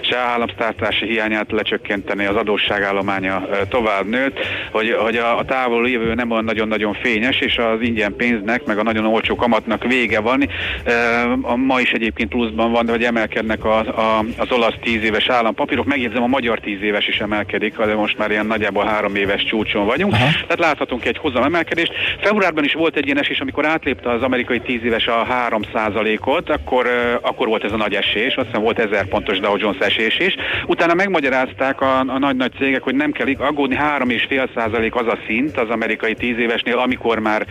se 0.00 0.16
államsztártási 0.16 1.06
hiányát 1.06 1.50
lecsökkenteni, 1.50 2.24
az 2.24 2.36
adósságállománya 2.36 3.48
tovább 3.68 4.06
nőtt, 4.06 4.38
hogy, 4.72 4.90
hogy 4.90 5.16
a, 5.16 5.38
a 5.38 5.44
távol 5.44 5.88
jövő 5.88 6.14
nem 6.14 6.30
olyan 6.30 6.44
nagyon-nagyon 6.44 6.94
fényes, 7.02 7.40
és 7.40 7.56
az 7.56 7.80
ingyen 7.80 8.16
pénznek, 8.16 8.64
meg 8.64 8.78
a 8.78 8.82
nagyon 8.82 9.06
olcsó 9.06 9.34
kamatnak 9.34 9.84
vége 9.84 10.20
van. 10.20 10.48
A 11.42 11.56
ma 11.56 11.80
is 11.80 11.90
egyébként 11.90 12.28
pluszban 12.28 12.72
van, 12.72 12.86
de 12.86 12.92
hogy 12.92 13.04
emelkednek 13.04 13.64
a, 13.64 13.78
a, 13.78 14.24
az 14.36 14.52
olasz 14.52 14.74
10 14.82 14.99
éves 15.02 15.28
állampapírok. 15.28 15.86
Megjegyzem, 15.86 16.22
a 16.22 16.26
magyar 16.26 16.60
10 16.60 16.82
éves 16.82 17.08
is 17.08 17.18
emelkedik, 17.18 17.76
de 17.76 17.94
most 17.94 18.18
már 18.18 18.30
ilyen 18.30 18.46
nagyjából 18.46 18.84
három 18.84 19.14
éves 19.14 19.44
csúcson 19.44 19.86
vagyunk. 19.86 20.12
Aha. 20.12 20.24
Tehát 20.24 20.58
láthatunk 20.58 21.04
egy 21.04 21.18
hozamemelkedést. 21.18 21.92
Februárban 22.20 22.64
is 22.64 22.72
volt 22.72 22.96
egy 22.96 23.04
ilyen 23.04 23.18
esés, 23.18 23.40
amikor 23.40 23.66
átlépte 23.66 24.10
az 24.10 24.22
amerikai 24.22 24.60
10 24.60 24.84
éves 24.84 25.06
a 25.06 25.24
3 25.24 25.62
ot 26.24 26.50
akkor, 26.50 26.86
akkor 27.22 27.46
volt 27.48 27.64
ez 27.64 27.72
a 27.72 27.76
nagy 27.76 27.94
esés, 27.94 28.34
azt 28.34 28.46
hiszem 28.46 28.62
volt 28.62 28.78
1000 28.78 29.08
pontos 29.08 29.40
Dow 29.40 29.56
Jones 29.56 29.78
esés 29.78 30.18
is. 30.18 30.34
Utána 30.66 30.94
megmagyarázták 30.94 31.80
a, 31.80 31.98
a 31.98 32.18
nagy-nagy 32.18 32.52
cégek, 32.58 32.82
hogy 32.82 32.94
nem 32.94 33.12
kell 33.12 33.26
aggódni, 33.38 33.76
3,5 33.76 34.48
százalék 34.54 34.94
az 34.94 35.06
a 35.06 35.18
szint 35.26 35.58
az 35.58 35.68
amerikai 35.68 36.14
10 36.14 36.38
évesnél, 36.38 36.78
amikor 36.78 37.18
már 37.18 37.46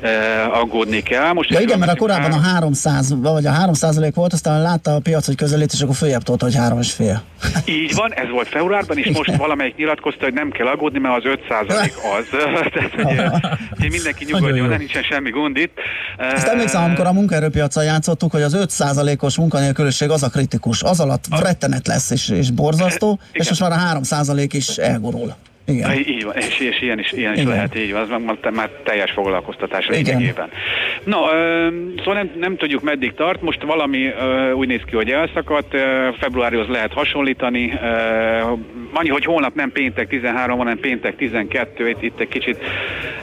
e, 0.00 0.08
aggódni 0.52 1.02
kell. 1.02 1.32
Most 1.32 1.50
Ja 1.50 1.60
igen, 1.60 1.78
mert 1.78 1.92
a 1.92 1.96
korábban 1.96 2.30
három- 2.30 2.44
a 2.44 2.48
300, 2.48 3.14
vagy 3.20 3.46
a 3.46 3.50
3 3.50 3.72
volt, 4.14 4.32
aztán 4.32 4.62
látta 4.62 4.94
a 4.94 5.00
piac, 5.00 5.26
hogy 5.26 5.36
közelít, 5.36 5.72
és 5.72 5.80
akkor 5.80 5.94
följebb 5.94 6.22
tolta, 6.22 6.44
hogy 6.44 6.54
3,5. 6.54 6.91
Így 7.64 7.94
van, 7.94 8.14
ez 8.14 8.28
volt 8.28 8.48
februárban, 8.48 8.98
és 8.98 9.10
most 9.16 9.36
valamelyik 9.36 9.76
nyilatkozta, 9.76 10.24
hogy 10.24 10.32
nem 10.32 10.50
kell 10.50 10.66
aggódni, 10.66 10.98
mert 10.98 11.16
az 11.16 11.24
5 11.24 11.40
az. 11.58 12.26
Tehát, 12.72 12.92
hogy, 12.94 13.16
eh, 13.16 13.90
mindenki 13.90 14.24
nyugodjon, 14.24 14.68
de 14.68 14.76
nincsen 14.76 15.02
semmi 15.02 15.30
gond 15.30 15.56
itt. 15.56 15.78
Ezt 16.16 16.46
emlékszem, 16.46 16.82
amikor 16.82 17.06
a 17.06 17.12
munkaerőpiacon 17.12 17.84
játszottuk, 17.84 18.30
hogy 18.30 18.42
az 18.42 18.56
5%-os 18.58 19.36
munkanélküliség 19.36 20.10
az 20.10 20.22
a 20.22 20.28
kritikus, 20.28 20.82
az 20.82 21.00
alatt 21.00 21.24
rettenet 21.40 21.86
lesz 21.86 22.10
és, 22.10 22.28
és 22.28 22.50
borzasztó, 22.50 23.18
és 23.32 23.48
most 23.48 23.60
már 23.60 23.72
a 23.72 24.00
3% 24.00 24.48
is 24.52 24.76
elgurul. 24.76 25.34
Igen. 25.66 25.92
Így 25.92 26.24
van, 26.24 26.36
és, 26.36 26.60
és 26.60 26.80
ilyen 26.82 26.98
is, 26.98 27.12
ilyen 27.12 27.32
is 27.32 27.40
Igen. 27.40 27.52
lehet, 27.52 27.76
így 27.76 27.92
van, 27.92 28.00
az 28.00 28.08
már, 28.08 28.52
már- 28.52 28.70
teljes 28.70 29.10
foglalkoztatás 29.10 29.86
lényegében. 29.86 30.48
No, 31.04 31.32
ö, 31.32 31.68
szóval 31.98 32.14
nem, 32.14 32.30
nem 32.38 32.56
tudjuk 32.56 32.82
meddig 32.82 33.14
tart, 33.14 33.42
most 33.42 33.62
valami 33.62 34.06
ö, 34.06 34.52
úgy 34.52 34.68
néz 34.68 34.80
ki, 34.86 34.96
hogy 34.96 35.10
elszakadt, 35.10 35.74
ö, 35.74 36.08
februárhoz 36.18 36.68
lehet 36.68 36.92
hasonlítani, 36.92 37.72
ö, 37.82 37.86
annyi, 38.92 39.08
hogy 39.08 39.24
holnap 39.24 39.54
nem 39.54 39.72
péntek 39.72 40.08
13, 40.08 40.58
hanem 40.58 40.78
péntek 40.78 41.16
12, 41.16 41.88
itt, 41.88 42.02
itt 42.02 42.20
egy 42.20 42.28
kicsit 42.28 42.58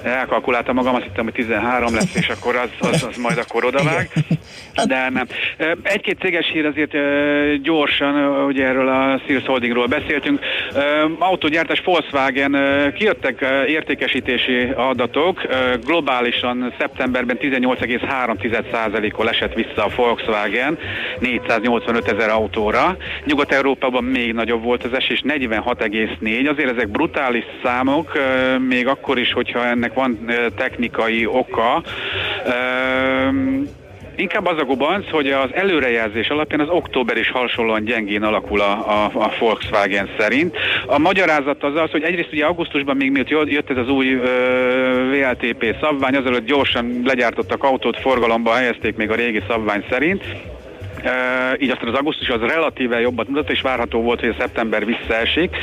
elkalkuláltam 0.03 0.75
magam, 0.75 0.95
azt 0.95 1.03
hittem, 1.03 1.23
hogy 1.23 1.33
13 1.33 1.93
lesz, 1.93 2.15
és 2.15 2.27
akkor 2.27 2.55
az, 2.55 2.89
az, 2.91 3.03
az 3.03 3.17
majd 3.17 3.37
akkor 3.37 3.65
odavág. 3.65 4.09
De 4.87 5.09
nem. 5.09 5.27
Egy-két 5.83 6.19
céges 6.19 6.49
hír 6.53 6.65
azért 6.65 6.95
gyorsan, 7.61 8.43
ugye 8.45 8.65
erről 8.65 8.87
a 8.87 9.21
Sears 9.27 9.45
Holdingról 9.45 9.87
beszéltünk. 9.87 10.39
Ö, 10.73 11.05
Autógyártás 11.19 11.81
Volkswagen 11.85 12.57
kijöttek 12.93 13.45
értékesítési 13.67 14.71
adatok. 14.75 15.41
Globálisan 15.85 16.73
szeptemberben 16.79 17.37
18,3%-kal 17.41 19.29
esett 19.29 19.53
vissza 19.53 19.85
a 19.85 19.89
Volkswagen 19.95 20.77
485 21.19 22.11
ezer 22.11 22.29
autóra. 22.29 22.97
Nyugat-Európában 23.25 24.03
még 24.03 24.33
nagyobb 24.33 24.63
volt 24.63 24.83
az 24.83 24.93
esés, 24.93 25.21
46,4. 25.27 26.49
Azért 26.49 26.69
ezek 26.69 26.89
brutális 26.89 27.45
számok, 27.63 28.11
még 28.67 28.87
akkor 28.87 29.19
is, 29.19 29.33
hogyha 29.33 29.65
ennek 29.65 29.88
van 29.93 30.19
ö, 30.27 30.47
technikai 30.55 31.25
oka. 31.25 31.83
Inkább 34.15 34.45
az 34.45 34.57
a 34.57 34.63
gubanc, 34.63 35.09
hogy 35.09 35.27
az 35.27 35.49
előrejelzés 35.53 36.27
alapján 36.27 36.59
az 36.59 36.69
október 36.69 37.17
is 37.17 37.31
hasonlóan 37.31 37.83
gyengén 37.83 38.23
alakul 38.23 38.61
a, 38.61 38.71
a, 38.71 39.11
a 39.13 39.31
Volkswagen 39.39 40.09
szerint. 40.17 40.57
A 40.85 40.97
magyarázat 40.97 41.63
az 41.63 41.75
az, 41.75 41.91
hogy 41.91 42.03
egyrészt 42.03 42.31
ugye 42.31 42.45
augusztusban 42.45 42.97
még 42.97 43.11
miatt 43.11 43.29
jött 43.29 43.69
ez 43.69 43.77
az 43.77 43.89
új 43.89 44.13
ö, 44.13 44.29
VLTP 45.11 45.75
szabvány, 45.81 46.15
azelőtt 46.15 46.45
gyorsan 46.45 47.01
legyártottak 47.05 47.63
autót, 47.63 47.99
forgalomba 47.99 48.53
helyezték 48.53 48.95
még 48.95 49.09
a 49.09 49.15
régi 49.15 49.41
szabvány 49.47 49.83
szerint. 49.89 50.23
Így 51.59 51.69
aztán 51.69 51.87
az 51.87 51.93
augusztus 51.93 52.29
az 52.29 52.41
relatíve 52.41 52.99
jobbat 52.99 53.27
mutat, 53.27 53.49
és 53.49 53.61
várható 53.61 54.01
volt, 54.01 54.19
hogy 54.19 54.29
a 54.29 54.35
szeptember 54.39 54.85
visszaesik, 54.85 55.55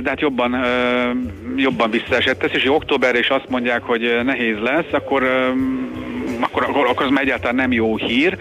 de 0.00 0.08
hát 0.08 0.20
jobban, 0.20 0.64
jobban 1.56 1.90
visszaesett 1.90 2.42
ez, 2.42 2.50
és 2.52 2.62
hogy 2.62 2.74
októberre 2.74 3.18
is 3.18 3.28
azt 3.28 3.48
mondják, 3.48 3.82
hogy 3.82 4.20
nehéz 4.24 4.58
lesz, 4.58 4.92
akkor 4.92 5.22
akkor, 6.40 6.62
akkor, 6.62 7.04
az 7.04 7.10
már 7.10 7.22
egyáltalán 7.22 7.54
nem 7.54 7.72
jó 7.72 7.96
hír. 7.96 8.38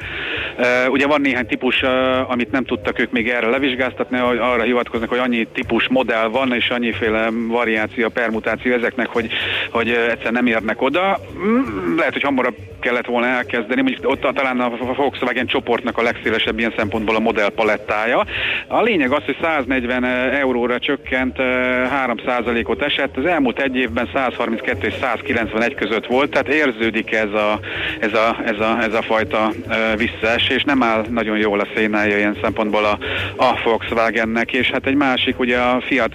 Ugye 0.90 1.08
van 1.08 1.22
néhány 1.22 1.46
típus, 1.46 1.84
amit 2.28 2.52
nem 2.52 2.66
tudtak 2.66 3.00
ők 3.00 3.12
még 3.12 3.30
erre 3.30 3.48
levizsgáztatni, 3.48 4.18
arra 4.20 4.64
hivatkoznak, 4.64 5.10
hogy 5.10 5.18
annyi 5.18 5.48
típus 5.54 5.88
modell 5.88 6.28
van, 6.28 6.54
és 6.54 6.70
annyiféle 6.70 7.30
variáció, 7.48 8.10
permutáció 8.10 8.74
ezeknek, 8.74 9.08
hogy, 9.08 9.30
hogy 9.72 9.90
egyszer 9.90 10.32
nem 10.32 10.46
érnek 10.46 10.82
oda. 10.82 11.20
Mm, 11.38 11.98
lehet, 11.98 12.14
hogy 12.14 12.22
hamarabb 12.22 12.56
kellett 12.80 13.06
volna 13.06 13.28
elkezdeni, 13.28 13.82
mondjuk 13.82 14.12
ott 14.12 14.36
talán 14.36 14.60
a 14.60 14.70
Volkswagen 14.96 15.46
csoportnak 15.46 15.98
a 15.98 16.02
legszélesebb 16.02 16.60
ilyen 16.60 16.74
szempontból 16.78 17.16
a 17.16 17.20
modell 17.20 17.50
palettája. 17.50 18.26
A 18.68 18.82
lényeg 18.82 19.12
az, 19.12 19.24
hogy 19.26 19.38
140 19.42 20.04
euróra 20.34 20.80
csökkent, 20.80 21.36
3%-ot 21.38 22.82
esett, 22.82 23.18
az 23.18 23.26
elmúlt 23.26 23.60
egy 23.60 23.76
évben 23.76 24.10
132 24.14 24.88
és 24.88 24.94
191 25.02 25.76
között 25.76 26.06
volt, 26.06 26.30
tehát 26.30 26.48
érződik 26.48 27.12
ez 27.12 27.32
a, 27.34 27.60
ez 28.00 28.14
a, 28.14 28.38
ez 28.46 28.60
a, 28.60 28.78
ez 28.82 28.94
a 28.94 29.02
fajta 29.02 29.52
visszaesés, 29.98 30.64
nem 30.64 30.84
áll 30.84 31.06
nagyon 31.10 31.38
jól 31.38 31.60
a 31.60 31.68
szénája 31.76 32.18
ilyen 32.18 32.38
szempontból 32.42 32.86
a, 32.86 32.98
a 33.44 33.60
Volkswagennek, 33.64 34.54
és 34.54 34.70
hát 34.72 34.86
egy 34.86 34.96
másik 34.96 35.40
ugye 35.40 35.58
a 35.58 35.82
Fiat 35.82 36.14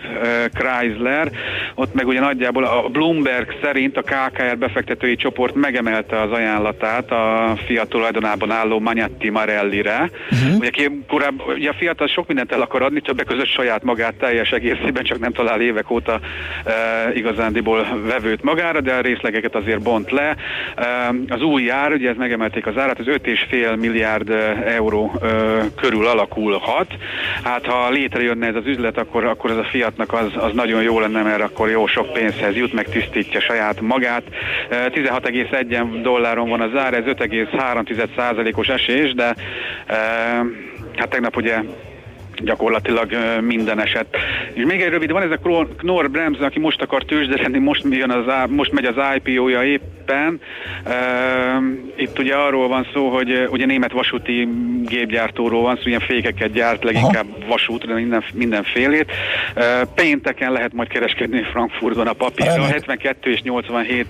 Chrysler, 0.54 1.30
ott 1.74 1.94
meg 1.94 2.06
ugye 2.06 2.20
nagyjából 2.20 2.64
a 2.64 2.88
Bloomberg 2.88 3.54
szerint 3.62 3.96
a 3.96 4.02
KKR 4.02 4.58
befektetői 4.58 5.16
csoport 5.16 5.54
megemelte 5.54 6.20
az 6.20 6.30
ajánlatát 6.30 7.10
a 7.10 7.54
Fiat 7.66 7.88
tulajdonában 7.88 8.50
álló 8.50 8.80
Magnatti 8.80 9.28
Marelli-re. 9.28 10.10
Uh-huh. 10.30 10.58
Ugye, 10.58 10.70
ki, 10.70 11.04
korábban, 11.08 11.46
ugye 11.46 11.70
a 11.70 11.74
Fiat 11.78 12.00
az 12.00 12.10
sok 12.10 12.26
mindent 12.26 12.52
el 12.52 12.60
akar 12.60 12.82
adni, 12.82 13.00
többek 13.00 13.26
között 13.26 13.46
saját 13.46 13.82
magát 13.82 14.14
teljes 14.14 14.50
egészében, 14.50 15.04
csak 15.04 15.18
nem 15.18 15.32
talál 15.32 15.60
évek 15.60 15.90
óta 15.90 16.20
e, 16.64 16.72
igazándiból 17.14 17.86
vevőt 18.06 18.42
magára, 18.42 18.80
de 18.80 18.94
a 18.94 19.00
részlegeket 19.00 19.54
azért 19.54 19.82
bont 19.82 20.10
le. 20.10 20.36
E, 20.74 21.14
az 21.28 21.42
új 21.42 21.59
jár, 21.64 21.92
ugye 21.92 22.08
ez 22.08 22.16
megemelték 22.16 22.66
az 22.66 22.78
árat, 22.78 22.98
az 22.98 23.06
5,5 23.06 23.78
milliárd 23.78 24.30
euró 24.64 25.20
körül 25.76 26.06
alakulhat. 26.06 26.86
Hát 27.44 27.66
ha 27.66 27.90
létrejönne 27.90 28.46
ez 28.46 28.54
az 28.54 28.66
üzlet, 28.66 28.98
akkor, 28.98 29.24
akkor 29.24 29.50
ez 29.50 29.56
a 29.56 29.64
Fiatnak 29.64 30.12
az, 30.12 30.32
az 30.34 30.52
nagyon 30.52 30.82
jó 30.82 31.00
lenne, 31.00 31.22
mert 31.22 31.42
akkor 31.42 31.70
jó 31.70 31.86
sok 31.86 32.12
pénzhez 32.12 32.56
jut, 32.56 32.72
meg 32.72 32.88
tisztítja 32.88 33.40
saját 33.40 33.80
magát. 33.80 34.22
E, 34.68 34.90
16,1 34.94 35.98
dolláron 36.02 36.48
van 36.48 36.60
az 36.60 36.76
ár, 36.76 36.94
ez 36.94 37.04
5,3%-os 37.06 38.68
esés, 38.68 39.14
de 39.14 39.34
hát 40.96 41.08
tegnap 41.08 41.36
ugye 41.36 41.58
gyakorlatilag 42.44 43.16
minden 43.40 43.80
eset. 43.80 44.16
És 44.52 44.64
még 44.64 44.80
egy 44.80 44.90
rövid, 44.90 45.10
van 45.10 45.22
ez 45.22 45.30
a 45.30 45.66
Knorr 45.76 46.08
Bremse, 46.08 46.44
aki 46.44 46.58
most 46.58 46.82
akar 46.82 47.04
tőzsde 47.04 47.42
lenni, 47.42 47.58
most, 47.58 47.84
jön 47.90 48.10
az, 48.10 48.24
most 48.48 48.72
megy 48.72 48.84
az 48.84 48.94
IPO-ja 49.16 49.64
éppen. 49.64 50.40
Itt 51.96 52.18
ugye 52.18 52.34
arról 52.34 52.68
van 52.68 52.86
szó, 52.92 53.08
hogy 53.08 53.48
ugye 53.50 53.66
német 53.66 53.92
vasúti 53.92 54.48
gépgyártóról 54.84 55.62
van 55.62 55.76
szó, 55.76 55.82
ilyen 55.84 56.00
fékeket 56.00 56.52
gyárt, 56.52 56.84
leginkább 56.84 57.26
vasútra, 57.46 57.94
minden, 57.94 58.24
mindenfélét. 58.34 59.12
Pénteken 59.94 60.52
lehet 60.52 60.72
majd 60.72 60.88
kereskedni 60.88 61.42
Frankfurtban 61.42 62.06
a 62.06 62.12
papír. 62.12 62.48
A 62.48 62.64
72 62.64 63.30
és 63.30 63.42
87 63.42 64.06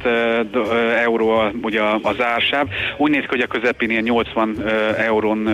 euró 1.05 1.43
ugye 1.63 1.81
az 2.03 2.21
ársáv. 2.23 2.67
Úgy 2.97 3.11
néz 3.11 3.21
ki, 3.21 3.29
hogy 3.29 3.41
a 3.41 3.47
közepén 3.47 3.91
ilyen 3.91 4.03
80 4.03 4.65
eurón 4.97 5.49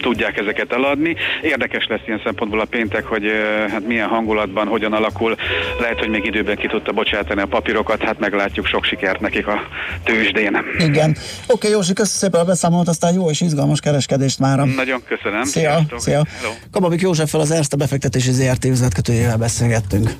tudják 0.00 0.38
ezeket 0.38 0.72
eladni. 0.72 1.16
Érdekes 1.42 1.86
lesz 1.86 2.00
ilyen 2.06 2.20
szempontból 2.24 2.60
a 2.60 2.64
péntek, 2.64 3.04
hogy 3.04 3.24
hát 3.70 3.86
milyen 3.86 4.08
hangulatban, 4.08 4.66
hogyan 4.66 4.92
alakul. 4.92 5.36
Lehet, 5.80 5.98
hogy 5.98 6.08
még 6.08 6.24
időben 6.24 6.56
ki 6.56 6.66
tudta 6.66 6.92
bocsátani 6.92 7.40
a 7.40 7.46
papírokat, 7.46 8.02
hát 8.02 8.18
meglátjuk 8.18 8.66
sok 8.66 8.84
sikert 8.84 9.20
nekik 9.20 9.46
a 9.46 9.60
tőzsdén. 10.04 10.58
Igen. 10.78 11.10
Oké, 11.10 11.20
okay, 11.46 11.70
Józsi, 11.70 11.92
köszönöm 11.92 12.18
szépen 12.18 12.40
a 12.40 12.44
beszámolót, 12.44 12.88
aztán 12.88 13.14
jó 13.14 13.30
és 13.30 13.40
izgalmas 13.40 13.80
kereskedést 13.80 14.38
már. 14.38 14.58
Nagyon 14.58 15.02
köszönöm. 15.08 15.44
Szia, 15.44 15.70
Sziasztok. 15.70 16.00
szia. 16.00 16.22
Hello. 16.40 16.52
Kababik 16.70 17.00
Józseffel 17.00 17.40
az 17.40 17.50
Erste 17.50 17.76
befektetési 17.76 18.32
ZRT 18.32 18.64
üzletkötőjével 18.64 19.36
beszélgettünk. 19.36 20.10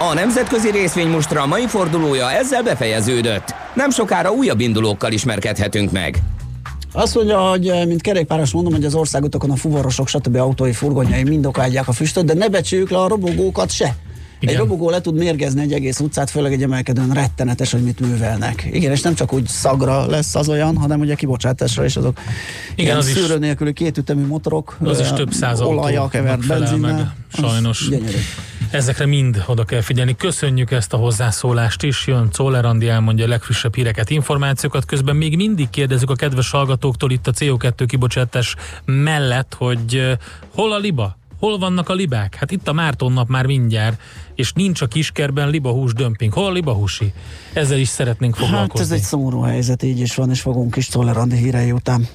A 0.00 0.14
nemzetközi 0.14 0.70
részvénymustra 0.70 1.46
mai 1.46 1.66
fordulója 1.66 2.30
ezzel 2.30 2.62
befejeződött. 2.62 3.54
Nem 3.74 3.90
sokára 3.90 4.30
újabb 4.30 4.60
indulókkal 4.60 5.12
ismerkedhetünk 5.12 5.92
meg. 5.92 6.16
Azt 6.92 7.14
mondja, 7.14 7.38
hogy 7.38 7.72
mint 7.86 8.00
kerékpáros 8.00 8.50
mondom, 8.50 8.72
hogy 8.72 8.84
az 8.84 8.94
országutokon 8.94 9.50
a 9.50 9.56
fuvarosok, 9.56 10.08
stb. 10.08 10.36
autói 10.36 10.72
furgonjai 10.72 11.22
mind 11.22 11.46
okádják 11.46 11.88
a 11.88 11.92
füstöt, 11.92 12.24
de 12.24 12.34
ne 12.34 12.48
becsüljük 12.48 12.90
le 12.90 12.98
a 12.98 13.08
robogókat 13.08 13.70
se. 13.70 13.96
Igen. 14.38 14.54
Egy 14.54 14.60
robogó 14.60 14.90
le 14.90 15.00
tud 15.00 15.14
mérgezni 15.14 15.60
egy 15.60 15.72
egész 15.72 16.00
utcát, 16.00 16.30
főleg 16.30 16.52
egy 16.52 16.62
emelkedőn 16.62 17.10
rettenetes, 17.12 17.72
hogy 17.72 17.82
mit 17.82 18.00
művelnek. 18.00 18.68
Igen, 18.72 18.92
és 18.92 19.00
nem 19.00 19.14
csak 19.14 19.32
úgy 19.32 19.46
szagra 19.46 20.06
lesz 20.06 20.34
az 20.34 20.48
olyan, 20.48 20.76
hanem 20.76 21.00
ugye 21.00 21.14
kibocsátásra 21.14 21.84
is 21.84 21.96
azok 21.96 22.20
Igen, 22.74 22.96
az 22.96 23.10
szűrő 23.10 23.34
is, 23.34 23.40
nélküli 23.40 23.72
kétütemű 23.72 24.26
motorok. 24.26 24.76
Az 24.84 25.00
is 25.00 25.12
több 25.12 25.32
száz 25.32 25.60
Olaja 25.60 26.08
kevert 26.08 26.46
benzinnel. 26.46 27.14
Sajnos. 27.32 27.88
Ezekre 28.70 29.06
mind 29.06 29.44
oda 29.46 29.64
kell 29.64 29.80
figyelni. 29.80 30.16
Köszönjük 30.16 30.70
ezt 30.70 30.92
a 30.92 30.96
hozzászólást 30.96 31.82
is. 31.82 32.06
Jön 32.06 32.30
Czoller 32.30 32.64
Andi 32.64 32.88
elmondja 32.88 33.24
a 33.24 33.28
legfrissebb 33.28 33.74
híreket, 33.74 34.10
információkat. 34.10 34.84
Közben 34.84 35.16
még 35.16 35.36
mindig 35.36 35.70
kérdezzük 35.70 36.10
a 36.10 36.14
kedves 36.14 36.50
hallgatóktól 36.50 37.10
itt 37.10 37.26
a 37.26 37.32
CO2 37.32 37.84
kibocsátás 37.86 38.54
mellett, 38.84 39.54
hogy 39.58 40.18
hol 40.54 40.72
a 40.72 40.78
liba? 40.78 41.17
Hol 41.38 41.58
vannak 41.58 41.88
a 41.88 41.94
libák? 41.94 42.34
Hát 42.34 42.50
itt 42.50 42.68
a 42.68 42.72
Márton 42.72 43.12
nap 43.12 43.28
már 43.28 43.46
mindjárt, 43.46 44.00
és 44.34 44.52
nincs 44.52 44.80
a 44.80 44.86
kiskerben 44.86 45.50
libahús 45.50 45.92
dömping. 45.92 46.32
Hol 46.32 46.46
a 46.46 46.52
libahúsi? 46.52 47.12
Ezzel 47.52 47.78
is 47.78 47.88
szeretnénk 47.88 48.36
foglalkozni. 48.36 48.84
Hát 48.84 48.92
ez 48.92 49.02
egy 49.02 49.02
szomorú 49.02 49.40
helyzet, 49.40 49.82
így 49.82 50.00
is 50.00 50.14
van, 50.14 50.30
és 50.30 50.40
fogunk 50.40 50.76
is 50.76 50.88
Andi 50.94 51.36
hírei 51.36 51.72
után. 51.72 52.06